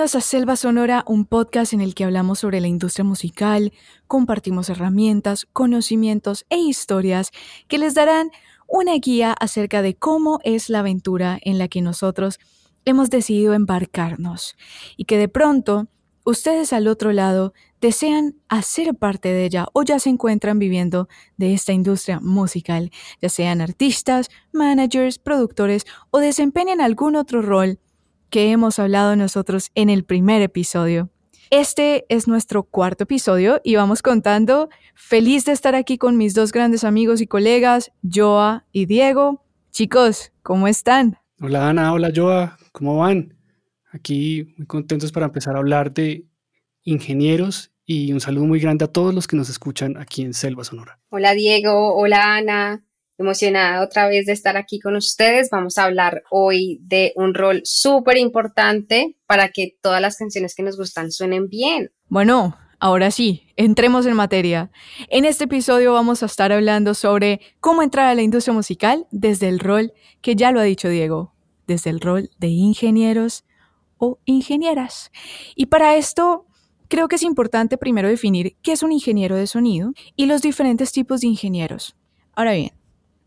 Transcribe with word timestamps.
Bienvenidos 0.00 0.24
a 0.24 0.26
Selva 0.26 0.56
Sonora, 0.56 1.04
un 1.06 1.26
podcast 1.26 1.74
en 1.74 1.82
el 1.82 1.94
que 1.94 2.04
hablamos 2.04 2.38
sobre 2.38 2.62
la 2.62 2.68
industria 2.68 3.04
musical, 3.04 3.74
compartimos 4.06 4.70
herramientas, 4.70 5.46
conocimientos 5.52 6.46
e 6.48 6.56
historias 6.56 7.32
que 7.68 7.76
les 7.76 7.92
darán 7.92 8.30
una 8.66 8.94
guía 8.94 9.34
acerca 9.38 9.82
de 9.82 9.94
cómo 9.94 10.40
es 10.42 10.70
la 10.70 10.78
aventura 10.78 11.38
en 11.42 11.58
la 11.58 11.68
que 11.68 11.82
nosotros 11.82 12.38
hemos 12.86 13.10
decidido 13.10 13.52
embarcarnos 13.52 14.56
y 14.96 15.04
que 15.04 15.18
de 15.18 15.28
pronto 15.28 15.88
ustedes 16.24 16.72
al 16.72 16.88
otro 16.88 17.12
lado 17.12 17.52
desean 17.82 18.36
hacer 18.48 18.94
parte 18.94 19.28
de 19.28 19.44
ella 19.44 19.66
o 19.74 19.82
ya 19.82 19.98
se 19.98 20.08
encuentran 20.08 20.58
viviendo 20.58 21.10
de 21.36 21.52
esta 21.52 21.74
industria 21.74 22.20
musical, 22.20 22.90
ya 23.20 23.28
sean 23.28 23.60
artistas, 23.60 24.30
managers, 24.50 25.18
productores 25.18 25.84
o 26.10 26.20
desempeñen 26.20 26.80
algún 26.80 27.16
otro 27.16 27.42
rol 27.42 27.78
que 28.30 28.50
hemos 28.50 28.78
hablado 28.78 29.16
nosotros 29.16 29.70
en 29.74 29.90
el 29.90 30.04
primer 30.04 30.40
episodio. 30.42 31.10
Este 31.50 32.06
es 32.08 32.28
nuestro 32.28 32.62
cuarto 32.62 33.04
episodio 33.04 33.60
y 33.64 33.74
vamos 33.74 34.02
contando. 34.02 34.68
Feliz 34.94 35.44
de 35.44 35.52
estar 35.52 35.74
aquí 35.74 35.98
con 35.98 36.16
mis 36.16 36.32
dos 36.32 36.52
grandes 36.52 36.84
amigos 36.84 37.20
y 37.20 37.26
colegas, 37.26 37.90
Joa 38.08 38.66
y 38.70 38.86
Diego. 38.86 39.44
Chicos, 39.72 40.32
¿cómo 40.42 40.68
están? 40.68 41.18
Hola 41.40 41.68
Ana, 41.68 41.92
hola 41.92 42.12
Joa, 42.14 42.56
¿cómo 42.70 42.98
van? 42.98 43.36
Aquí 43.90 44.54
muy 44.56 44.66
contentos 44.66 45.10
para 45.10 45.26
empezar 45.26 45.56
a 45.56 45.58
hablar 45.58 45.92
de 45.92 46.24
ingenieros 46.84 47.72
y 47.84 48.12
un 48.12 48.20
saludo 48.20 48.44
muy 48.44 48.60
grande 48.60 48.84
a 48.84 48.88
todos 48.88 49.12
los 49.12 49.26
que 49.26 49.36
nos 49.36 49.48
escuchan 49.48 49.96
aquí 49.96 50.22
en 50.22 50.34
Selva 50.34 50.62
Sonora. 50.62 51.00
Hola 51.08 51.34
Diego, 51.34 51.96
hola 51.96 52.36
Ana, 52.36 52.84
emocionada 53.20 53.84
otra 53.84 54.08
vez 54.08 54.26
de 54.26 54.32
estar 54.32 54.56
aquí 54.56 54.80
con 54.80 54.96
ustedes. 54.96 55.50
Vamos 55.50 55.78
a 55.78 55.84
hablar 55.84 56.22
hoy 56.30 56.80
de 56.82 57.12
un 57.16 57.34
rol 57.34 57.60
súper 57.64 58.16
importante 58.16 59.16
para 59.26 59.50
que 59.50 59.76
todas 59.80 60.00
las 60.00 60.16
canciones 60.16 60.54
que 60.54 60.62
nos 60.62 60.76
gustan 60.76 61.12
suenen 61.12 61.48
bien. 61.48 61.90
Bueno, 62.08 62.56
ahora 62.78 63.10
sí, 63.10 63.46
entremos 63.56 64.06
en 64.06 64.14
materia. 64.14 64.70
En 65.08 65.24
este 65.24 65.44
episodio 65.44 65.92
vamos 65.92 66.22
a 66.22 66.26
estar 66.26 66.50
hablando 66.50 66.94
sobre 66.94 67.40
cómo 67.60 67.82
entrar 67.82 68.06
a 68.06 68.14
la 68.14 68.22
industria 68.22 68.54
musical 68.54 69.06
desde 69.10 69.48
el 69.48 69.60
rol 69.60 69.92
que 70.22 70.34
ya 70.34 70.50
lo 70.50 70.60
ha 70.60 70.64
dicho 70.64 70.88
Diego, 70.88 71.34
desde 71.66 71.90
el 71.90 72.00
rol 72.00 72.30
de 72.38 72.48
ingenieros 72.48 73.44
o 73.98 74.18
ingenieras. 74.24 75.12
Y 75.54 75.66
para 75.66 75.96
esto 75.96 76.46
creo 76.88 77.06
que 77.06 77.16
es 77.16 77.22
importante 77.22 77.76
primero 77.76 78.08
definir 78.08 78.56
qué 78.62 78.72
es 78.72 78.82
un 78.82 78.92
ingeniero 78.92 79.36
de 79.36 79.46
sonido 79.46 79.92
y 80.16 80.24
los 80.24 80.40
diferentes 80.40 80.90
tipos 80.90 81.20
de 81.20 81.28
ingenieros. 81.28 81.96
Ahora 82.34 82.52
bien, 82.52 82.72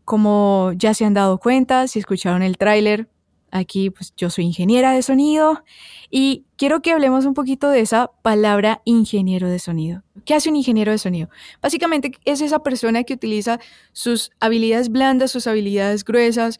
como 0.04 0.72
ya 0.76 0.94
se 0.94 1.04
han 1.04 1.14
dado 1.14 1.38
cuenta, 1.38 1.88
si 1.88 1.98
escucharon 1.98 2.42
el 2.42 2.56
tráiler, 2.58 3.08
aquí 3.54 3.88
pues 3.90 4.12
yo 4.16 4.30
soy 4.30 4.44
ingeniera 4.44 4.92
de 4.92 5.02
sonido 5.02 5.62
y 6.10 6.44
quiero 6.56 6.82
que 6.82 6.90
hablemos 6.90 7.24
un 7.24 7.34
poquito 7.34 7.70
de 7.70 7.80
esa 7.80 8.10
palabra 8.22 8.82
ingeniero 8.84 9.48
de 9.48 9.60
sonido. 9.60 10.02
¿Qué 10.24 10.34
hace 10.34 10.50
un 10.50 10.56
ingeniero 10.56 10.90
de 10.90 10.98
sonido? 10.98 11.28
Básicamente 11.62 12.12
es 12.24 12.40
esa 12.40 12.62
persona 12.64 13.04
que 13.04 13.14
utiliza 13.14 13.60
sus 13.92 14.32
habilidades 14.40 14.88
blandas, 14.88 15.30
sus 15.30 15.46
habilidades 15.46 16.04
gruesas, 16.04 16.58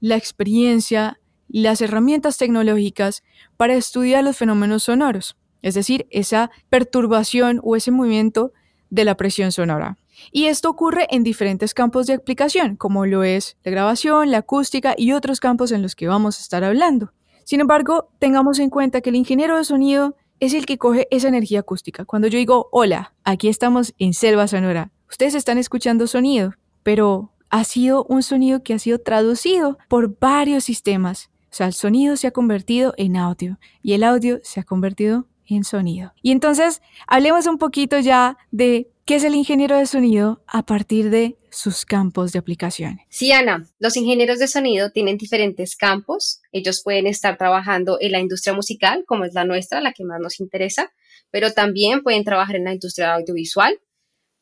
la 0.00 0.16
experiencia, 0.16 1.18
las 1.48 1.80
herramientas 1.80 2.38
tecnológicas 2.38 3.24
para 3.56 3.74
estudiar 3.74 4.22
los 4.22 4.36
fenómenos 4.36 4.84
sonoros, 4.84 5.36
es 5.62 5.74
decir, 5.74 6.06
esa 6.10 6.50
perturbación 6.70 7.60
o 7.64 7.74
ese 7.74 7.90
movimiento 7.90 8.52
de 8.90 9.04
la 9.04 9.16
presión 9.16 9.50
sonora. 9.50 9.98
Y 10.32 10.46
esto 10.46 10.70
ocurre 10.70 11.06
en 11.10 11.22
diferentes 11.22 11.74
campos 11.74 12.06
de 12.06 12.14
aplicación, 12.14 12.76
como 12.76 13.06
lo 13.06 13.24
es 13.24 13.56
la 13.64 13.70
grabación, 13.70 14.30
la 14.30 14.38
acústica 14.38 14.94
y 14.96 15.12
otros 15.12 15.40
campos 15.40 15.72
en 15.72 15.82
los 15.82 15.94
que 15.94 16.08
vamos 16.08 16.38
a 16.38 16.42
estar 16.42 16.64
hablando. 16.64 17.12
Sin 17.44 17.60
embargo, 17.60 18.08
tengamos 18.18 18.58
en 18.58 18.70
cuenta 18.70 19.00
que 19.00 19.10
el 19.10 19.16
ingeniero 19.16 19.56
de 19.56 19.64
sonido 19.64 20.16
es 20.40 20.52
el 20.52 20.66
que 20.66 20.78
coge 20.78 21.06
esa 21.10 21.28
energía 21.28 21.60
acústica. 21.60 22.04
Cuando 22.04 22.28
yo 22.28 22.38
digo, 22.38 22.68
hola, 22.72 23.14
aquí 23.24 23.48
estamos 23.48 23.94
en 23.98 24.14
Selva 24.14 24.48
Sonora, 24.48 24.90
ustedes 25.08 25.34
están 25.34 25.58
escuchando 25.58 26.06
sonido, 26.06 26.54
pero 26.82 27.32
ha 27.50 27.64
sido 27.64 28.04
un 28.04 28.22
sonido 28.22 28.62
que 28.62 28.74
ha 28.74 28.78
sido 28.78 28.98
traducido 28.98 29.78
por 29.88 30.18
varios 30.18 30.64
sistemas. 30.64 31.30
O 31.50 31.54
sea, 31.56 31.68
el 31.68 31.72
sonido 31.72 32.16
se 32.16 32.26
ha 32.26 32.32
convertido 32.32 32.92
en 32.96 33.16
audio 33.16 33.58
y 33.82 33.94
el 33.94 34.02
audio 34.02 34.40
se 34.42 34.60
ha 34.60 34.64
convertido 34.64 35.26
en 35.48 35.64
sonido. 35.64 36.12
Y 36.22 36.32
entonces, 36.32 36.82
hablemos 37.06 37.46
un 37.46 37.58
poquito 37.58 37.98
ya 37.98 38.36
de 38.50 38.90
¿Qué 39.06 39.14
es 39.14 39.22
el 39.22 39.36
ingeniero 39.36 39.78
de 39.78 39.86
sonido 39.86 40.42
a 40.48 40.66
partir 40.66 41.10
de 41.10 41.38
sus 41.48 41.84
campos 41.84 42.32
de 42.32 42.40
aplicación? 42.40 42.98
Sí, 43.08 43.30
Ana, 43.30 43.64
los 43.78 43.96
ingenieros 43.96 44.40
de 44.40 44.48
sonido 44.48 44.90
tienen 44.90 45.16
diferentes 45.16 45.76
campos. 45.76 46.40
Ellos 46.50 46.82
pueden 46.82 47.06
estar 47.06 47.38
trabajando 47.38 47.98
en 48.00 48.10
la 48.10 48.18
industria 48.18 48.52
musical, 48.52 49.04
como 49.06 49.24
es 49.24 49.32
la 49.32 49.44
nuestra, 49.44 49.80
la 49.80 49.92
que 49.92 50.02
más 50.04 50.18
nos 50.20 50.40
interesa, 50.40 50.92
pero 51.30 51.52
también 51.52 52.02
pueden 52.02 52.24
trabajar 52.24 52.56
en 52.56 52.64
la 52.64 52.72
industria 52.72 53.14
audiovisual, 53.14 53.78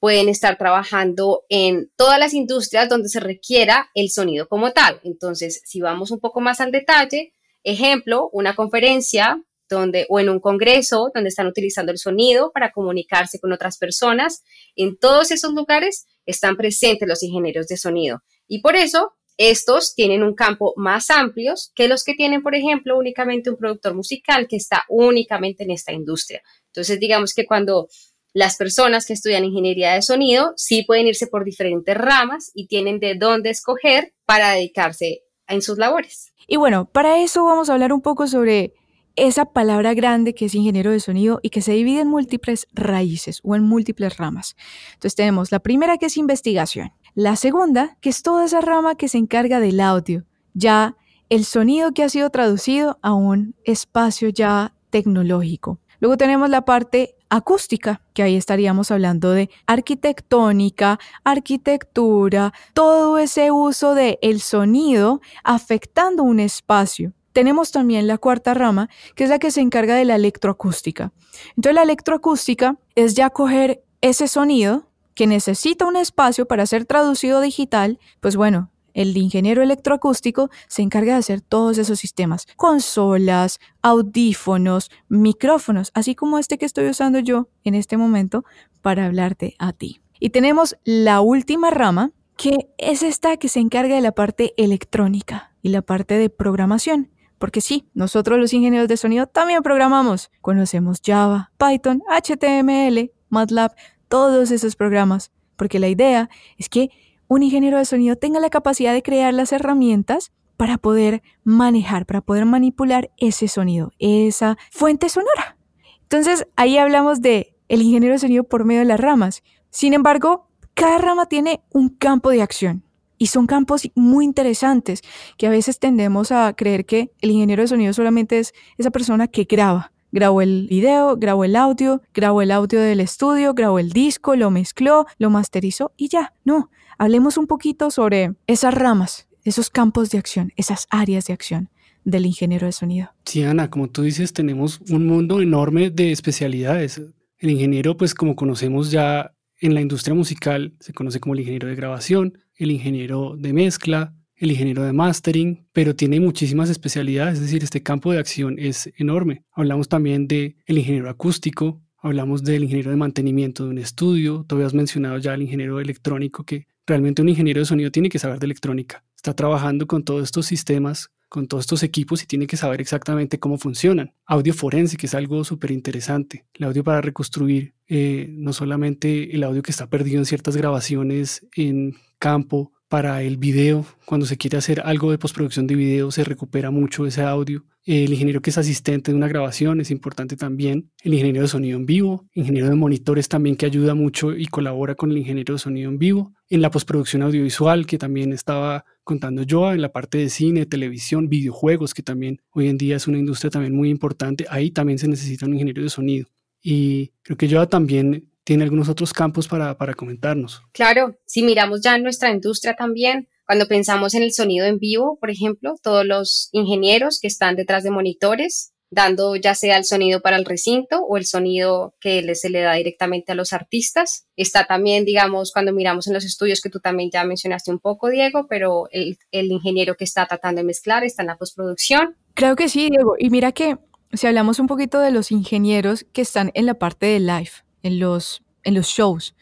pueden 0.01 0.31
estar 0.31 0.57
trabajando 0.57 1.43
en 1.51 1.91
todas 1.95 2.19
las 2.19 2.33
industrias 2.33 2.89
donde 2.89 3.11
se 3.11 3.21
requiera 3.21 3.91
el 3.93 4.09
sonido 4.09 4.49
como 4.49 4.73
tal. 4.73 4.99
Entonces, 5.05 5.61
si 5.67 5.83
vamos 5.83 6.11
un 6.11 6.21
poco 6.21 6.41
más 6.41 6.63
al 6.63 6.73
detalle, 6.73 7.35
ejemplo, 7.65 8.31
una 8.33 8.57
conferencia 8.57 9.43
donde, 9.69 10.07
o 10.09 10.21
en 10.21 10.29
un 10.29 10.41
congreso 10.41 11.11
donde 11.15 11.29
están 11.29 11.47
utilizando 11.47 11.93
el 11.93 11.99
sonido 11.99 12.51
para 12.53 12.73
comunicarse 12.73 13.39
con 13.41 13.53
otras 13.53 13.79
personas. 13.79 14.43
En 14.77 14.97
todos 14.99 15.31
esos 15.31 15.53
lugares 15.55 16.07
están 16.27 16.57
presentes 16.57 17.09
los 17.09 17.23
ingenieros 17.23 17.67
de 17.69 17.77
sonido. 17.77 18.23
Y 18.47 18.61
por 18.61 18.77
eso 18.77 19.13
estos 19.37 19.95
tienen 19.95 20.23
un 20.23 20.35
campo 20.35 20.75
más 20.77 21.11
amplio 21.11 21.55
que 21.75 21.89
los 21.89 22.05
que 22.05 22.15
tienen, 22.15 22.43
por 22.43 22.55
ejemplo, 22.55 22.97
únicamente 22.97 23.51
un 23.51 23.57
productor 23.57 23.95
musical 23.95 24.47
que 24.49 24.57
está 24.57 24.85
únicamente 24.89 25.65
en 25.65 25.73
esta 25.73 25.93
industria. 25.93 26.43
Entonces, 26.67 27.01
digamos 27.01 27.35
que 27.35 27.45
cuando 27.45 27.89
las 28.33 28.57
personas 28.57 29.07
que 29.07 29.13
estudian 29.13 29.45
ingeniería 29.45 29.95
de 29.95 30.03
sonido 30.03 30.53
sí 30.57 30.83
pueden 30.83 31.07
irse 31.07 31.27
por 31.27 31.45
diferentes 31.45 31.97
ramas 31.97 32.51
y 32.55 32.67
tienen 32.67 32.99
de 32.99 33.15
dónde 33.15 33.51
escoger 33.51 34.13
para 34.25 34.53
dedicarse 34.53 35.23
en 35.47 35.63
sus 35.63 35.79
labores. 35.79 36.33
Y 36.47 36.57
bueno, 36.57 36.89
para 36.91 37.23
eso 37.23 37.45
vamos 37.45 37.69
a 37.69 37.75
hablar 37.75 37.93
un 37.93 38.03
poco 38.03 38.27
sobre 38.27 38.75
esa 39.17 39.45
palabra 39.45 39.95
grande 39.95 40.35
que 40.35 40.47
es 40.47 40.55
ingeniero 40.55 40.91
de 40.91 41.01
sonido 41.01 41.41
y 41.43 41.51
que 41.51 41.63
se 41.63 41.73
divide 41.73 42.01
en 42.01 42.09
múltiples 42.09 42.67
raíces 42.73 43.41
o 43.43 43.55
en 43.55 43.63
múltiples 43.63 44.17
ramas. 44.17 44.57
Entonces 44.95 45.15
tenemos 45.15 45.53
la 45.53 45.61
primera 45.61 45.99
que 45.99 46.07
es 46.07 46.17
investigación, 46.17 46.93
la 47.15 47.37
segunda 47.37 47.97
que 48.01 48.11
es 48.11 48.23
toda 48.23 48.45
esa 48.45 48.61
rama 48.61 48.97
que 48.97 49.09
se 49.09 49.19
encarga 49.19 49.61
del 49.61 49.81
audio, 49.81 50.25
ya 50.53 50.97
el 51.29 51.45
sonido 51.45 51.93
que 51.93 52.03
ha 52.03 52.09
sido 52.09 52.31
traducido 52.31 52.99
a 53.03 53.15
un 53.15 53.55
espacio 53.65 54.29
ya 54.29 54.75
tecnológico. 54.91 55.79
Luego 56.01 56.17
tenemos 56.17 56.51
la 56.51 56.65
parte 56.65 57.17
acústica, 57.31 58.03
que 58.13 58.23
ahí 58.23 58.37
estaríamos 58.37 58.91
hablando 58.91 59.31
de 59.31 59.49
arquitectónica, 59.67 60.99
arquitectura, 61.25 62.53
todo 62.75 63.19
ese 63.19 63.51
uso 63.51 63.95
de 63.95 64.19
el 64.23 64.41
sonido 64.41 65.21
afectando 65.43 66.23
un 66.23 66.41
espacio 66.41 67.13
tenemos 67.35 67.73
también 67.73 68.07
la 68.07 68.17
cuarta 68.17 68.55
rama, 68.55 68.89
que 69.15 69.25
es 69.25 69.31
la 69.31 69.39
que 69.39 69.51
se 69.51 69.61
encarga 69.61 69.97
de 69.97 70.07
la 70.07 70.15
electroacústica. 70.15 71.13
Entonces 71.57 71.75
la 71.75 71.83
electroacústica 71.83 72.79
es 72.95 73.15
ya 73.15 73.29
coger 73.29 73.85
ese 74.01 74.29
sonido 74.29 74.89
que 75.15 75.27
necesita 75.27 75.85
un 75.85 75.97
espacio 75.97 76.47
para 76.47 76.65
ser 76.65 76.87
traducido 76.87 77.41
digital, 77.41 77.99
pues 78.21 78.37
bueno, 78.37 78.71
el 78.95 79.17
ingeniero 79.17 79.63
electroacústico 79.63 80.49
se 80.69 80.83
encarga 80.83 81.15
de 81.15 81.19
hacer 81.19 81.41
todos 81.41 81.79
esos 81.79 81.99
sistemas, 81.99 82.47
consolas, 82.57 83.59
audífonos, 83.83 84.91
micrófonos, 85.09 85.91
así 85.95 86.15
como 86.15 86.39
este 86.39 86.57
que 86.57 86.67
estoy 86.67 86.89
usando 86.89 87.19
yo 87.19 87.49
en 87.65 87.75
este 87.75 87.97
momento 87.97 88.45
para 88.81 89.07
hablarte 89.07 89.57
a 89.59 89.73
ti. 89.73 90.01
Y 90.21 90.31
tenemos 90.31 90.77
la 90.85 91.21
última 91.21 91.71
rama, 91.71 92.13
que 92.37 92.69
es 92.79 93.03
esta 93.03 93.37
que 93.37 93.49
se 93.49 93.59
encarga 93.59 93.97
de 93.97 94.01
la 94.01 94.13
parte 94.13 94.55
electrónica 94.57 95.53
y 95.63 95.71
la 95.71 95.83
parte 95.83 96.15
de 96.15 96.31
programación. 96.31 97.11
Porque 97.45 97.61
sí, 97.61 97.91
nosotros 97.93 98.39
los 98.39 98.55
ingenieros 98.55 98.89
de 98.89 98.97
sonido 98.97 99.27
también 99.27 99.63
programamos. 99.63 100.31
Conocemos 100.41 101.03
Java, 101.05 101.53
Python, 101.59 102.03
HTML, 102.09 103.13
MATLAB, 103.29 103.73
todos 104.09 104.51
esos 104.51 104.77
programas. 104.77 105.31
Porque 105.57 105.79
la 105.79 105.89
idea 105.89 106.31
es 106.57 106.71
que 106.71 106.89
un 107.29 107.43
ingeniero 107.43 107.77
de 107.77 107.85
sonido 107.85 108.17
tenga 108.17 108.41
la 108.41 108.49
capacidad 108.49 108.95
de 108.95 109.03
crear 109.03 109.35
las 109.35 109.53
herramientas 109.53 110.33
para 110.57 110.79
poder 110.79 111.23
manejar, 111.43 112.07
para 112.07 112.23
poder 112.23 112.47
manipular 112.47 113.11
ese 113.19 113.47
sonido, 113.47 113.93
esa 113.99 114.57
fuente 114.71 115.11
sonora. 115.11 115.59
Entonces, 116.01 116.47
ahí 116.57 116.79
hablamos 116.79 117.21
de 117.21 117.59
el 117.69 117.83
ingeniero 117.83 118.15
de 118.15 118.21
sonido 118.21 118.45
por 118.45 118.65
medio 118.65 118.81
de 118.81 118.87
las 118.87 119.01
ramas. 119.01 119.43
Sin 119.69 119.93
embargo, 119.93 120.49
cada 120.73 120.97
rama 120.97 121.27
tiene 121.27 121.63
un 121.75 121.91
campo 121.91 122.31
de 122.31 122.41
acción. 122.41 122.85
Y 123.19 123.27
son 123.27 123.47
campos 123.47 123.89
muy 123.95 124.25
interesantes 124.25 125.03
que 125.37 125.47
a 125.47 125.51
veces 125.51 125.79
tendemos 125.79 126.33
a 126.33 126.53
creer 126.55 126.85
que 126.85 127.13
el 127.21 127.31
ingeniero 127.31 127.63
de 127.63 127.69
sonido 127.69 127.93
solamente 127.93 128.39
es 128.39 128.53
esa 128.79 128.91
persona 128.91 129.29
que 129.29 129.45
graba. 129.45 129.93
Grabó 130.11 130.43
el 130.43 130.69
video, 130.69 131.17
grabó 131.17 131.45
el 131.45 131.57
audio, 131.57 132.01
grabó 132.13 132.41
el 132.43 132.53
audio 132.53 132.81
del 132.81 133.01
estudio, 133.01 133.53
grabó 133.53 133.81
el 133.81 133.91
disco, 133.91 134.37
lo 134.37 134.51
mezcló, 134.51 135.07
lo 135.19 135.29
masterizó 135.29 135.93
y 135.97 136.09
ya. 136.09 136.35
No, 136.45 136.71
hablemos 136.99 137.37
un 137.37 137.49
poquito 137.49 137.91
sobre 137.91 138.35
esas 138.47 138.75
ramas, 138.75 139.29
esos 139.43 139.71
campos 139.71 140.11
de 140.11 140.19
acción, 140.19 140.53
esas 140.57 140.87
áreas 140.91 141.27
de 141.27 141.33
acción 141.33 141.69
del 142.05 142.27
ingeniero 142.27 142.67
de 142.67 142.73
sonido. 142.73 143.11
Sí, 143.25 143.43
Ana, 143.43 143.71
como 143.71 143.89
tú 143.89 144.03
dices, 144.03 144.33
tenemos 144.33 144.81
un 144.89 145.07
mundo 145.07 145.41
enorme 145.41 145.91
de 145.91 146.13
especialidades. 146.13 147.01
El 147.39 147.51
ingeniero, 147.51 147.97
pues 147.97 148.15
como 148.15 148.37
conocemos 148.37 148.91
ya 148.91 149.34
en 149.61 149.75
la 149.75 149.81
industria 149.81 150.15
musical, 150.15 150.75
se 150.81 150.93
conoce 150.93 151.21
como 151.21 151.35
el 151.35 151.41
ingeniero 151.41 151.69
de 151.69 151.75
grabación, 151.75 152.39
el 152.57 152.71
ingeniero 152.71 153.37
de 153.37 153.53
mezcla, 153.53 154.15
el 154.37 154.51
ingeniero 154.51 154.83
de 154.83 154.93
mastering, 154.93 155.67
pero 155.73 155.95
tiene 155.95 156.21
muchísimas 156.21 156.69
especialidades, 156.69 157.35
es 157.35 157.43
decir, 157.43 157.63
este 157.63 157.83
campo 157.83 158.13
de 158.13 158.19
acción 158.19 158.57
es 158.59 158.93
enorme. 158.97 159.45
Hablamos 159.53 159.89
también 159.89 160.27
del 160.27 160.57
el 160.67 160.79
ingeniero 160.79 161.09
acústico, 161.09 161.81
hablamos 161.99 162.43
del 162.43 162.65
ingeniero 162.65 162.91
de 162.91 162.97
mantenimiento 162.97 163.65
de 163.65 163.71
un 163.71 163.79
estudio, 163.79 164.45
tú 164.49 164.57
habías 164.57 164.75
mencionado 164.75 165.19
ya 165.19 165.35
el 165.35 165.43
ingeniero 165.43 165.81
electrónico, 165.81 166.45
que 166.45 166.67
realmente 166.87 167.23
un 167.23 167.29
ingeniero 167.29 167.61
de 167.61 167.67
sonido 167.67 167.91
tiene 167.91 168.09
que 168.09 168.19
saber 168.19 168.39
de 168.39 168.47
electrónica, 168.47 169.05
está 169.17 169.35
trabajando 169.35 169.87
con 169.87 170.05
todos 170.05 170.25
estos 170.25 170.47
sistemas, 170.47 171.11
con 171.35 171.49
todos 171.49 171.65
estos 171.65 171.83
equipos 171.83 172.23
y 172.23 172.27
tiene 172.27 172.47
que 172.47 172.57
saber 172.57 172.81
exactamente 172.81 173.41
cómo 173.41 173.59
funcionan. 173.59 174.15
Audio 174.25 174.55
forense, 174.55 174.97
que 174.97 175.07
es 175.07 175.17
algo 175.17 175.43
súper 175.43 175.73
interesante, 175.73 176.47
el 176.55 176.67
audio 176.67 176.85
para 176.85 177.01
reconstruir 177.01 177.75
eh, 177.89 178.29
no 178.31 178.53
solamente 178.53 179.35
el 179.35 179.43
audio 179.43 179.61
que 179.61 179.73
está 179.73 179.91
perdido 179.91 180.19
en 180.19 180.27
ciertas 180.27 180.57
grabaciones 180.57 181.45
en 181.57 181.97
campo, 182.21 182.71
para 182.95 183.23
el 183.23 183.39
video, 183.39 183.85
cuando 184.05 184.25
se 184.25 184.37
quiere 184.37 184.57
hacer 184.57 184.81
algo 184.85 185.11
de 185.11 185.19
postproducción 185.19 185.67
de 185.67 185.75
video, 185.75 186.13
se 186.13 186.23
recupera 186.23 186.71
mucho 186.71 187.07
ese 187.07 187.23
audio. 187.23 187.65
El 187.85 188.13
ingeniero 188.13 188.41
que 188.41 188.51
es 188.51 188.59
asistente 188.59 189.11
de 189.11 189.17
una 189.17 189.27
grabación 189.27 189.81
es 189.81 189.91
importante 189.91 190.37
también. 190.37 190.93
El 191.03 191.15
ingeniero 191.15 191.43
de 191.43 191.49
sonido 191.49 191.77
en 191.77 191.87
vivo, 191.87 192.29
ingeniero 192.35 192.69
de 192.69 192.77
monitores 192.77 193.29
también 193.29 193.57
que 193.57 193.67
ayuda 193.67 193.97
mucho 193.97 194.37
y 194.37 194.47
colabora 194.47 194.95
con 194.95 195.11
el 195.11 195.19
ingeniero 195.19 195.55
de 195.55 195.59
sonido 195.59 195.91
en 195.91 195.99
vivo. 195.99 196.35
En 196.49 196.63
la 196.63 196.71
postproducción 196.71 197.23
audiovisual, 197.23 197.85
que 197.85 197.99
también 197.99 198.33
estaba 198.33 198.85
contando 199.05 199.43
yo, 199.43 199.73
en 199.73 199.83
la 199.83 199.93
parte 199.93 200.19
de 200.19 200.29
cine, 200.29 200.67
televisión, 200.67 201.29
videojuegos, 201.29 201.95
que 201.95 202.03
también 202.03 202.41
hoy 202.51 202.69
en 202.69 202.79
día 202.79 202.97
es 202.97 203.07
una 203.07 203.19
industria 203.19 203.51
también 203.51 203.75
muy 203.75 203.91
importante, 203.91 204.47
ahí 204.49 204.71
también 204.71 204.99
se 204.99 205.09
necesita 205.09 205.47
un 205.47 205.53
ingeniero 205.53 205.83
de 205.83 205.91
sonido. 205.91 206.27
Y 206.63 207.13
creo 207.23 207.37
que 207.37 207.47
yo 207.47 207.69
también 207.69 208.31
tiene 208.43 208.65
algunos 208.65 208.89
otros 208.89 209.13
campos 209.13 209.49
para, 209.49 209.77
para 209.77 209.95
comentarnos. 209.95 210.63
Claro, 210.73 211.19
si 211.27 211.43
miramos 211.43 211.83
ya 211.83 211.99
nuestra 211.99 212.31
industria 212.31 212.75
también, 212.75 213.29
cuando 213.47 213.67
pensamos 213.67 214.15
en 214.15 214.23
el 214.23 214.33
sonido 214.33 214.67
en 214.67 214.79
vivo, 214.79 215.19
por 215.19 215.31
ejemplo, 215.31 215.75
todos 215.83 216.07
los 216.07 216.49
ingenieros 216.53 217.21
que 217.21 217.27
están 217.27 217.57
detrás 217.57 217.85
de 217.85 217.91
monitores, 217.91 218.74
dando 218.95 219.37
ya 219.37 219.55
sea 219.55 219.77
el 219.77 219.85
sonido 219.85 220.21
para 220.21 220.37
el 220.37 220.45
recinto 220.45 221.01
o 221.01 221.17
el 221.17 221.27
sonido 221.27 221.95
que 222.01 222.35
se 222.35 222.51
le 222.51 222.61
da 222.61 222.75
directamente 222.75 223.33
a 223.33 223.35
los 223.35 223.53
artistas. 223.53 224.27
Está 224.37 224.65
también, 224.65 225.05
digamos, 225.05 225.53
cuando 225.53 225.73
miramos 225.73 226.07
en 226.07 226.15
los 226.15 226.25
estudios 226.25 226.61
que 226.61 226.71
tú 226.71 226.81
también 226.81 227.11
ya 227.13 227.25
mencionaste 227.25 227.71
un 227.71 227.79
poco, 227.79 228.09
Diego, 228.09 228.47
pero 228.49 228.89
el, 228.91 229.19
el 229.31 229.51
ingeniero 229.51 229.97
que 229.97 230.05
está 230.05 230.27
tratando 230.27 230.61
de 230.61 230.67
mezclar 230.67 231.05
está 231.05 231.23
en 231.23 231.29
la 231.29 231.37
postproducción. 231.37 232.17
Creo 232.35 232.57
que 232.57 232.69
sí, 232.69 232.89
Diego. 232.91 233.17
Y 233.19 233.31
mira 233.31 233.53
que 233.53 233.77
si 234.13 234.27
hablamos 234.27 234.59
un 234.59 234.67
poquito 234.67 235.01
de 235.01 235.11
los 235.11 235.33
ingenieros 235.33 236.07
que 236.13 236.23
están 236.23 236.51
en 236.55 236.67
la 236.67 236.75
parte 236.75 237.07
de 237.07 237.21
live, 237.21 237.51
en 237.83 237.99
los, 237.99 238.43
en 238.63 238.75
los 238.75 238.87
shows. 238.87 239.35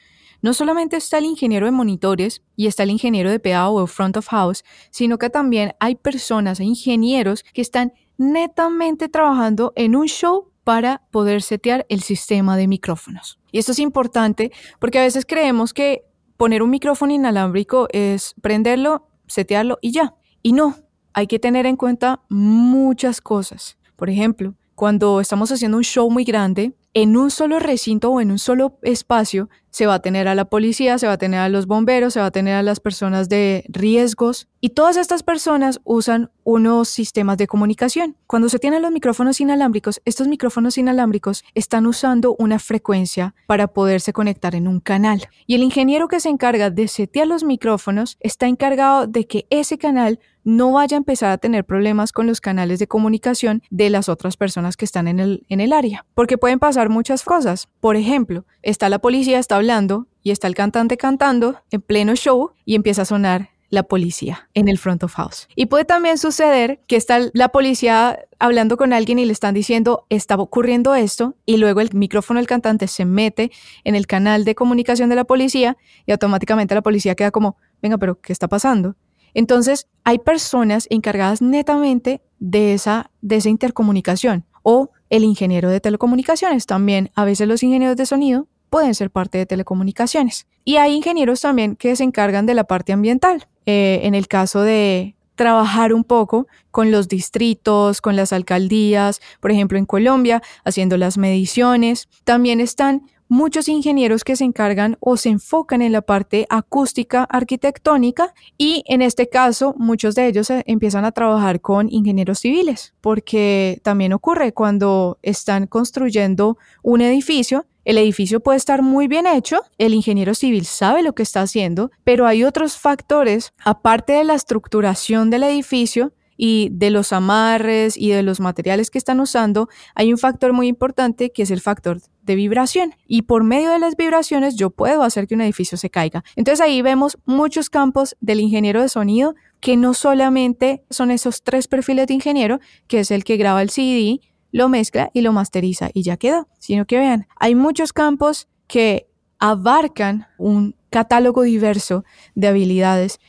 No 0.42 0.54
solamente 0.54 0.96
está 0.96 1.18
el 1.18 1.24
ingeniero 1.24 1.66
de 1.66 1.72
monitores 1.72 2.42
y 2.56 2.66
está 2.66 2.82
el 2.82 2.90
ingeniero 2.90 3.30
de 3.30 3.38
PA 3.38 3.70
o 3.70 3.86
front 3.86 4.16
of 4.16 4.26
house, 4.26 4.64
sino 4.90 5.16
que 5.16 5.30
también 5.30 5.74
hay 5.78 5.94
personas 5.94 6.58
e 6.58 6.64
ingenieros 6.64 7.44
que 7.54 7.62
están 7.62 7.92
netamente 8.22 9.08
trabajando 9.08 9.72
en 9.76 9.96
un 9.96 10.06
show 10.06 10.52
para 10.64 11.02
poder 11.10 11.42
setear 11.42 11.84
el 11.88 12.02
sistema 12.02 12.56
de 12.56 12.68
micrófonos. 12.68 13.38
Y 13.50 13.58
esto 13.58 13.72
es 13.72 13.78
importante 13.78 14.52
porque 14.78 14.98
a 14.98 15.02
veces 15.02 15.26
creemos 15.26 15.74
que 15.74 16.04
poner 16.36 16.62
un 16.62 16.70
micrófono 16.70 17.12
inalámbrico 17.12 17.88
es 17.90 18.34
prenderlo, 18.40 19.08
setearlo 19.26 19.78
y 19.80 19.92
ya. 19.92 20.14
Y 20.42 20.52
no, 20.52 20.76
hay 21.12 21.26
que 21.26 21.38
tener 21.38 21.66
en 21.66 21.76
cuenta 21.76 22.20
muchas 22.28 23.20
cosas. 23.20 23.76
Por 23.96 24.08
ejemplo, 24.08 24.54
cuando 24.74 25.20
estamos 25.20 25.50
haciendo 25.52 25.76
un 25.76 25.84
show 25.84 26.10
muy 26.10 26.24
grande, 26.24 26.72
en 26.94 27.16
un 27.16 27.30
solo 27.30 27.58
recinto 27.58 28.10
o 28.10 28.20
en 28.20 28.30
un 28.30 28.38
solo 28.38 28.78
espacio 28.82 29.48
se 29.70 29.86
va 29.86 29.94
a 29.94 30.02
tener 30.02 30.28
a 30.28 30.34
la 30.34 30.44
policía, 30.44 30.98
se 30.98 31.06
va 31.06 31.14
a 31.14 31.18
tener 31.18 31.40
a 31.40 31.48
los 31.48 31.66
bomberos, 31.66 32.12
se 32.12 32.20
va 32.20 32.26
a 32.26 32.30
tener 32.30 32.54
a 32.54 32.62
las 32.62 32.78
personas 32.78 33.30
de 33.30 33.64
riesgos 33.68 34.46
y 34.60 34.70
todas 34.70 34.98
estas 34.98 35.22
personas 35.22 35.80
usan 35.84 36.30
unos 36.44 36.90
sistemas 36.90 37.38
de 37.38 37.46
comunicación. 37.46 38.16
Cuando 38.26 38.50
se 38.50 38.58
tienen 38.58 38.82
los 38.82 38.92
micrófonos 38.92 39.40
inalámbricos, 39.40 40.02
estos 40.04 40.28
micrófonos 40.28 40.76
inalámbricos 40.76 41.42
están 41.54 41.86
usando 41.86 42.36
una 42.38 42.58
frecuencia 42.58 43.34
para 43.46 43.68
poderse 43.68 44.12
conectar 44.12 44.54
en 44.54 44.68
un 44.68 44.80
canal. 44.80 45.26
Y 45.46 45.54
el 45.54 45.62
ingeniero 45.62 46.06
que 46.06 46.20
se 46.20 46.28
encarga 46.28 46.68
de 46.68 46.86
setear 46.86 47.26
los 47.26 47.42
micrófonos 47.42 48.18
está 48.20 48.48
encargado 48.48 49.06
de 49.06 49.26
que 49.26 49.46
ese 49.48 49.78
canal 49.78 50.20
no 50.44 50.72
vaya 50.72 50.96
a 50.96 50.98
empezar 50.98 51.30
a 51.30 51.38
tener 51.38 51.64
problemas 51.64 52.12
con 52.12 52.26
los 52.26 52.40
canales 52.40 52.78
de 52.78 52.86
comunicación 52.86 53.62
de 53.70 53.90
las 53.90 54.08
otras 54.08 54.36
personas 54.36 54.76
que 54.76 54.84
están 54.84 55.08
en 55.08 55.20
el, 55.20 55.46
en 55.48 55.60
el 55.60 55.72
área. 55.72 56.04
Porque 56.14 56.38
pueden 56.38 56.58
pasar 56.58 56.88
muchas 56.88 57.22
cosas. 57.22 57.68
Por 57.80 57.96
ejemplo, 57.96 58.44
está 58.62 58.88
la 58.88 58.98
policía, 58.98 59.38
está 59.38 59.56
hablando 59.56 60.06
y 60.22 60.30
está 60.30 60.46
el 60.46 60.54
cantante 60.54 60.96
cantando 60.96 61.60
en 61.70 61.80
pleno 61.80 62.14
show 62.14 62.52
y 62.64 62.74
empieza 62.74 63.02
a 63.02 63.06
sonar 63.06 63.50
la 63.72 63.84
policía 63.84 64.50
en 64.52 64.68
el 64.68 64.76
front 64.76 65.02
of 65.02 65.14
house. 65.14 65.48
Y 65.56 65.64
puede 65.64 65.86
también 65.86 66.18
suceder 66.18 66.80
que 66.86 66.96
está 66.96 67.20
la 67.32 67.48
policía 67.48 68.18
hablando 68.38 68.76
con 68.76 68.92
alguien 68.92 69.18
y 69.18 69.24
le 69.24 69.32
están 69.32 69.54
diciendo, 69.54 70.04
está 70.10 70.34
ocurriendo 70.36 70.94
esto, 70.94 71.36
y 71.46 71.56
luego 71.56 71.80
el 71.80 71.88
micrófono 71.94 72.38
del 72.38 72.46
cantante 72.46 72.86
se 72.86 73.06
mete 73.06 73.50
en 73.84 73.94
el 73.94 74.06
canal 74.06 74.44
de 74.44 74.54
comunicación 74.54 75.08
de 75.08 75.16
la 75.16 75.24
policía 75.24 75.78
y 76.04 76.12
automáticamente 76.12 76.74
la 76.74 76.82
policía 76.82 77.14
queda 77.14 77.30
como, 77.30 77.56
venga, 77.80 77.96
pero 77.96 78.20
¿qué 78.20 78.34
está 78.34 78.46
pasando? 78.46 78.94
Entonces, 79.34 79.86
hay 80.04 80.18
personas 80.18 80.86
encargadas 80.90 81.42
netamente 81.42 82.22
de 82.38 82.74
esa, 82.74 83.10
de 83.20 83.36
esa 83.36 83.48
intercomunicación 83.48 84.44
o 84.62 84.90
el 85.10 85.24
ingeniero 85.24 85.68
de 85.70 85.80
telecomunicaciones. 85.80 86.66
También 86.66 87.10
a 87.14 87.24
veces 87.24 87.48
los 87.48 87.62
ingenieros 87.62 87.96
de 87.96 88.06
sonido 88.06 88.48
pueden 88.70 88.94
ser 88.94 89.10
parte 89.10 89.38
de 89.38 89.46
telecomunicaciones. 89.46 90.46
Y 90.64 90.76
hay 90.76 90.94
ingenieros 90.94 91.40
también 91.40 91.76
que 91.76 91.94
se 91.94 92.04
encargan 92.04 92.46
de 92.46 92.54
la 92.54 92.64
parte 92.64 92.92
ambiental. 92.92 93.46
Eh, 93.66 94.00
en 94.04 94.14
el 94.14 94.28
caso 94.28 94.62
de 94.62 95.14
trabajar 95.34 95.92
un 95.92 96.04
poco 96.04 96.46
con 96.70 96.90
los 96.90 97.08
distritos, 97.08 98.00
con 98.00 98.16
las 98.16 98.32
alcaldías, 98.32 99.20
por 99.40 99.50
ejemplo 99.50 99.78
en 99.78 99.86
Colombia, 99.86 100.42
haciendo 100.64 100.96
las 100.96 101.18
mediciones. 101.18 102.08
También 102.24 102.60
están 102.60 103.02
muchos 103.32 103.66
ingenieros 103.68 104.24
que 104.24 104.36
se 104.36 104.44
encargan 104.44 104.98
o 105.00 105.16
se 105.16 105.30
enfocan 105.30 105.80
en 105.80 105.92
la 105.92 106.02
parte 106.02 106.46
acústica 106.50 107.24
arquitectónica 107.24 108.34
y 108.58 108.84
en 108.86 109.00
este 109.00 109.30
caso 109.30 109.74
muchos 109.78 110.14
de 110.14 110.26
ellos 110.26 110.50
eh, 110.50 110.62
empiezan 110.66 111.06
a 111.06 111.12
trabajar 111.12 111.62
con 111.62 111.90
ingenieros 111.90 112.40
civiles 112.40 112.92
porque 113.00 113.80
también 113.82 114.12
ocurre 114.12 114.52
cuando 114.52 115.18
están 115.22 115.66
construyendo 115.66 116.58
un 116.82 117.00
edificio 117.00 117.64
el 117.86 117.96
edificio 117.96 118.40
puede 118.40 118.58
estar 118.58 118.80
muy 118.80 119.08
bien 119.08 119.26
hecho, 119.26 119.62
el 119.76 119.92
ingeniero 119.94 120.34
civil 120.34 120.66
sabe 120.66 121.02
lo 121.02 121.14
que 121.14 121.24
está 121.24 121.40
haciendo, 121.40 121.90
pero 122.04 122.28
hay 122.28 122.44
otros 122.44 122.76
factores, 122.76 123.54
aparte 123.64 124.12
de 124.12 124.22
la 124.22 124.34
estructuración 124.34 125.30
del 125.30 125.42
edificio, 125.42 126.12
y 126.44 126.70
de 126.72 126.90
los 126.90 127.12
amarres 127.12 127.96
y 127.96 128.10
de 128.10 128.24
los 128.24 128.40
materiales 128.40 128.90
que 128.90 128.98
están 128.98 129.20
usando, 129.20 129.68
hay 129.94 130.10
un 130.10 130.18
factor 130.18 130.52
muy 130.52 130.66
importante 130.66 131.30
que 131.30 131.44
es 131.44 131.52
el 131.52 131.60
factor 131.60 132.00
de 132.22 132.34
vibración. 132.34 132.96
Y 133.06 133.22
por 133.22 133.44
medio 133.44 133.70
de 133.70 133.78
las 133.78 133.94
vibraciones 133.94 134.56
yo 134.56 134.70
puedo 134.70 135.04
hacer 135.04 135.28
que 135.28 135.36
un 135.36 135.40
edificio 135.40 135.78
se 135.78 135.88
caiga. 135.88 136.24
Entonces 136.34 136.60
ahí 136.60 136.82
vemos 136.82 137.16
muchos 137.26 137.70
campos 137.70 138.16
del 138.20 138.40
ingeniero 138.40 138.82
de 138.82 138.88
sonido 138.88 139.36
que 139.60 139.76
no 139.76 139.94
solamente 139.94 140.82
son 140.90 141.12
esos 141.12 141.44
tres 141.44 141.68
perfiles 141.68 142.08
de 142.08 142.14
ingeniero, 142.14 142.58
que 142.88 142.98
es 142.98 143.12
el 143.12 143.22
que 143.22 143.36
graba 143.36 143.62
el 143.62 143.70
CD, 143.70 144.18
lo 144.50 144.68
mezcla 144.68 145.12
y 145.14 145.20
lo 145.20 145.32
masteriza 145.32 145.90
y 145.94 146.02
ya 146.02 146.16
quedó, 146.16 146.48
sino 146.58 146.86
que 146.86 146.98
vean, 146.98 147.28
hay 147.38 147.54
muchos 147.54 147.92
campos 147.92 148.48
que 148.66 149.06
abarcan 149.38 150.26
un 150.38 150.74
catálogo 150.90 151.42
diverso 151.42 152.04
de 152.34 152.48
habilidades 152.48 153.20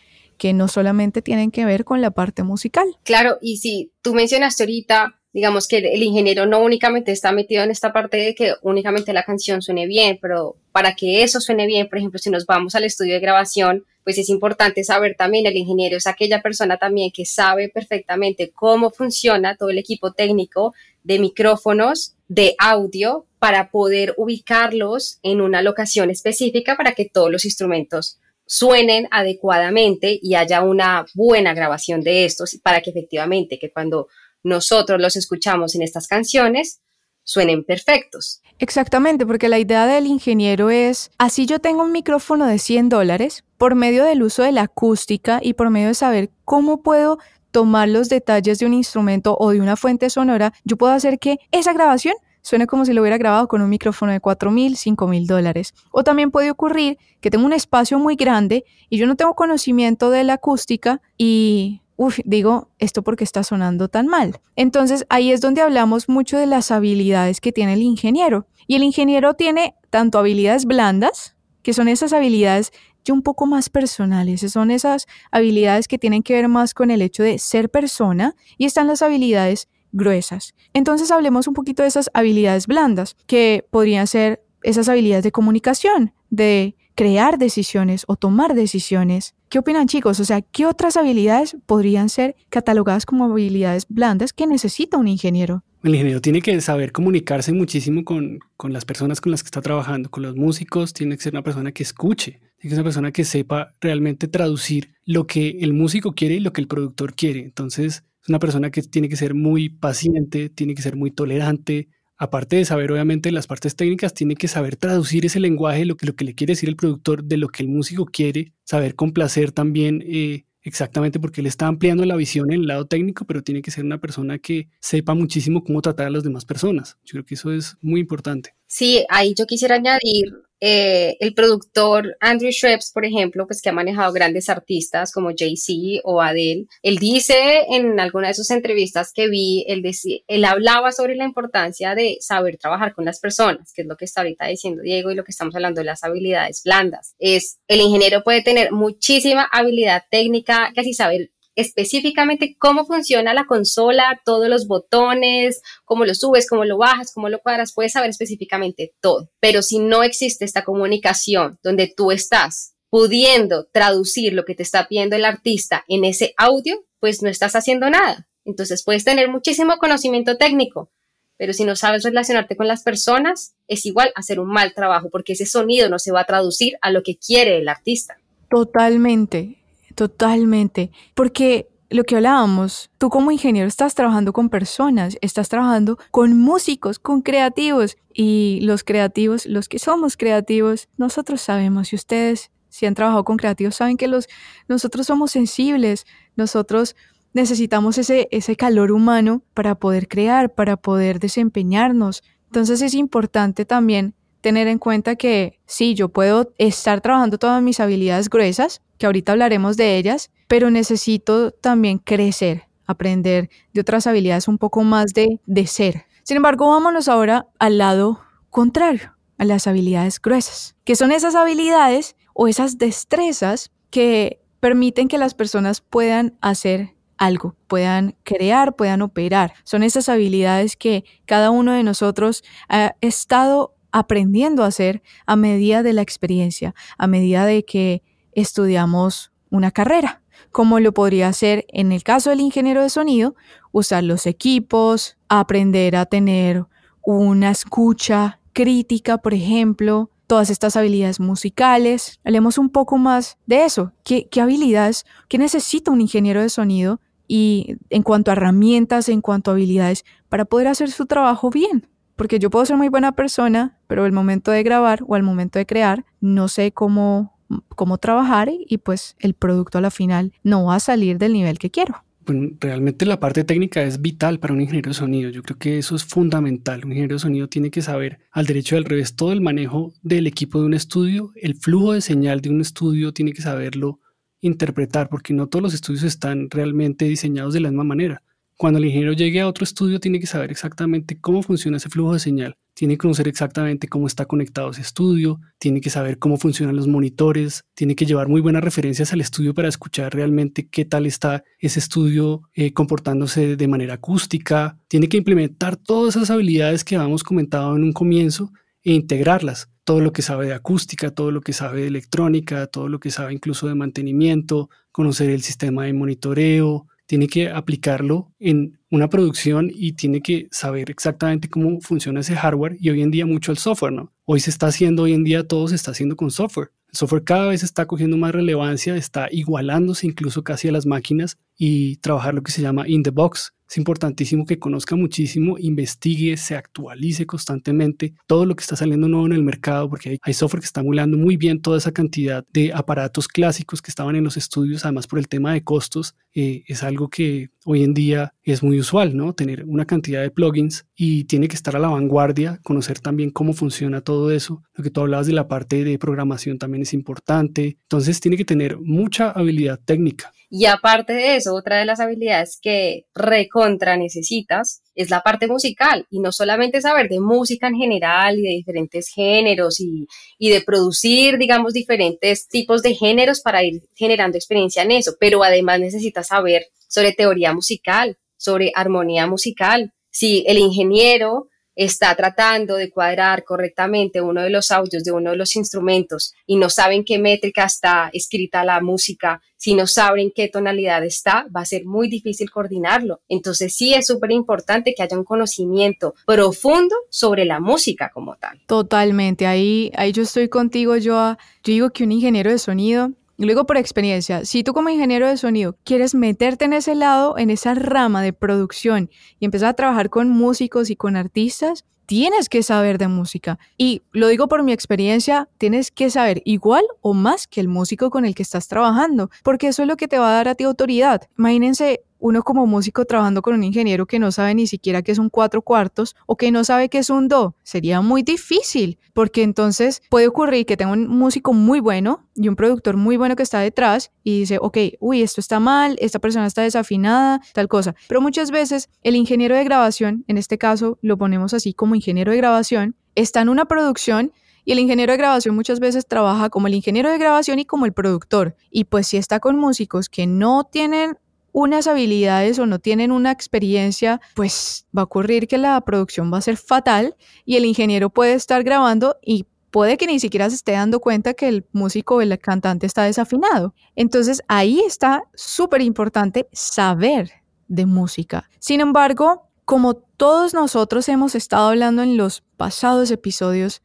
que 0.43 0.51
no 0.51 0.67
solamente 0.67 1.21
tienen 1.21 1.51
que 1.51 1.63
ver 1.63 1.85
con 1.85 2.01
la 2.01 2.11
parte 2.11 2.43
musical. 2.43 2.85
Claro, 3.05 3.37
y 3.41 3.59
si 3.59 3.93
tú 4.01 4.13
mencionaste 4.13 4.63
ahorita, 4.63 5.17
digamos 5.31 5.69
que 5.69 5.77
el 5.77 6.03
ingeniero 6.03 6.45
no 6.45 6.59
únicamente 6.59 7.13
está 7.13 7.31
metido 7.31 7.63
en 7.63 7.71
esta 7.71 7.93
parte 7.93 8.17
de 8.17 8.35
que 8.35 8.51
únicamente 8.61 9.13
la 9.13 9.23
canción 9.23 9.61
suene 9.61 9.87
bien, 9.87 10.19
pero 10.21 10.57
para 10.73 10.95
que 10.95 11.23
eso 11.23 11.39
suene 11.39 11.65
bien, 11.65 11.87
por 11.87 11.99
ejemplo, 11.99 12.19
si 12.19 12.29
nos 12.29 12.45
vamos 12.45 12.75
al 12.75 12.83
estudio 12.83 13.13
de 13.13 13.21
grabación, 13.21 13.85
pues 14.03 14.17
es 14.17 14.27
importante 14.27 14.83
saber 14.83 15.15
también, 15.17 15.45
el 15.45 15.55
ingeniero 15.55 15.95
es 15.95 16.07
aquella 16.07 16.41
persona 16.41 16.75
también 16.75 17.11
que 17.11 17.23
sabe 17.23 17.69
perfectamente 17.69 18.51
cómo 18.51 18.91
funciona 18.91 19.55
todo 19.55 19.69
el 19.69 19.77
equipo 19.77 20.11
técnico 20.11 20.73
de 21.05 21.19
micrófonos, 21.19 22.15
de 22.27 22.53
audio, 22.59 23.25
para 23.39 23.71
poder 23.71 24.13
ubicarlos 24.17 25.19
en 25.23 25.39
una 25.39 25.61
locación 25.61 26.09
específica 26.09 26.75
para 26.75 26.91
que 26.91 27.05
todos 27.05 27.31
los 27.31 27.45
instrumentos 27.45 28.19
suenen 28.45 29.07
adecuadamente 29.11 30.19
y 30.21 30.35
haya 30.35 30.61
una 30.61 31.05
buena 31.13 31.53
grabación 31.53 32.01
de 32.01 32.25
estos 32.25 32.59
para 32.63 32.81
que 32.81 32.89
efectivamente 32.89 33.59
que 33.59 33.71
cuando 33.71 34.07
nosotros 34.43 34.99
los 34.99 35.15
escuchamos 35.15 35.75
en 35.75 35.81
estas 35.81 36.07
canciones 36.07 36.81
suenen 37.23 37.63
perfectos. 37.63 38.41
Exactamente, 38.59 39.25
porque 39.25 39.49
la 39.49 39.59
idea 39.59 39.87
del 39.87 40.07
ingeniero 40.07 40.69
es, 40.69 41.11
así 41.17 41.45
yo 41.45 41.59
tengo 41.59 41.83
un 41.83 41.91
micrófono 41.91 42.45
de 42.45 42.59
100 42.59 42.89
dólares, 42.89 43.45
por 43.57 43.75
medio 43.75 44.03
del 44.03 44.23
uso 44.23 44.43
de 44.43 44.51
la 44.51 44.63
acústica 44.63 45.39
y 45.41 45.53
por 45.53 45.69
medio 45.69 45.87
de 45.87 45.93
saber 45.93 46.31
cómo 46.43 46.83
puedo 46.83 47.17
tomar 47.51 47.87
los 47.87 48.09
detalles 48.09 48.59
de 48.59 48.65
un 48.65 48.73
instrumento 48.73 49.37
o 49.39 49.51
de 49.51 49.61
una 49.61 49.77
fuente 49.77 50.09
sonora, 50.09 50.53
yo 50.63 50.75
puedo 50.75 50.91
hacer 50.91 51.19
que 51.19 51.37
esa 51.51 51.71
grabación 51.71 52.15
suene 52.43 52.67
como 52.67 52.85
si 52.85 52.93
lo 52.93 53.01
hubiera 53.01 53.17
grabado 53.17 53.47
con 53.47 53.61
un 53.61 53.69
micrófono 53.69 54.11
de 54.11 54.19
4 54.19 54.51
mil, 54.51 54.77
5 54.77 55.07
mil 55.07 55.25
dólares. 55.25 55.73
O 55.91 56.03
también 56.03 56.29
puede 56.29 56.51
ocurrir 56.51 56.99
que 57.21 57.31
tengo 57.31 57.45
un 57.45 57.53
espacio 57.53 57.97
muy 57.97 58.15
grande 58.15 58.65
y 58.89 58.97
yo 58.97 59.07
no 59.07 59.15
tengo 59.15 59.33
conocimiento 59.33 60.11
de 60.11 60.23
la 60.23 60.33
acústica 60.33 61.01
y 61.17 61.81
digo, 62.25 62.69
esto 62.79 63.01
porque 63.01 63.23
está 63.23 63.43
sonando 63.43 63.87
tan 63.87 64.07
mal. 64.07 64.39
Entonces 64.55 65.05
ahí 65.09 65.31
es 65.31 65.41
donde 65.41 65.61
hablamos 65.61 66.09
mucho 66.09 66.37
de 66.37 66.45
las 66.45 66.69
habilidades 66.69 67.39
que 67.39 67.51
tiene 67.51 67.73
el 67.73 67.81
ingeniero. 67.81 68.45
Y 68.67 68.75
el 68.75 68.83
ingeniero 68.83 69.33
tiene 69.33 69.75
tanto 69.89 70.19
habilidades 70.19 70.65
blandas, 70.65 71.35
que 71.61 71.73
son 71.73 71.87
esas 71.87 72.11
habilidades 72.13 72.71
ya 73.05 73.13
un 73.13 73.21
poco 73.21 73.45
más 73.45 73.69
personales, 73.69 74.49
son 74.51 74.71
esas 74.71 75.07
habilidades 75.31 75.87
que 75.87 75.97
tienen 75.97 76.23
que 76.23 76.33
ver 76.33 76.47
más 76.47 76.73
con 76.73 76.89
el 76.89 77.01
hecho 77.01 77.23
de 77.23 77.37
ser 77.37 77.69
persona, 77.69 78.35
y 78.57 78.65
están 78.65 78.87
las 78.87 79.01
habilidades 79.01 79.67
gruesas. 79.93 80.53
Entonces 80.73 81.11
hablemos 81.11 81.47
un 81.47 81.53
poquito 81.53 81.83
de 81.83 81.87
esas 81.87 82.09
habilidades 82.13 82.67
blandas, 82.67 83.15
que 83.25 83.65
podrían 83.69 84.07
ser 84.07 84.43
esas 84.63 84.89
habilidades 84.89 85.23
de 85.23 85.31
comunicación, 85.31 86.13
de 86.29 86.75
crear 86.95 87.37
decisiones 87.37 88.03
o 88.07 88.15
tomar 88.15 88.53
decisiones. 88.53 89.35
¿Qué 89.49 89.59
opinan 89.59 89.87
chicos? 89.87 90.19
O 90.19 90.25
sea, 90.25 90.41
¿qué 90.41 90.65
otras 90.65 90.97
habilidades 90.97 91.55
podrían 91.65 92.09
ser 92.09 92.35
catalogadas 92.49 93.05
como 93.05 93.25
habilidades 93.25 93.85
blandas 93.87 94.33
que 94.33 94.47
necesita 94.47 94.97
un 94.97 95.07
ingeniero? 95.07 95.63
El 95.83 95.95
ingeniero 95.95 96.21
tiene 96.21 96.41
que 96.41 96.59
saber 96.61 96.91
comunicarse 96.91 97.51
muchísimo 97.51 98.05
con, 98.05 98.39
con, 98.55 98.71
las 98.71 98.85
personas 98.85 99.19
con 99.19 99.31
las 99.31 99.43
que 99.43 99.47
está 99.47 99.61
trabajando, 99.61 100.09
con 100.09 100.23
los 100.23 100.35
músicos, 100.35 100.93
tiene 100.93 101.17
que 101.17 101.23
ser 101.23 101.33
una 101.33 101.43
persona 101.43 101.71
que 101.71 101.83
escuche, 101.83 102.39
tiene 102.57 102.61
que 102.61 102.69
ser 102.69 102.79
una 102.79 102.83
persona 102.85 103.11
que 103.11 103.25
sepa 103.25 103.75
realmente 103.81 104.27
traducir 104.27 104.93
lo 105.05 105.27
que 105.27 105.57
el 105.59 105.73
músico 105.73 106.13
quiere 106.13 106.35
y 106.35 106.39
lo 106.39 106.53
que 106.53 106.61
el 106.61 106.67
productor 106.67 107.15
quiere. 107.15 107.41
Entonces, 107.41 108.05
es 108.23 108.29
una 108.29 108.39
persona 108.39 108.71
que 108.71 108.81
tiene 108.81 109.09
que 109.09 109.17
ser 109.17 109.33
muy 109.33 109.67
paciente, 109.67 110.47
tiene 110.49 110.75
que 110.75 110.81
ser 110.81 110.95
muy 110.95 111.11
tolerante. 111.11 111.89
Aparte 112.15 112.55
de 112.55 112.63
saber 112.63 112.89
obviamente 112.91 113.31
las 113.31 113.47
partes 113.47 113.75
técnicas, 113.75 114.13
tiene 114.13 114.35
que 114.35 114.47
saber 114.47 114.77
traducir 114.77 115.25
ese 115.25 115.41
lenguaje, 115.41 115.83
lo 115.83 115.97
que, 115.97 116.05
lo 116.05 116.15
que 116.15 116.23
le 116.23 116.33
quiere 116.33 116.51
decir 116.51 116.69
el 116.69 116.77
productor, 116.77 117.25
de 117.25 117.35
lo 117.35 117.49
que 117.49 117.63
el 117.63 117.69
músico 117.69 118.05
quiere, 118.05 118.53
saber 118.63 118.95
complacer 118.95 119.51
también 119.51 120.01
eh, 120.07 120.45
exactamente 120.61 121.19
porque 121.19 121.41
él 121.41 121.47
está 121.47 121.67
ampliando 121.67 122.05
la 122.05 122.15
visión 122.15 122.53
en 122.53 122.61
el 122.61 122.67
lado 122.67 122.85
técnico, 122.85 123.25
pero 123.25 123.43
tiene 123.43 123.61
que 123.61 123.71
ser 123.71 123.83
una 123.83 123.99
persona 123.99 124.39
que 124.39 124.69
sepa 124.79 125.13
muchísimo 125.13 125.61
cómo 125.65 125.81
tratar 125.81 126.07
a 126.07 126.11
las 126.11 126.23
demás 126.23 126.45
personas. 126.45 126.97
Yo 127.03 127.11
creo 127.11 127.25
que 127.25 127.35
eso 127.35 127.51
es 127.51 127.75
muy 127.81 127.99
importante. 127.99 128.55
Sí, 128.67 129.03
ahí 129.09 129.33
yo 129.37 129.45
quisiera 129.45 129.75
añadir 129.75 130.31
eh, 130.65 131.17
el 131.19 131.33
productor 131.33 132.15
Andrew 132.21 132.49
Schweppes, 132.49 132.91
por 132.93 133.03
ejemplo, 133.03 133.45
pues 133.45 133.61
que 133.61 133.67
ha 133.67 133.73
manejado 133.73 134.13
grandes 134.13 134.47
artistas 134.47 135.11
como 135.11 135.31
Jay-Z 135.37 135.99
o 136.05 136.21
Adele, 136.21 136.67
él 136.81 136.99
dice 136.99 137.65
en 137.69 137.99
alguna 137.99 138.29
de 138.29 138.33
sus 138.33 138.49
entrevistas 138.49 139.11
que 139.13 139.27
vi, 139.27 139.65
él, 139.67 139.83
él 140.25 140.45
hablaba 140.45 140.93
sobre 140.93 141.17
la 141.17 141.25
importancia 141.25 141.95
de 141.95 142.15
saber 142.21 142.55
trabajar 142.55 142.93
con 142.93 143.03
las 143.03 143.19
personas, 143.19 143.73
que 143.73 143.81
es 143.81 143.87
lo 143.89 143.97
que 143.97 144.05
está 144.05 144.21
ahorita 144.21 144.47
diciendo 144.47 144.81
Diego 144.81 145.11
y 145.11 145.15
lo 145.15 145.25
que 145.25 145.31
estamos 145.31 145.53
hablando 145.53 145.81
de 145.81 145.85
las 145.85 146.05
habilidades 146.05 146.61
blandas. 146.63 147.13
Es, 147.19 147.59
el 147.67 147.81
ingeniero 147.81 148.23
puede 148.23 148.41
tener 148.41 148.71
muchísima 148.71 149.43
habilidad 149.51 150.03
técnica, 150.09 150.71
casi 150.73 150.93
saber 150.93 151.31
específicamente 151.55 152.55
cómo 152.57 152.85
funciona 152.85 153.33
la 153.33 153.45
consola, 153.45 154.21
todos 154.25 154.49
los 154.49 154.67
botones, 154.67 155.61
cómo 155.85 156.05
lo 156.05 156.15
subes, 156.15 156.49
cómo 156.49 156.65
lo 156.65 156.77
bajas, 156.77 157.11
cómo 157.13 157.29
lo 157.29 157.39
cuadras, 157.39 157.73
puedes 157.73 157.93
saber 157.93 158.09
específicamente 158.09 158.93
todo. 159.01 159.29
Pero 159.39 159.61
si 159.61 159.79
no 159.79 160.03
existe 160.03 160.45
esta 160.45 160.63
comunicación 160.63 161.59
donde 161.63 161.93
tú 161.95 162.11
estás 162.11 162.73
pudiendo 162.89 163.67
traducir 163.71 164.33
lo 164.33 164.45
que 164.45 164.55
te 164.55 164.63
está 164.63 164.87
pidiendo 164.87 165.15
el 165.15 165.25
artista 165.25 165.83
en 165.87 166.05
ese 166.05 166.33
audio, 166.37 166.85
pues 166.99 167.21
no 167.21 167.29
estás 167.29 167.55
haciendo 167.55 167.89
nada. 167.89 168.27
Entonces 168.45 168.83
puedes 168.83 169.03
tener 169.03 169.29
muchísimo 169.29 169.77
conocimiento 169.77 170.37
técnico, 170.37 170.91
pero 171.37 171.53
si 171.53 171.65
no 171.65 171.75
sabes 171.75 172.03
relacionarte 172.03 172.55
con 172.55 172.67
las 172.67 172.83
personas, 172.83 173.55
es 173.67 173.85
igual 173.85 174.11
hacer 174.15 174.39
un 174.39 174.49
mal 174.49 174.73
trabajo 174.73 175.09
porque 175.09 175.33
ese 175.33 175.45
sonido 175.45 175.89
no 175.89 175.99
se 175.99 176.11
va 176.11 176.21
a 176.21 176.25
traducir 176.25 176.77
a 176.81 176.91
lo 176.91 177.03
que 177.03 177.17
quiere 177.17 177.57
el 177.57 177.67
artista. 177.67 178.17
Totalmente. 178.49 179.62
Totalmente, 179.95 180.91
porque 181.13 181.69
lo 181.93 182.03
que 182.03 182.15
hablábamos, 182.15 182.89
tú 182.97 183.09
como 183.09 183.31
ingeniero 183.31 183.67
estás 183.67 183.93
trabajando 183.93 184.33
con 184.33 184.49
personas, 184.49 185.15
estás 185.21 185.47
trabajando 185.47 185.99
con 186.09 186.35
músicos, 186.37 186.97
con 186.97 187.21
creativos. 187.21 187.97
Y 188.13 188.59
los 188.63 188.83
creativos, 188.83 189.45
los 189.45 189.69
que 189.69 189.77
somos 189.79 190.17
creativos, 190.17 190.89
nosotros 190.97 191.41
sabemos 191.41 191.93
y 191.93 191.95
ustedes 191.95 192.51
si 192.69 192.87
han 192.87 192.95
trabajado 192.95 193.23
con 193.23 193.37
creativos 193.37 193.75
saben 193.75 193.97
que 193.97 194.07
los 194.07 194.27
nosotros 194.67 195.05
somos 195.05 195.29
sensibles, 195.29 196.05
nosotros 196.35 196.95
necesitamos 197.33 197.99
ese 197.99 198.27
ese 198.31 198.55
calor 198.55 198.91
humano 198.91 199.43
para 199.53 199.75
poder 199.75 200.07
crear, 200.07 200.55
para 200.55 200.77
poder 200.77 201.19
desempeñarnos. 201.19 202.23
Entonces 202.45 202.81
es 202.81 202.95
importante 202.95 203.65
también 203.65 204.15
tener 204.43 204.67
en 204.67 204.77
cuenta 204.77 205.15
que 205.15 205.57
sí, 205.65 205.95
yo 205.95 206.09
puedo 206.09 206.53
estar 206.57 206.99
trabajando 206.99 207.37
todas 207.39 207.63
mis 207.63 207.79
habilidades 207.79 208.29
gruesas, 208.29 208.81
que 208.97 209.05
ahorita 209.05 209.31
hablaremos 209.31 209.77
de 209.77 209.97
ellas, 209.97 210.31
pero 210.49 210.69
necesito 210.69 211.51
también 211.51 211.97
crecer, 211.97 212.63
aprender 212.85 213.49
de 213.73 213.81
otras 213.81 214.05
habilidades 214.05 214.49
un 214.49 214.57
poco 214.57 214.83
más 214.83 215.13
de, 215.13 215.39
de 215.45 215.65
ser. 215.65 216.05
Sin 216.23 216.35
embargo, 216.35 216.69
vámonos 216.69 217.07
ahora 217.07 217.47
al 217.57 217.77
lado 217.77 218.19
contrario, 218.49 219.15
a 219.37 219.45
las 219.45 219.65
habilidades 219.65 220.21
gruesas, 220.21 220.75
que 220.83 220.97
son 220.97 221.13
esas 221.13 221.35
habilidades 221.35 222.17
o 222.33 222.49
esas 222.49 222.77
destrezas 222.77 223.71
que 223.91 224.41
permiten 224.59 225.07
que 225.07 225.17
las 225.17 225.35
personas 225.35 225.79
puedan 225.79 226.37
hacer 226.41 226.95
algo, 227.17 227.55
puedan 227.67 228.17
crear, 228.23 228.75
puedan 228.75 229.01
operar. 229.01 229.53
Son 229.63 229.83
esas 229.83 230.09
habilidades 230.09 230.75
que 230.75 231.05
cada 231.25 231.49
uno 231.49 231.71
de 231.71 231.83
nosotros 231.83 232.43
ha 232.67 232.95
estado 232.99 233.73
aprendiendo 233.93 234.63
a 234.63 234.67
hacer 234.67 235.01
a 235.25 235.37
medida 235.37 235.83
de 235.83 235.93
la 235.93 236.01
experiencia, 236.01 236.75
a 236.97 237.07
medida 237.07 237.45
de 237.45 237.63
que 237.63 238.03
estudiamos 238.33 239.31
una 239.49 239.71
carrera, 239.71 240.21
como 240.51 240.79
lo 240.79 240.93
podría 240.93 241.29
hacer 241.29 241.65
en 241.69 241.93
el 241.93 242.03
caso 242.03 242.31
del 242.31 242.41
ingeniero 242.41 242.81
de 242.81 242.89
sonido, 242.89 243.35
usar 243.71 244.03
los 244.03 244.25
equipos, 244.25 245.15
aprender 245.29 245.95
a 245.95 246.05
tener 246.05 246.65
una 247.03 247.51
escucha 247.51 248.39
crítica, 248.51 249.19
por 249.19 249.33
ejemplo, 249.33 250.09
todas 250.27 250.49
estas 250.49 250.75
habilidades 250.75 251.19
musicales. 251.19 252.19
Hablemos 252.23 252.57
un 252.57 252.69
poco 252.69 252.97
más 252.97 253.37
de 253.45 253.65
eso. 253.65 253.93
¿Qué, 254.03 254.27
qué 254.29 254.41
habilidades, 254.41 255.05
qué 255.29 255.37
necesita 255.37 255.91
un 255.91 256.01
ingeniero 256.01 256.41
de 256.41 256.49
sonido 256.49 256.99
y 257.27 257.77
en 257.89 258.01
cuanto 258.01 258.31
a 258.31 258.33
herramientas, 258.33 259.07
en 259.09 259.21
cuanto 259.21 259.51
a 259.51 259.53
habilidades 259.53 260.03
para 260.29 260.45
poder 260.45 260.67
hacer 260.67 260.89
su 260.89 261.05
trabajo 261.05 261.51
bien? 261.51 261.87
Porque 262.15 262.39
yo 262.39 262.49
puedo 262.49 262.65
ser 262.65 262.77
muy 262.77 262.89
buena 262.89 263.13
persona, 263.13 263.77
pero 263.87 264.05
al 264.05 264.11
momento 264.11 264.51
de 264.51 264.63
grabar 264.63 265.03
o 265.07 265.15
al 265.15 265.23
momento 265.23 265.59
de 265.59 265.65
crear, 265.65 266.05
no 266.21 266.47
sé 266.47 266.71
cómo, 266.71 267.37
cómo 267.75 267.97
trabajar 267.97 268.49
y 268.51 268.77
pues 268.77 269.15
el 269.19 269.33
producto 269.33 269.77
a 269.77 269.81
la 269.81 269.91
final 269.91 270.33
no 270.43 270.65
va 270.65 270.75
a 270.75 270.79
salir 270.79 271.17
del 271.17 271.33
nivel 271.33 271.59
que 271.59 271.69
quiero. 271.69 272.03
Bueno, 272.25 272.51
realmente 272.59 273.05
la 273.05 273.19
parte 273.19 273.43
técnica 273.43 273.83
es 273.83 274.01
vital 274.01 274.39
para 274.39 274.53
un 274.53 274.61
ingeniero 274.61 274.89
de 274.89 274.93
sonido. 274.93 275.29
Yo 275.29 275.43
creo 275.43 275.57
que 275.57 275.77
eso 275.77 275.93
es 275.95 276.05
fundamental. 276.05 276.85
Un 276.85 276.91
ingeniero 276.91 277.15
de 277.15 277.19
sonido 277.19 277.49
tiene 277.49 277.69
que 277.69 277.81
saber 277.81 278.19
al 278.31 278.45
derecho 278.45 278.77
al 278.77 278.85
revés 278.85 279.15
todo 279.15 279.33
el 279.33 279.41
manejo 279.41 279.93
del 280.03 280.25
equipo 280.27 280.59
de 280.59 280.65
un 280.65 280.73
estudio, 280.73 281.31
el 281.35 281.55
flujo 281.55 281.93
de 281.93 282.01
señal 282.01 282.39
de 282.39 282.49
un 282.49 282.61
estudio 282.61 283.11
tiene 283.11 283.33
que 283.33 283.41
saberlo 283.41 283.99
interpretar, 284.39 285.09
porque 285.09 285.33
no 285.33 285.47
todos 285.47 285.63
los 285.63 285.73
estudios 285.73 286.03
están 286.03 286.49
realmente 286.49 287.05
diseñados 287.05 287.53
de 287.53 287.61
la 287.61 287.69
misma 287.69 287.85
manera. 287.85 288.21
Cuando 288.63 288.79
el 288.79 288.85
ingeniero 288.85 289.11
llegue 289.11 289.41
a 289.41 289.47
otro 289.49 289.65
estudio 289.65 289.99
tiene 289.99 290.21
que 290.21 290.25
saber 290.25 290.49
exactamente 290.49 291.19
cómo 291.19 291.43
funciona 291.43 291.75
ese 291.75 291.89
flujo 291.89 292.13
de 292.13 292.19
señal, 292.19 292.55
tiene 292.73 292.93
que 292.93 292.99
conocer 292.99 293.27
exactamente 293.27 293.89
cómo 293.89 294.07
está 294.07 294.25
conectado 294.25 294.71
ese 294.71 294.79
estudio, 294.79 295.41
tiene 295.59 295.81
que 295.81 295.89
saber 295.89 296.17
cómo 296.17 296.37
funcionan 296.37 296.77
los 296.77 296.87
monitores, 296.87 297.65
tiene 297.75 297.93
que 297.93 298.05
llevar 298.05 298.29
muy 298.29 298.39
buenas 298.39 298.63
referencias 298.63 299.11
al 299.11 299.19
estudio 299.19 299.53
para 299.53 299.67
escuchar 299.67 300.15
realmente 300.15 300.69
qué 300.69 300.85
tal 300.85 301.05
está 301.05 301.43
ese 301.59 301.79
estudio 301.79 302.43
eh, 302.53 302.71
comportándose 302.71 303.57
de 303.57 303.67
manera 303.67 303.95
acústica, 303.95 304.79
tiene 304.87 305.09
que 305.09 305.17
implementar 305.17 305.75
todas 305.75 306.15
esas 306.15 306.29
habilidades 306.29 306.85
que 306.85 306.95
habíamos 306.95 307.25
comentado 307.25 307.75
en 307.75 307.83
un 307.83 307.91
comienzo 307.91 308.53
e 308.81 308.93
integrarlas. 308.93 309.67
Todo 309.83 309.99
lo 309.99 310.13
que 310.13 310.21
sabe 310.21 310.45
de 310.45 310.53
acústica, 310.53 311.11
todo 311.11 311.31
lo 311.31 311.41
que 311.41 311.51
sabe 311.51 311.81
de 311.81 311.87
electrónica, 311.87 312.67
todo 312.67 312.87
lo 312.87 313.01
que 313.01 313.11
sabe 313.11 313.33
incluso 313.33 313.67
de 313.67 313.75
mantenimiento, 313.75 314.69
conocer 314.93 315.31
el 315.31 315.41
sistema 315.41 315.83
de 315.83 315.91
monitoreo, 315.91 316.87
tiene 317.05 317.27
que 317.27 317.49
aplicarlo 317.49 318.31
en 318.39 318.79
una 318.89 319.09
producción 319.09 319.69
y 319.73 319.93
tiene 319.93 320.21
que 320.21 320.47
saber 320.51 320.89
exactamente 320.89 321.49
cómo 321.49 321.81
funciona 321.81 322.21
ese 322.21 322.35
hardware 322.35 322.77
y 322.79 322.89
hoy 322.89 323.01
en 323.01 323.11
día 323.11 323.25
mucho 323.25 323.51
el 323.51 323.57
software, 323.57 323.93
¿no? 323.93 324.11
Hoy 324.25 324.39
se 324.39 324.49
está 324.49 324.67
haciendo, 324.67 325.03
hoy 325.03 325.13
en 325.13 325.23
día 325.23 325.47
todo 325.47 325.67
se 325.67 325.75
está 325.75 325.91
haciendo 325.91 326.15
con 326.15 326.31
software. 326.31 326.71
El 326.91 326.97
software 326.97 327.23
cada 327.23 327.47
vez 327.47 327.63
está 327.63 327.87
cogiendo 327.87 328.17
más 328.17 328.31
relevancia, 328.33 328.95
está 328.95 329.27
igualándose 329.31 330.05
incluso 330.07 330.43
casi 330.43 330.67
a 330.67 330.71
las 330.71 330.85
máquinas 330.85 331.37
y 331.57 331.97
trabajar 331.97 332.33
lo 332.33 332.41
que 332.41 332.51
se 332.51 332.61
llama 332.61 332.87
in 332.87 333.03
the 333.03 333.11
box, 333.11 333.53
es 333.73 333.77
importantísimo 333.77 334.45
que 334.45 334.59
conozca 334.59 334.95
muchísimo, 334.95 335.57
investigue, 335.57 336.37
se 336.37 336.55
actualice 336.55 337.25
constantemente 337.25 338.13
todo 338.27 338.45
lo 338.45 338.55
que 338.55 338.61
está 338.61 338.75
saliendo 338.75 339.07
nuevo 339.07 339.25
en 339.25 339.33
el 339.33 339.41
mercado, 339.41 339.89
porque 339.89 340.19
hay, 340.21 340.33
software 340.33 340.61
que 340.61 340.67
está 340.67 340.81
emulando 340.81 341.17
muy 341.17 341.37
bien 341.37 341.59
toda 341.59 341.79
esa 341.79 341.91
cantidad 341.91 342.45
de 342.53 342.71
aparatos 342.71 343.27
clásicos 343.27 343.81
que 343.81 343.89
estaban 343.89 344.15
en 344.15 344.25
los 344.25 344.37
estudios, 344.37 344.85
además 344.85 345.07
por 345.07 345.17
el 345.17 345.27
tema 345.27 345.53
de 345.53 345.63
costos, 345.63 346.15
eh, 346.35 346.63
es 346.67 346.83
algo 346.83 347.09
que 347.09 347.49
hoy 347.65 347.83
en 347.83 347.95
día 347.95 348.35
es 348.43 348.61
muy 348.61 348.79
usual, 348.79 349.17
¿no? 349.17 349.33
Tener 349.33 349.65
una 349.65 349.85
cantidad 349.85 350.21
de 350.21 350.29
plugins 350.29 350.85
y 350.95 351.23
tiene 351.23 351.47
que 351.47 351.55
estar 351.55 351.75
a 351.75 351.79
la 351.79 351.87
vanguardia, 351.87 352.59
conocer 352.61 352.99
también 352.99 353.31
cómo 353.31 353.53
funciona 353.53 354.01
todo 354.01 354.29
eso. 354.29 354.61
Lo 354.75 354.83
que 354.83 354.91
tú 354.91 355.01
hablabas 355.01 355.25
de 355.25 355.33
la 355.33 355.47
parte 355.47 355.83
de 355.83 355.97
programación 355.97 356.59
también 356.59 356.83
es 356.83 356.93
importante. 356.93 357.77
Entonces 357.83 358.19
tiene 358.19 358.37
que 358.37 358.45
tener 358.45 358.77
mucha 358.79 359.31
habilidad 359.31 359.79
técnica. 359.83 360.31
Y 360.55 360.67
aparte 360.67 361.13
de 361.13 361.35
eso, 361.35 361.55
otra 361.55 361.79
de 361.79 361.85
las 361.85 361.99
habilidades 361.99 362.59
que 362.61 363.07
recontra 363.15 363.97
necesitas 363.97 364.83
es 364.93 365.09
la 365.09 365.23
parte 365.23 365.47
musical 365.47 366.05
y 366.11 366.19
no 366.19 366.31
solamente 366.31 366.79
saber 366.79 367.09
de 367.09 367.19
música 367.19 367.67
en 367.67 367.73
general 367.73 368.37
y 368.37 368.43
de 368.43 368.49
diferentes 368.49 369.07
géneros 369.07 369.79
y, 369.79 370.05
y, 370.37 370.51
de 370.51 370.61
producir, 370.61 371.39
digamos, 371.39 371.73
diferentes 371.73 372.47
tipos 372.47 372.83
de 372.83 372.93
géneros 372.93 373.41
para 373.41 373.63
ir 373.63 373.81
generando 373.95 374.37
experiencia 374.37 374.83
en 374.83 374.91
eso, 374.91 375.13
pero 375.19 375.43
además 375.43 375.79
necesitas 375.79 376.27
saber 376.27 376.67
sobre 376.87 377.13
teoría 377.13 377.51
musical, 377.51 378.19
sobre 378.37 378.71
armonía 378.75 379.25
musical. 379.25 379.91
Si 380.11 380.43
el 380.45 380.59
ingeniero 380.59 381.47
está 381.75 382.15
tratando 382.15 382.75
de 382.75 382.89
cuadrar 382.89 383.43
correctamente 383.43 384.21
uno 384.21 384.41
de 384.41 384.49
los 384.49 384.71
audios 384.71 385.03
de 385.03 385.11
uno 385.11 385.31
de 385.31 385.37
los 385.37 385.55
instrumentos 385.55 386.33
y 386.45 386.57
no 386.57 386.69
saben 386.69 387.03
qué 387.03 387.19
métrica 387.19 387.65
está 387.65 388.09
escrita 388.13 388.63
la 388.63 388.81
música, 388.81 389.41
si 389.57 389.75
no 389.75 389.87
saben 389.87 390.31
qué 390.35 390.49
tonalidad 390.49 391.03
está, 391.03 391.45
va 391.55 391.61
a 391.61 391.65
ser 391.65 391.85
muy 391.85 392.09
difícil 392.09 392.51
coordinarlo. 392.51 393.21
Entonces 393.29 393.75
sí 393.75 393.93
es 393.93 394.05
súper 394.05 394.31
importante 394.31 394.93
que 394.95 395.03
haya 395.03 395.17
un 395.17 395.23
conocimiento 395.23 396.13
profundo 396.25 396.95
sobre 397.09 397.45
la 397.45 397.59
música 397.59 398.11
como 398.13 398.35
tal. 398.35 398.61
Totalmente, 398.67 399.47
ahí, 399.47 399.91
ahí 399.95 400.11
yo 400.11 400.23
estoy 400.23 400.49
contigo, 400.49 400.95
Joa. 401.01 401.37
Yo 401.63 401.73
digo 401.73 401.89
que 401.91 402.03
un 402.03 402.11
ingeniero 402.11 402.51
de 402.51 402.59
sonido 402.59 403.11
y 403.37 403.45
luego 403.45 403.65
por 403.65 403.77
experiencia, 403.77 404.45
si 404.45 404.63
tú 404.63 404.73
como 404.73 404.89
ingeniero 404.89 405.27
de 405.27 405.37
sonido 405.37 405.75
quieres 405.83 406.13
meterte 406.13 406.65
en 406.65 406.73
ese 406.73 406.95
lado, 406.95 407.37
en 407.37 407.49
esa 407.49 407.73
rama 407.73 408.21
de 408.21 408.33
producción 408.33 409.09
y 409.39 409.45
empezar 409.45 409.69
a 409.69 409.73
trabajar 409.73 410.09
con 410.09 410.29
músicos 410.29 410.89
y 410.89 410.95
con 410.95 411.15
artistas, 411.15 411.83
tienes 412.05 412.49
que 412.49 412.63
saber 412.63 412.97
de 412.97 413.07
música. 413.07 413.57
Y 413.77 414.01
lo 414.11 414.27
digo 414.27 414.47
por 414.47 414.63
mi 414.63 414.71
experiencia, 414.71 415.49
tienes 415.57 415.89
que 415.89 416.09
saber 416.09 416.41
igual 416.45 416.83
o 417.01 417.13
más 417.13 417.47
que 417.47 417.61
el 417.61 417.67
músico 417.67 418.09
con 418.09 418.25
el 418.25 418.35
que 418.35 418.43
estás 418.43 418.67
trabajando, 418.67 419.29
porque 419.43 419.69
eso 419.69 419.81
es 419.81 419.87
lo 419.87 419.97
que 419.97 420.07
te 420.07 420.19
va 420.19 420.29
a 420.29 420.35
dar 420.35 420.47
a 420.47 420.55
ti 420.55 420.63
autoridad. 420.63 421.21
Imagínense 421.37 422.01
uno 422.23 422.41
como 422.41 422.65
músico 422.65 423.03
trabajando 423.03 423.41
con 423.41 423.53
un 423.53 423.65
ingeniero 423.65 424.05
que 424.05 424.17
no 424.17 424.31
sabe 424.31 424.55
ni 424.55 424.65
siquiera 424.65 425.01
qué 425.01 425.11
es 425.11 425.19
un 425.19 425.29
cuatro 425.29 425.61
cuartos 425.61 426.15
o 426.25 426.37
que 426.37 426.51
no 426.51 426.63
sabe 426.63 426.87
qué 426.87 426.99
es 426.99 427.09
un 427.09 427.27
do, 427.27 427.53
sería 427.63 427.99
muy 427.99 428.23
difícil, 428.23 428.97
porque 429.11 429.43
entonces 429.43 430.01
puede 430.09 430.27
ocurrir 430.27 430.65
que 430.65 430.77
tenga 430.77 430.93
un 430.93 431.07
músico 431.07 431.51
muy 431.51 431.81
bueno 431.81 432.25
y 432.33 432.47
un 432.47 432.55
productor 432.55 432.95
muy 432.95 433.17
bueno 433.17 433.35
que 433.35 433.43
está 433.43 433.59
detrás 433.59 434.13
y 434.23 434.39
dice, 434.39 434.57
ok, 434.61 434.77
uy, 435.01 435.21
esto 435.21 435.41
está 435.41 435.59
mal, 435.59 435.97
esta 435.99 436.19
persona 436.19 436.47
está 436.47 436.61
desafinada, 436.61 437.41
tal 437.53 437.67
cosa. 437.67 437.93
Pero 438.07 438.21
muchas 438.21 438.51
veces 438.51 438.89
el 439.01 439.17
ingeniero 439.17 439.57
de 439.57 439.65
grabación, 439.65 440.23
en 440.29 440.37
este 440.37 440.57
caso 440.57 440.97
lo 441.01 441.17
ponemos 441.17 441.53
así 441.53 441.73
como 441.73 441.93
ingeniero 441.93 442.31
de 442.31 442.37
grabación, 442.37 442.95
está 443.15 443.41
en 443.41 443.49
una 443.49 443.65
producción 443.65 444.31
y 444.65 444.71
el 444.71 444.79
ingeniero 444.79 445.11
de 445.11 445.17
grabación 445.17 445.55
muchas 445.55 445.81
veces 445.81 446.07
trabaja 446.07 446.49
como 446.49 446.67
el 446.67 446.73
ingeniero 446.73 447.09
de 447.09 447.17
grabación 447.17 447.59
y 447.59 447.65
como 447.65 447.85
el 447.85 447.91
productor. 447.91 448.55
Y 448.71 448.85
pues 448.85 449.07
si 449.07 449.17
está 449.17 449.41
con 449.41 449.57
músicos 449.57 450.07
que 450.07 450.25
no 450.25 450.63
tienen 450.63 451.17
unas 451.53 451.87
habilidades 451.87 452.59
o 452.59 452.65
no 452.65 452.79
tienen 452.79 453.13
una 453.13 453.31
experiencia, 453.31 454.19
pues 454.33 454.85
va 454.95 455.03
a 455.03 455.05
ocurrir 455.05 455.47
que 455.47 455.57
la 455.57 455.79
producción 455.81 456.33
va 456.33 456.39
a 456.39 456.41
ser 456.41 456.57
fatal 456.57 457.15
y 457.45 457.55
el 457.55 457.63
ingeniero 457.63 458.09
puede 458.09 458.33
estar 458.33 458.63
grabando 458.63 459.15
y 459.21 459.45
puede 459.71 459.97
que 459.97 460.07
ni 460.07 460.19
siquiera 460.19 460.49
se 460.49 460.55
esté 460.55 460.73
dando 460.73 460.99
cuenta 460.99 461.33
que 461.33 461.47
el 461.47 461.65
músico 461.71 462.15
o 462.15 462.21
el 462.21 462.37
cantante 462.39 462.85
está 462.85 463.03
desafinado. 463.03 463.73
Entonces 463.95 464.41
ahí 464.47 464.81
está 464.81 465.23
súper 465.35 465.81
importante 465.81 466.49
saber 466.51 467.31
de 467.67 467.85
música. 467.85 468.49
Sin 468.59 468.81
embargo, 468.81 469.49
como 469.65 469.93
todos 469.95 470.53
nosotros 470.53 471.07
hemos 471.07 471.35
estado 471.35 471.69
hablando 471.69 472.01
en 472.01 472.17
los 472.17 472.43
pasados 472.57 473.11
episodios, 473.11 473.81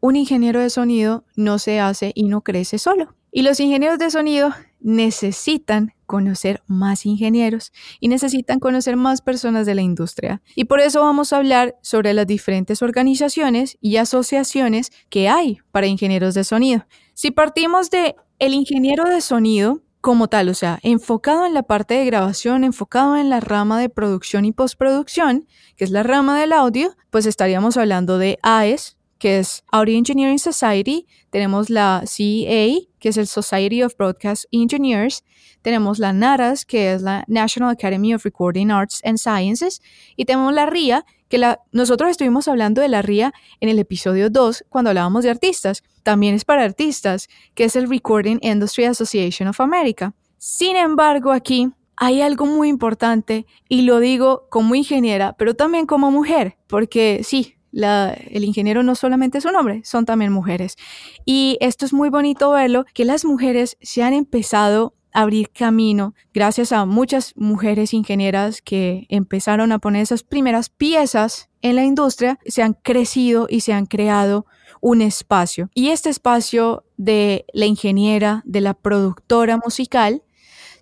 un 0.00 0.16
ingeniero 0.16 0.60
de 0.60 0.70
sonido 0.70 1.24
no 1.36 1.58
se 1.58 1.80
hace 1.80 2.12
y 2.14 2.24
no 2.24 2.42
crece 2.42 2.78
solo. 2.78 3.14
Y 3.30 3.42
los 3.42 3.60
ingenieros 3.60 3.98
de 3.98 4.10
sonido 4.10 4.50
necesitan 4.80 5.92
conocer 6.06 6.62
más 6.66 7.04
ingenieros 7.04 7.72
y 8.00 8.08
necesitan 8.08 8.60
conocer 8.60 8.96
más 8.96 9.20
personas 9.20 9.66
de 9.66 9.74
la 9.74 9.82
industria. 9.82 10.40
Y 10.54 10.64
por 10.64 10.80
eso 10.80 11.00
vamos 11.02 11.32
a 11.32 11.38
hablar 11.38 11.76
sobre 11.82 12.14
las 12.14 12.26
diferentes 12.26 12.82
organizaciones 12.82 13.76
y 13.80 13.96
asociaciones 13.96 14.92
que 15.10 15.28
hay 15.28 15.58
para 15.72 15.86
ingenieros 15.86 16.34
de 16.34 16.44
sonido. 16.44 16.86
Si 17.14 17.30
partimos 17.30 17.90
de 17.90 18.16
el 18.38 18.54
ingeniero 18.54 19.04
de 19.04 19.20
sonido 19.20 19.82
como 20.00 20.28
tal, 20.28 20.48
o 20.48 20.54
sea, 20.54 20.78
enfocado 20.82 21.46
en 21.46 21.54
la 21.54 21.64
parte 21.64 21.94
de 21.94 22.04
grabación, 22.04 22.62
enfocado 22.62 23.16
en 23.16 23.28
la 23.28 23.40
rama 23.40 23.80
de 23.80 23.88
producción 23.88 24.44
y 24.44 24.52
postproducción, 24.52 25.48
que 25.76 25.84
es 25.84 25.90
la 25.90 26.04
rama 26.04 26.38
del 26.38 26.52
audio, 26.52 26.94
pues 27.10 27.26
estaríamos 27.26 27.76
hablando 27.76 28.16
de 28.18 28.38
AES, 28.42 28.96
que 29.18 29.38
es 29.38 29.64
Audio 29.72 29.96
Engineering 29.96 30.38
Society, 30.38 31.06
tenemos 31.30 31.70
la 31.70 32.04
CEA, 32.06 32.80
que 32.98 33.08
es 33.08 33.16
el 33.16 33.26
Society 33.26 33.82
of 33.82 33.96
Broadcast 33.96 34.44
Engineers, 34.52 35.24
tenemos 35.66 35.98
la 35.98 36.12
NARAS, 36.12 36.64
que 36.64 36.92
es 36.92 37.02
la 37.02 37.24
National 37.26 37.70
Academy 37.70 38.14
of 38.14 38.22
Recording 38.22 38.70
Arts 38.70 39.00
and 39.04 39.18
Sciences, 39.18 39.82
y 40.14 40.24
tenemos 40.24 40.54
la 40.54 40.66
RIA, 40.66 41.04
que 41.28 41.38
la, 41.38 41.58
nosotros 41.72 42.08
estuvimos 42.08 42.46
hablando 42.46 42.80
de 42.82 42.86
la 42.86 43.02
RIA 43.02 43.34
en 43.58 43.68
el 43.68 43.80
episodio 43.80 44.30
2 44.30 44.66
cuando 44.68 44.90
hablábamos 44.90 45.24
de 45.24 45.30
artistas, 45.30 45.82
también 46.04 46.36
es 46.36 46.44
para 46.44 46.62
artistas, 46.62 47.28
que 47.56 47.64
es 47.64 47.74
el 47.74 47.90
Recording 47.90 48.38
Industry 48.42 48.84
Association 48.84 49.48
of 49.48 49.60
America. 49.60 50.14
Sin 50.38 50.76
embargo, 50.76 51.32
aquí 51.32 51.72
hay 51.96 52.20
algo 52.20 52.46
muy 52.46 52.68
importante 52.68 53.44
y 53.68 53.82
lo 53.82 53.98
digo 53.98 54.46
como 54.50 54.76
ingeniera, 54.76 55.32
pero 55.32 55.54
también 55.54 55.86
como 55.86 56.12
mujer, 56.12 56.58
porque 56.68 57.22
sí, 57.24 57.56
el 57.72 58.44
ingeniero 58.44 58.84
no 58.84 58.94
solamente 58.94 59.38
es 59.38 59.44
un 59.44 59.56
hombre, 59.56 59.82
son 59.84 60.04
también 60.04 60.30
mujeres. 60.30 60.76
Y 61.24 61.58
esto 61.60 61.84
es 61.84 61.92
muy 61.92 62.08
bonito 62.08 62.52
verlo, 62.52 62.84
que 62.94 63.04
las 63.04 63.24
mujeres 63.24 63.76
se 63.80 64.04
han 64.04 64.12
empezado 64.12 64.94
abrir 65.16 65.50
camino 65.50 66.14
gracias 66.34 66.72
a 66.72 66.84
muchas 66.84 67.32
mujeres 67.36 67.94
ingenieras 67.94 68.60
que 68.60 69.06
empezaron 69.08 69.72
a 69.72 69.78
poner 69.78 70.02
esas 70.02 70.22
primeras 70.22 70.68
piezas 70.68 71.48
en 71.62 71.74
la 71.74 71.84
industria, 71.84 72.38
se 72.44 72.62
han 72.62 72.74
crecido 72.74 73.46
y 73.48 73.60
se 73.60 73.72
han 73.72 73.86
creado 73.86 74.44
un 74.82 75.00
espacio. 75.00 75.70
Y 75.74 75.88
este 75.88 76.10
espacio 76.10 76.84
de 76.98 77.46
la 77.54 77.64
ingeniera, 77.64 78.42
de 78.44 78.60
la 78.60 78.74
productora 78.74 79.56
musical, 79.56 80.22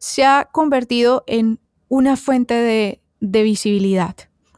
se 0.01 0.25
ha 0.25 0.49
convertido 0.51 1.23
en 1.29 1.61
una 1.89 2.17
fuente 2.17 2.55
de, 2.55 3.01
de 3.21 3.43
visibilidad. 3.45 4.17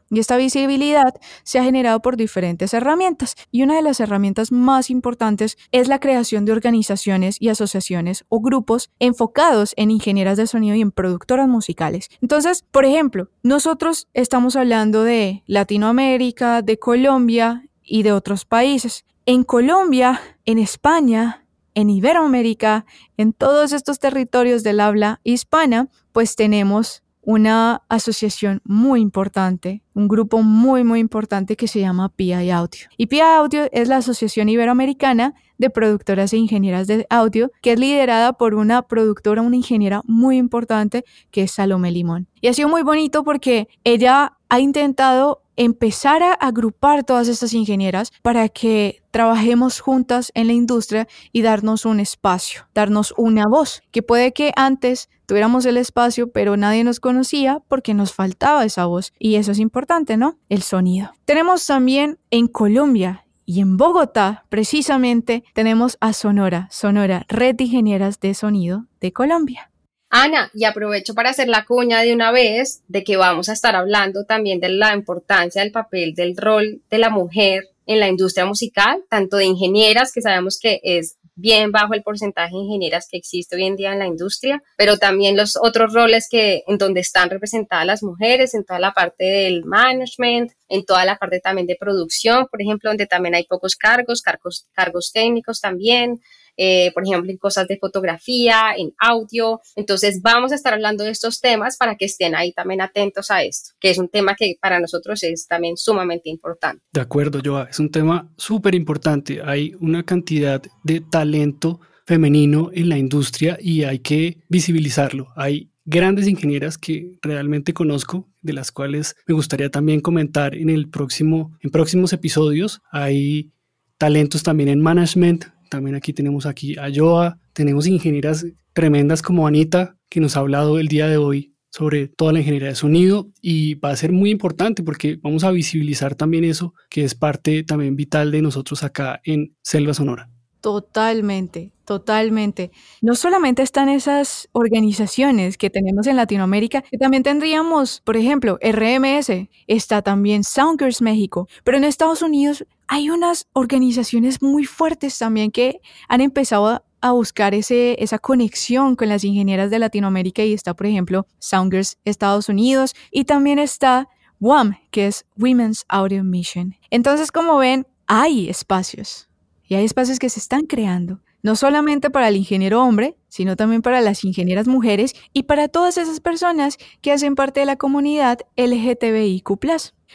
Y 0.09 0.19
esta 0.19 0.37
visibilidad 0.37 1.13
se 1.43 1.59
ha 1.59 1.63
generado 1.63 2.01
por 2.01 2.17
diferentes 2.17 2.73
herramientas 2.73 3.35
y 3.51 3.63
una 3.63 3.75
de 3.75 3.81
las 3.81 3.99
herramientas 3.99 4.51
más 4.51 4.89
importantes 4.89 5.57
es 5.71 5.87
la 5.87 5.99
creación 5.99 6.45
de 6.45 6.51
organizaciones 6.51 7.37
y 7.39 7.49
asociaciones 7.49 8.25
o 8.29 8.39
grupos 8.39 8.89
enfocados 8.99 9.73
en 9.77 9.91
ingenieras 9.91 10.37
de 10.37 10.47
sonido 10.47 10.75
y 10.75 10.81
en 10.81 10.91
productoras 10.91 11.47
musicales. 11.47 12.09
Entonces, 12.21 12.63
por 12.71 12.85
ejemplo, 12.85 13.29
nosotros 13.43 14.07
estamos 14.13 14.55
hablando 14.55 15.03
de 15.03 15.43
Latinoamérica, 15.45 16.61
de 16.61 16.79
Colombia 16.79 17.67
y 17.83 18.03
de 18.03 18.11
otros 18.11 18.45
países. 18.45 19.05
En 19.25 19.43
Colombia, 19.43 20.21
en 20.45 20.57
España, 20.57 21.45
en 21.73 21.89
Iberoamérica, 21.89 22.85
en 23.17 23.33
todos 23.33 23.71
estos 23.71 23.99
territorios 23.99 24.63
del 24.63 24.79
habla 24.79 25.19
hispana, 25.23 25.89
pues 26.11 26.35
tenemos 26.35 27.03
una 27.27 27.83
asociación 27.89 28.61
muy 28.63 29.01
importante, 29.01 29.81
un 29.93 30.07
grupo 30.07 30.43
muy, 30.43 30.85
muy 30.85 31.01
importante 31.01 31.57
que 31.57 31.67
se 31.67 31.81
llama 31.81 32.07
PI 32.07 32.51
Audio. 32.51 32.87
Y 32.95 33.07
PI 33.07 33.19
Audio 33.19 33.67
es 33.73 33.89
la 33.89 33.97
Asociación 33.97 34.47
Iberoamericana 34.47 35.35
de 35.57 35.69
Productoras 35.69 36.31
e 36.31 36.37
Ingenieras 36.37 36.87
de 36.87 37.05
Audio, 37.09 37.51
que 37.61 37.73
es 37.73 37.79
liderada 37.79 38.31
por 38.31 38.53
una 38.53 38.81
productora, 38.83 39.41
una 39.41 39.57
ingeniera 39.57 40.03
muy 40.05 40.37
importante, 40.37 41.03
que 41.29 41.43
es 41.43 41.51
Salome 41.51 41.91
Limón. 41.91 42.27
Y 42.39 42.47
ha 42.47 42.53
sido 42.53 42.69
muy 42.69 42.83
bonito 42.83 43.25
porque 43.25 43.67
ella 43.83 44.37
ha 44.47 44.59
intentado 44.61 45.41
empezar 45.57 46.23
a 46.23 46.31
agrupar 46.31 47.03
todas 47.03 47.27
estas 47.27 47.51
ingenieras 47.51 48.13
para 48.21 48.47
que 48.47 49.01
trabajemos 49.11 49.81
juntas 49.81 50.31
en 50.33 50.47
la 50.47 50.53
industria 50.53 51.09
y 51.33 51.41
darnos 51.41 51.85
un 51.85 51.99
espacio, 51.99 52.69
darnos 52.73 53.13
una 53.17 53.43
voz, 53.49 53.81
que 53.91 54.01
puede 54.01 54.31
que 54.31 54.53
antes 54.55 55.09
tuviéramos 55.27 55.65
el 55.67 55.77
espacio, 55.77 56.31
pero 56.31 56.57
nadie 56.57 56.83
nos 56.83 56.99
conocía 56.99 57.61
porque 57.67 57.93
nos 57.93 58.13
faltaba 58.13 58.65
esa 58.65 58.85
voz. 58.85 59.13
Y 59.19 59.35
eso 59.35 59.51
es 59.51 59.59
importante, 59.59 60.17
¿no? 60.17 60.39
El 60.49 60.63
sonido. 60.63 61.11
Tenemos 61.25 61.67
también 61.67 62.17
en 62.31 62.47
Colombia 62.47 63.25
y 63.45 63.61
en 63.61 63.77
Bogotá, 63.77 64.45
precisamente, 64.49 65.43
tenemos 65.53 65.97
a 66.01 66.11
Sonora, 66.11 66.67
Sonora, 66.71 67.25
Red 67.29 67.55
de 67.55 67.63
Ingenieras 67.65 68.19
de 68.19 68.33
Sonido 68.33 68.87
de 68.99 69.13
Colombia. 69.13 69.71
Ana, 70.09 70.51
y 70.53 70.63
aprovecho 70.65 71.13
para 71.13 71.29
hacer 71.29 71.47
la 71.49 71.65
cuña 71.65 72.01
de 72.01 72.13
una 72.13 72.31
vez 72.31 72.83
de 72.87 73.03
que 73.03 73.17
vamos 73.17 73.49
a 73.49 73.53
estar 73.53 73.75
hablando 73.75 74.25
también 74.25 74.59
de 74.59 74.69
la 74.69 74.93
importancia 74.93 75.61
del 75.61 75.71
papel 75.71 76.13
del 76.13 76.35
rol 76.35 76.81
de 76.89 76.97
la 76.97 77.09
mujer 77.09 77.69
en 77.85 77.99
la 77.99 78.07
industria 78.07 78.45
musical, 78.45 79.03
tanto 79.09 79.37
de 79.37 79.45
ingenieras, 79.45 80.11
que 80.11 80.21
sabemos 80.21 80.59
que 80.59 80.79
es 80.83 81.17
bien 81.37 81.71
bajo 81.71 81.93
el 81.93 82.03
porcentaje 82.03 82.53
de 82.53 82.61
ingenieras 82.61 83.07
que 83.09 83.17
existe 83.17 83.55
hoy 83.55 83.65
en 83.65 83.75
día 83.75 83.93
en 83.93 83.99
la 83.99 84.07
industria, 84.07 84.61
pero 84.75 84.97
también 84.97 85.37
los 85.37 85.55
otros 85.55 85.93
roles 85.93 86.27
que 86.29 86.63
en 86.67 86.77
donde 86.77 86.99
están 86.99 87.29
representadas 87.29 87.85
las 87.85 88.03
mujeres, 88.03 88.53
en 88.53 88.65
toda 88.65 88.79
la 88.79 88.91
parte 88.91 89.23
del 89.23 89.63
management, 89.63 90.51
en 90.67 90.83
toda 90.83 91.05
la 91.05 91.17
parte 91.17 91.39
también 91.39 91.67
de 91.67 91.77
producción, 91.79 92.47
por 92.47 92.61
ejemplo, 92.61 92.89
donde 92.89 93.05
también 93.05 93.35
hay 93.35 93.45
pocos 93.45 93.75
cargos, 93.75 94.21
cargos, 94.21 94.65
cargos 94.73 95.11
técnicos 95.13 95.61
también, 95.61 96.19
eh, 96.57 96.91
por 96.93 97.03
ejemplo, 97.03 97.31
en 97.31 97.37
cosas 97.37 97.67
de 97.67 97.77
fotografía, 97.77 98.73
en 98.77 98.93
audio. 98.97 99.61
Entonces, 99.75 100.21
vamos 100.21 100.51
a 100.51 100.55
estar 100.55 100.73
hablando 100.73 101.03
de 101.03 101.11
estos 101.11 101.39
temas 101.39 101.77
para 101.77 101.95
que 101.95 102.05
estén 102.05 102.35
ahí 102.35 102.51
también 102.51 102.81
atentos 102.81 103.31
a 103.31 103.43
esto, 103.43 103.71
que 103.79 103.91
es 103.91 103.97
un 103.97 104.09
tema 104.09 104.35
que 104.35 104.55
para 104.59 104.79
nosotros 104.79 105.23
es 105.23 105.47
también 105.47 105.77
sumamente 105.77 106.29
importante. 106.29 106.83
De 106.91 107.01
acuerdo, 107.01 107.39
Joa, 107.43 107.67
es 107.69 107.79
un 107.79 107.91
tema 107.91 108.31
súper 108.37 108.75
importante. 108.75 109.41
Hay 109.43 109.75
una 109.79 110.03
cantidad 110.03 110.61
de 110.83 111.01
talento 111.01 111.79
femenino 112.05 112.71
en 112.73 112.89
la 112.89 112.97
industria 112.97 113.57
y 113.61 113.83
hay 113.83 113.99
que 113.99 114.37
visibilizarlo. 114.49 115.27
Hay 115.35 115.71
grandes 115.85 116.27
ingenieras 116.27 116.77
que 116.77 117.17
realmente 117.21 117.73
conozco, 117.73 118.29
de 118.41 118.53
las 118.53 118.71
cuales 118.71 119.15
me 119.27 119.33
gustaría 119.33 119.69
también 119.69 120.01
comentar 120.01 120.55
en 120.55 120.69
el 120.69 120.89
próximo, 120.89 121.57
en 121.61 121.69
próximos 121.69 122.13
episodios. 122.13 122.81
Hay 122.91 123.51
talentos 123.97 124.43
también 124.43 124.69
en 124.69 124.81
management, 124.81 125.45
también 125.69 125.95
aquí 125.95 126.13
tenemos 126.13 126.45
aquí 126.45 126.77
a 126.77 126.87
Joa, 126.93 127.39
tenemos 127.53 127.87
ingenieras 127.87 128.45
tremendas 128.73 129.21
como 129.21 129.47
Anita, 129.47 129.95
que 130.09 130.19
nos 130.19 130.37
ha 130.37 130.41
hablado 130.41 130.79
el 130.79 130.87
día 130.87 131.07
de 131.07 131.17
hoy 131.17 131.53
sobre 131.69 132.07
toda 132.07 132.33
la 132.33 132.39
ingeniería 132.39 132.69
de 132.69 132.75
sonido 132.75 133.29
y 133.41 133.75
va 133.75 133.91
a 133.91 133.95
ser 133.95 134.11
muy 134.11 134.31
importante 134.31 134.83
porque 134.83 135.19
vamos 135.21 135.43
a 135.43 135.51
visibilizar 135.51 136.15
también 136.15 136.43
eso 136.43 136.73
que 136.89 137.03
es 137.03 137.13
parte 137.13 137.63
también 137.63 137.95
vital 137.95 138.31
de 138.31 138.41
nosotros 138.41 138.83
acá 138.83 139.21
en 139.23 139.55
Selva 139.61 139.93
Sonora. 139.93 140.29
Totalmente, 140.61 141.71
totalmente. 141.85 142.71
No 143.01 143.15
solamente 143.15 143.61
están 143.61 143.89
esas 143.89 144.49
organizaciones 144.53 145.57
que 145.57 145.69
tenemos 145.69 146.07
en 146.07 146.15
Latinoamérica, 146.15 146.81
que 146.81 146.97
también 146.97 147.23
tendríamos, 147.23 148.01
por 148.01 148.17
ejemplo, 148.17 148.57
RMS, 148.61 149.47
está 149.67 150.01
también 150.01 150.43
Soundgirls 150.43 151.01
México, 151.01 151.47
pero 151.63 151.77
en 151.77 151.83
Estados 151.83 152.21
Unidos 152.21 152.65
hay 152.87 153.09
unas 153.09 153.47
organizaciones 153.53 154.41
muy 154.41 154.65
fuertes 154.65 155.17
también 155.17 155.51
que 155.51 155.81
han 156.07 156.21
empezado 156.21 156.83
a 157.01 157.11
buscar 157.11 157.53
ese, 157.53 158.01
esa 158.01 158.17
conexión 158.17 158.95
con 158.95 159.09
las 159.09 159.23
ingenieras 159.23 159.69
de 159.69 159.79
Latinoamérica 159.79 160.43
y 160.43 160.53
está, 160.53 160.73
por 160.73 160.87
ejemplo, 160.87 161.27
Soundgirls 161.39 161.97
Estados 162.05 162.49
Unidos 162.49 162.95
y 163.11 163.25
también 163.25 163.59
está 163.59 164.07
WAM, 164.39 164.77
que 164.91 165.07
es 165.07 165.25
Women's 165.37 165.85
Audio 165.89 166.23
Mission. 166.23 166.75
Entonces, 166.89 167.31
como 167.31 167.57
ven, 167.57 167.85
hay 168.07 168.49
espacios 168.49 169.29
y 169.67 169.75
hay 169.75 169.85
espacios 169.85 170.17
que 170.17 170.29
se 170.29 170.39
están 170.39 170.65
creando, 170.65 171.21
no 171.43 171.55
solamente 171.55 172.09
para 172.09 172.29
el 172.29 172.37
ingeniero 172.37 172.83
hombre, 172.83 173.17
sino 173.27 173.55
también 173.55 173.81
para 173.81 174.01
las 174.01 174.23
ingenieras 174.23 174.67
mujeres 174.67 175.13
y 175.33 175.43
para 175.43 175.67
todas 175.67 175.97
esas 175.97 176.19
personas 176.19 176.77
que 177.01 177.11
hacen 177.11 177.35
parte 177.35 177.59
de 177.59 177.65
la 177.65 177.75
comunidad 177.75 178.39
LGTBIQ. 178.55 179.59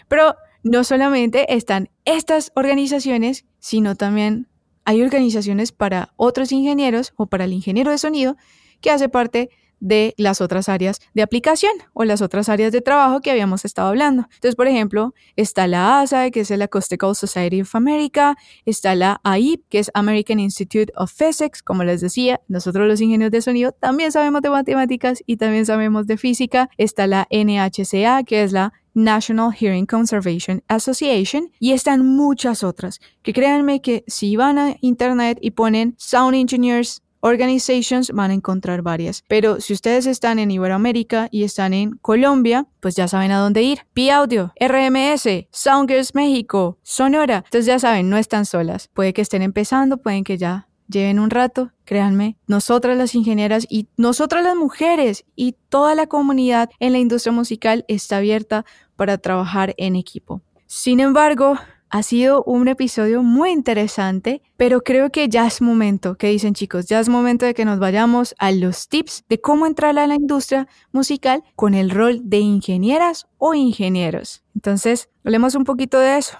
Pero 0.08 0.37
no 0.62 0.85
solamente 0.85 1.55
están 1.55 1.90
estas 2.05 2.53
organizaciones, 2.55 3.44
sino 3.59 3.94
también 3.94 4.48
hay 4.85 5.03
organizaciones 5.03 5.72
para 5.72 6.12
otros 6.16 6.53
ingenieros 6.53 7.12
o 7.16 7.27
para 7.27 7.44
el 7.44 7.53
ingeniero 7.53 7.90
de 7.90 7.98
sonido 7.98 8.37
que 8.81 8.90
hace 8.90 9.09
parte 9.09 9.51
de 9.83 10.14
las 10.16 10.40
otras 10.40 10.68
áreas 10.68 11.01
de 11.12 11.23
aplicación 11.23 11.73
o 11.92 12.05
las 12.05 12.23
otras 12.23 12.49
áreas 12.49 12.73
de 12.73 12.81
trabajo 12.81 13.21
que 13.21 13.33
habíamos 13.33 13.64
estado 13.64 13.88
hablando. 13.88 14.29
Entonces, 14.33 14.55
por 14.55 14.68
ejemplo, 14.68 15.12
está 15.35 15.66
la 15.66 16.01
ASA, 16.01 16.31
que 16.31 16.40
es 16.40 16.51
la 16.51 16.66
Acoustical 16.66 17.14
Society 17.16 17.61
of 17.61 17.75
America, 17.75 18.37
está 18.64 18.95
la 18.95 19.21
AIP, 19.25 19.64
que 19.68 19.81
es 19.81 19.90
American 19.92 20.38
Institute 20.38 20.92
of 20.97 21.12
Physics, 21.12 21.62
como 21.62 21.83
les 21.83 22.01
decía, 22.01 22.40
nosotros 22.47 22.87
los 22.87 23.01
ingenieros 23.01 23.33
de 23.33 23.42
sonido 23.42 23.73
también 23.73 24.12
sabemos 24.12 24.40
de 24.42 24.51
matemáticas 24.51 25.23
y 25.27 25.37
también 25.37 25.66
sabemos 25.66 26.07
de 26.07 26.16
física, 26.16 26.71
está 26.79 27.09
la 27.09 27.27
NHCA, 27.31 28.23
que 28.23 28.45
es 28.45 28.53
la 28.53 28.73
National 28.95 29.53
Hearing 29.53 29.87
Conservation 29.87 30.62
Association 30.68 31.51
y 31.59 31.73
están 31.73 32.07
muchas 32.07 32.62
otras, 32.62 33.01
que 33.23 33.33
créanme 33.33 33.81
que 33.81 34.05
si 34.07 34.37
van 34.37 34.59
a 34.59 34.77
internet 34.81 35.38
y 35.40 35.53
ponen 35.53 35.95
Sound 35.99 36.37
Engineers 36.37 37.03
organizations 37.22 38.11
van 38.11 38.30
a 38.30 38.35
encontrar 38.35 38.82
varias. 38.82 39.24
Pero 39.28 39.61
si 39.61 39.72
ustedes 39.72 40.06
están 40.06 40.38
en 40.38 40.50
Iberoamérica 40.50 41.28
y 41.30 41.44
están 41.44 41.72
en 41.72 41.92
Colombia, 41.98 42.66
pues 42.80 42.94
ya 42.94 43.08
saben 43.08 43.32
a 43.32 43.38
dónde 43.38 43.62
ir. 43.62 43.87
P-Audio, 43.94 44.52
RMS, 44.61 45.46
Soundgirls 45.50 46.14
México, 46.14 46.78
Sonora. 46.82 47.37
Entonces 47.44 47.66
ya 47.66 47.78
saben, 47.78 48.11
no 48.11 48.18
están 48.18 48.44
solas. 48.44 48.88
Puede 48.92 49.12
que 49.12 49.22
estén 49.22 49.42
empezando, 49.42 49.96
pueden 49.96 50.24
que 50.24 50.37
ya 50.37 50.68
lleven 50.88 51.18
un 51.18 51.30
rato, 51.30 51.72
créanme, 51.85 52.37
nosotras 52.46 52.98
las 52.98 53.14
ingenieras 53.14 53.66
y 53.68 53.88
nosotras 53.96 54.44
las 54.44 54.56
mujeres 54.56 55.24
y 55.35 55.56
toda 55.68 55.94
la 55.94 56.06
comunidad 56.06 56.70
en 56.80 56.92
la 56.92 56.98
industria 56.98 57.32
musical 57.32 57.85
está 57.88 58.18
abierta 58.18 58.66
para 58.96 59.16
trabajar 59.18 59.74
en 59.78 59.96
equipo. 59.96 60.42
Sin 60.66 61.00
embargo, 61.00 61.58
ha 61.92 62.02
sido 62.02 62.42
un 62.44 62.68
episodio 62.68 63.22
muy 63.22 63.50
interesante, 63.50 64.40
pero 64.57 64.81
creo 64.81 65.12
que 65.12 65.28
ya 65.28 65.46
es 65.46 65.61
momento, 65.61 66.16
¿qué 66.16 66.28
dicen 66.28 66.55
chicos? 66.55 66.87
Ya 66.87 66.98
es 66.98 67.11
momento 67.11 67.44
de 67.44 67.52
que 67.52 67.66
nos 67.66 67.78
vayamos 67.78 68.35
a 68.38 68.50
los 68.50 68.88
tips 68.88 69.24
de 69.28 69.38
cómo 69.42 69.66
entrar 69.66 69.98
a 69.98 70.07
la 70.07 70.14
industria 70.14 70.68
musical 70.90 71.44
con 71.55 71.74
el 71.74 71.90
rol 71.90 72.22
de 72.24 72.38
ingenieras 72.38 73.26
o 73.37 73.52
ingenieros. 73.52 74.42
Entonces, 74.55 75.11
hablemos 75.22 75.55
un 75.55 75.64
poquito 75.64 75.98
de 75.98 76.16
eso. 76.16 76.38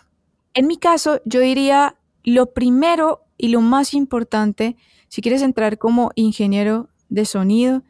En 0.55 0.67
mi 0.67 0.79
caso, 0.79 1.21
yo 1.27 1.41
diría 1.41 1.97
lo 2.25 2.55
primero 2.55 3.27
y 3.37 3.49
lo 3.49 3.61
más 3.61 3.93
importante, 3.93 4.77
si 5.09 5.21
quieres 5.21 5.43
entrar 5.43 5.77
como 5.77 6.13
ingeniero 6.15 6.89
de 7.11 7.27
sonido, 7.27 7.83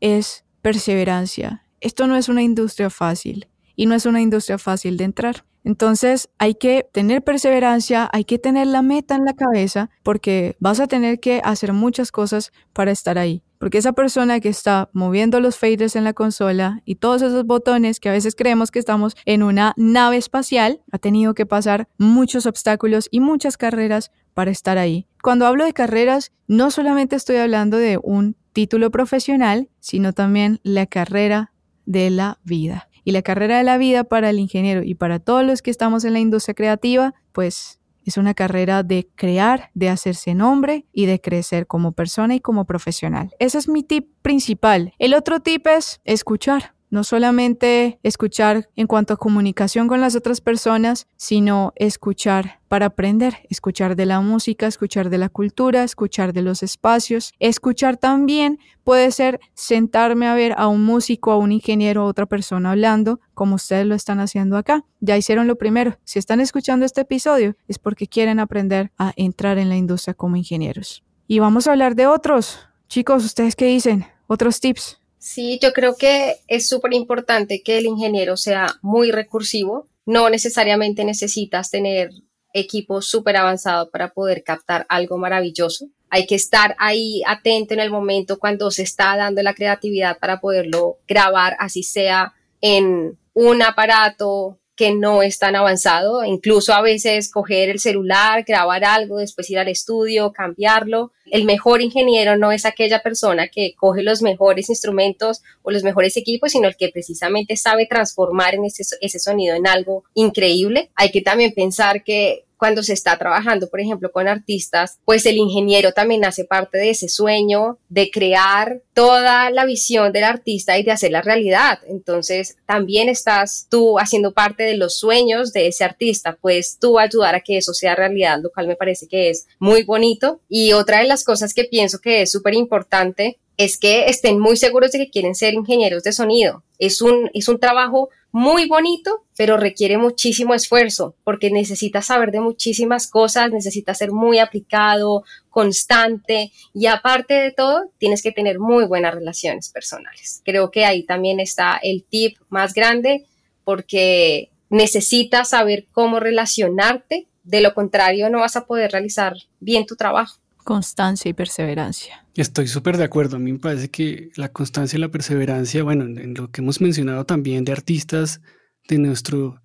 es 0.00 0.44
perseverancia. 0.60 1.64
Esto 1.80 2.08
no 2.08 2.14
es 2.14 2.28
una 2.28 2.42
industria 2.42 2.90
fácil 2.90 3.48
y 3.74 3.86
no 3.86 3.94
es 3.94 4.04
una 4.04 4.20
industria 4.20 4.58
fácil 4.58 4.98
de 4.98 5.04
entrar. 5.04 5.46
Entonces 5.66 6.28
hay 6.38 6.54
que 6.54 6.86
tener 6.92 7.24
perseverancia, 7.24 8.08
hay 8.12 8.24
que 8.24 8.38
tener 8.38 8.68
la 8.68 8.82
meta 8.82 9.16
en 9.16 9.24
la 9.24 9.34
cabeza 9.34 9.90
porque 10.04 10.56
vas 10.60 10.78
a 10.78 10.86
tener 10.86 11.18
que 11.18 11.40
hacer 11.42 11.72
muchas 11.72 12.12
cosas 12.12 12.52
para 12.72 12.92
estar 12.92 13.18
ahí. 13.18 13.42
Porque 13.58 13.78
esa 13.78 13.92
persona 13.92 14.38
que 14.38 14.48
está 14.48 14.90
moviendo 14.92 15.40
los 15.40 15.58
faders 15.58 15.96
en 15.96 16.04
la 16.04 16.12
consola 16.12 16.82
y 16.84 16.94
todos 16.94 17.20
esos 17.20 17.44
botones 17.46 17.98
que 17.98 18.08
a 18.08 18.12
veces 18.12 18.36
creemos 18.36 18.70
que 18.70 18.78
estamos 18.78 19.16
en 19.24 19.42
una 19.42 19.74
nave 19.76 20.18
espacial, 20.18 20.82
ha 20.92 20.98
tenido 20.98 21.34
que 21.34 21.46
pasar 21.46 21.88
muchos 21.98 22.46
obstáculos 22.46 23.08
y 23.10 23.18
muchas 23.18 23.56
carreras 23.56 24.12
para 24.34 24.52
estar 24.52 24.78
ahí. 24.78 25.08
Cuando 25.20 25.46
hablo 25.46 25.64
de 25.64 25.72
carreras, 25.72 26.30
no 26.46 26.70
solamente 26.70 27.16
estoy 27.16 27.36
hablando 27.36 27.76
de 27.76 27.98
un 28.00 28.36
título 28.52 28.92
profesional, 28.92 29.68
sino 29.80 30.12
también 30.12 30.60
la 30.62 30.86
carrera 30.86 31.52
de 31.86 32.10
la 32.10 32.38
vida. 32.44 32.85
Y 33.06 33.12
la 33.12 33.22
carrera 33.22 33.56
de 33.56 33.62
la 33.62 33.78
vida 33.78 34.02
para 34.02 34.30
el 34.30 34.40
ingeniero 34.40 34.82
y 34.82 34.96
para 34.96 35.20
todos 35.20 35.44
los 35.44 35.62
que 35.62 35.70
estamos 35.70 36.04
en 36.04 36.12
la 36.12 36.18
industria 36.18 36.54
creativa, 36.54 37.14
pues 37.30 37.78
es 38.04 38.16
una 38.16 38.34
carrera 38.34 38.82
de 38.82 39.08
crear, 39.14 39.70
de 39.74 39.88
hacerse 39.88 40.34
nombre 40.34 40.86
y 40.92 41.06
de 41.06 41.20
crecer 41.20 41.68
como 41.68 41.92
persona 41.92 42.34
y 42.34 42.40
como 42.40 42.64
profesional. 42.64 43.30
Ese 43.38 43.58
es 43.58 43.68
mi 43.68 43.84
tip 43.84 44.08
principal. 44.22 44.92
El 44.98 45.14
otro 45.14 45.38
tip 45.38 45.68
es 45.68 46.00
escuchar. 46.04 46.75
No 46.96 47.04
solamente 47.04 48.00
escuchar 48.02 48.70
en 48.74 48.86
cuanto 48.86 49.12
a 49.12 49.18
comunicación 49.18 49.86
con 49.86 50.00
las 50.00 50.16
otras 50.16 50.40
personas, 50.40 51.06
sino 51.18 51.74
escuchar 51.76 52.60
para 52.68 52.86
aprender, 52.86 53.36
escuchar 53.50 53.96
de 53.96 54.06
la 54.06 54.22
música, 54.22 54.66
escuchar 54.66 55.10
de 55.10 55.18
la 55.18 55.28
cultura, 55.28 55.84
escuchar 55.84 56.32
de 56.32 56.40
los 56.40 56.62
espacios. 56.62 57.34
Escuchar 57.38 57.98
también 57.98 58.58
puede 58.82 59.10
ser 59.10 59.40
sentarme 59.52 60.26
a 60.26 60.32
ver 60.32 60.54
a 60.56 60.68
un 60.68 60.86
músico, 60.86 61.32
a 61.32 61.36
un 61.36 61.52
ingeniero, 61.52 62.00
a 62.00 62.04
otra 62.06 62.24
persona 62.24 62.70
hablando, 62.70 63.20
como 63.34 63.56
ustedes 63.56 63.84
lo 63.84 63.94
están 63.94 64.18
haciendo 64.18 64.56
acá. 64.56 64.82
Ya 65.00 65.18
hicieron 65.18 65.46
lo 65.46 65.58
primero. 65.58 65.98
Si 66.04 66.18
están 66.18 66.40
escuchando 66.40 66.86
este 66.86 67.02
episodio 67.02 67.56
es 67.68 67.78
porque 67.78 68.06
quieren 68.06 68.40
aprender 68.40 68.90
a 68.96 69.12
entrar 69.16 69.58
en 69.58 69.68
la 69.68 69.76
industria 69.76 70.14
como 70.14 70.36
ingenieros. 70.36 71.04
Y 71.28 71.40
vamos 71.40 71.66
a 71.66 71.72
hablar 71.72 71.94
de 71.94 72.06
otros. 72.06 72.58
Chicos, 72.88 73.22
¿ustedes 73.22 73.54
qué 73.54 73.66
dicen? 73.66 74.06
Otros 74.28 74.60
tips. 74.60 74.98
Sí, 75.18 75.58
yo 75.62 75.72
creo 75.72 75.96
que 75.96 76.36
es 76.46 76.68
súper 76.68 76.92
importante 76.94 77.62
que 77.62 77.78
el 77.78 77.86
ingeniero 77.86 78.36
sea 78.36 78.78
muy 78.82 79.10
recursivo. 79.10 79.88
No 80.04 80.30
necesariamente 80.30 81.04
necesitas 81.04 81.70
tener 81.70 82.10
equipo 82.52 83.02
súper 83.02 83.36
avanzado 83.36 83.90
para 83.90 84.12
poder 84.12 84.42
captar 84.42 84.86
algo 84.88 85.18
maravilloso. 85.18 85.88
Hay 86.08 86.26
que 86.26 86.36
estar 86.36 86.76
ahí 86.78 87.22
atento 87.26 87.74
en 87.74 87.80
el 87.80 87.90
momento 87.90 88.38
cuando 88.38 88.70
se 88.70 88.82
está 88.82 89.16
dando 89.16 89.42
la 89.42 89.54
creatividad 89.54 90.18
para 90.18 90.40
poderlo 90.40 90.98
grabar, 91.06 91.56
así 91.58 91.82
sea 91.82 92.34
en 92.60 93.18
un 93.34 93.62
aparato 93.62 94.58
que 94.76 94.94
no 94.94 95.22
es 95.22 95.38
tan 95.38 95.56
avanzado, 95.56 96.22
incluso 96.24 96.74
a 96.74 96.82
veces 96.82 97.30
coger 97.30 97.70
el 97.70 97.78
celular, 97.78 98.44
grabar 98.46 98.84
algo, 98.84 99.18
después 99.18 99.50
ir 99.50 99.58
al 99.58 99.68
estudio, 99.68 100.32
cambiarlo. 100.32 101.12
El 101.24 101.44
mejor 101.44 101.82
ingeniero 101.82 102.36
no 102.36 102.52
es 102.52 102.64
aquella 102.66 103.02
persona 103.02 103.48
que 103.48 103.74
coge 103.74 104.02
los 104.02 104.22
mejores 104.22 104.68
instrumentos 104.68 105.42
o 105.62 105.70
los 105.70 105.82
mejores 105.82 106.16
equipos, 106.16 106.52
sino 106.52 106.68
el 106.68 106.76
que 106.76 106.90
precisamente 106.90 107.56
sabe 107.56 107.86
transformar 107.86 108.54
ese, 108.64 108.84
ese 109.00 109.18
sonido 109.18 109.56
en 109.56 109.66
algo 109.66 110.04
increíble. 110.14 110.90
Hay 110.94 111.10
que 111.10 111.22
también 111.22 111.52
pensar 111.52 112.04
que 112.04 112.45
cuando 112.56 112.82
se 112.82 112.92
está 112.92 113.18
trabajando, 113.18 113.68
por 113.68 113.80
ejemplo, 113.80 114.10
con 114.10 114.28
artistas, 114.28 114.98
pues 115.04 115.26
el 115.26 115.36
ingeniero 115.36 115.92
también 115.92 116.24
hace 116.24 116.44
parte 116.44 116.78
de 116.78 116.90
ese 116.90 117.08
sueño 117.08 117.78
de 117.88 118.10
crear 118.10 118.80
toda 118.94 119.50
la 119.50 119.64
visión 119.66 120.12
del 120.12 120.24
artista 120.24 120.78
y 120.78 120.82
de 120.82 120.92
hacer 120.92 121.12
la 121.12 121.22
realidad. 121.22 121.80
Entonces, 121.88 122.56
también 122.66 123.08
estás 123.08 123.66
tú 123.70 123.98
haciendo 123.98 124.32
parte 124.32 124.62
de 124.62 124.76
los 124.76 124.98
sueños 124.98 125.52
de 125.52 125.68
ese 125.68 125.84
artista, 125.84 126.38
pues 126.40 126.78
tú 126.80 126.98
ayudar 126.98 127.34
a 127.34 127.40
que 127.40 127.58
eso 127.58 127.74
sea 127.74 127.94
realidad, 127.94 128.40
lo 128.42 128.50
cual 128.50 128.68
me 128.68 128.76
parece 128.76 129.06
que 129.06 129.30
es 129.30 129.46
muy 129.58 129.82
bonito. 129.84 130.40
Y 130.48 130.72
otra 130.72 131.00
de 131.00 131.08
las 131.08 131.24
cosas 131.24 131.52
que 131.52 131.64
pienso 131.64 132.00
que 132.00 132.22
es 132.22 132.32
súper 132.32 132.54
importante 132.54 133.38
es 133.56 133.78
que 133.78 134.06
estén 134.06 134.38
muy 134.38 134.56
seguros 134.56 134.92
de 134.92 134.98
que 134.98 135.10
quieren 135.10 135.34
ser 135.34 135.54
ingenieros 135.54 136.02
de 136.02 136.12
sonido. 136.12 136.62
Es 136.78 137.00
un, 137.00 137.30
es 137.32 137.48
un 137.48 137.58
trabajo 137.58 138.10
muy 138.32 138.68
bonito, 138.68 139.24
pero 139.34 139.56
requiere 139.56 139.96
muchísimo 139.96 140.52
esfuerzo 140.52 141.16
porque 141.24 141.50
necesitas 141.50 142.06
saber 142.06 142.32
de 142.32 142.40
muchísimas 142.40 143.06
cosas, 143.06 143.50
necesitas 143.50 143.96
ser 143.96 144.12
muy 144.12 144.38
aplicado, 144.38 145.24
constante 145.48 146.52
y 146.74 146.84
aparte 146.84 147.32
de 147.32 147.50
todo, 147.50 147.90
tienes 147.96 148.22
que 148.22 148.32
tener 148.32 148.58
muy 148.58 148.84
buenas 148.84 149.14
relaciones 149.14 149.70
personales. 149.70 150.42
Creo 150.44 150.70
que 150.70 150.84
ahí 150.84 151.04
también 151.04 151.40
está 151.40 151.80
el 151.82 152.04
tip 152.04 152.36
más 152.50 152.74
grande 152.74 153.24
porque 153.64 154.50
necesitas 154.68 155.48
saber 155.50 155.86
cómo 155.92 156.20
relacionarte, 156.20 157.28
de 157.42 157.60
lo 157.62 157.72
contrario 157.72 158.28
no 158.28 158.40
vas 158.40 158.56
a 158.56 158.66
poder 158.66 158.90
realizar 158.90 159.34
bien 159.60 159.86
tu 159.86 159.96
trabajo. 159.96 160.40
Constancia 160.66 161.28
y 161.28 161.32
perseverancia. 161.32 162.26
Estoy 162.34 162.66
súper 162.66 162.96
de 162.96 163.04
acuerdo. 163.04 163.36
A 163.36 163.38
mí 163.38 163.52
me 163.52 163.60
parece 163.60 163.88
que 163.88 164.30
la 164.34 164.48
constancia 164.48 164.96
y 164.96 165.00
la 165.00 165.12
perseverancia, 165.12 165.84
bueno, 165.84 166.02
en, 166.06 166.34
lo 166.34 166.50
que 166.50 166.60
hemos 166.60 166.80
mencionado 166.80 167.24
también 167.24 167.64
de 167.64 167.70
artistas, 167.70 168.40
de 168.88 168.98
nuestro 168.98 169.62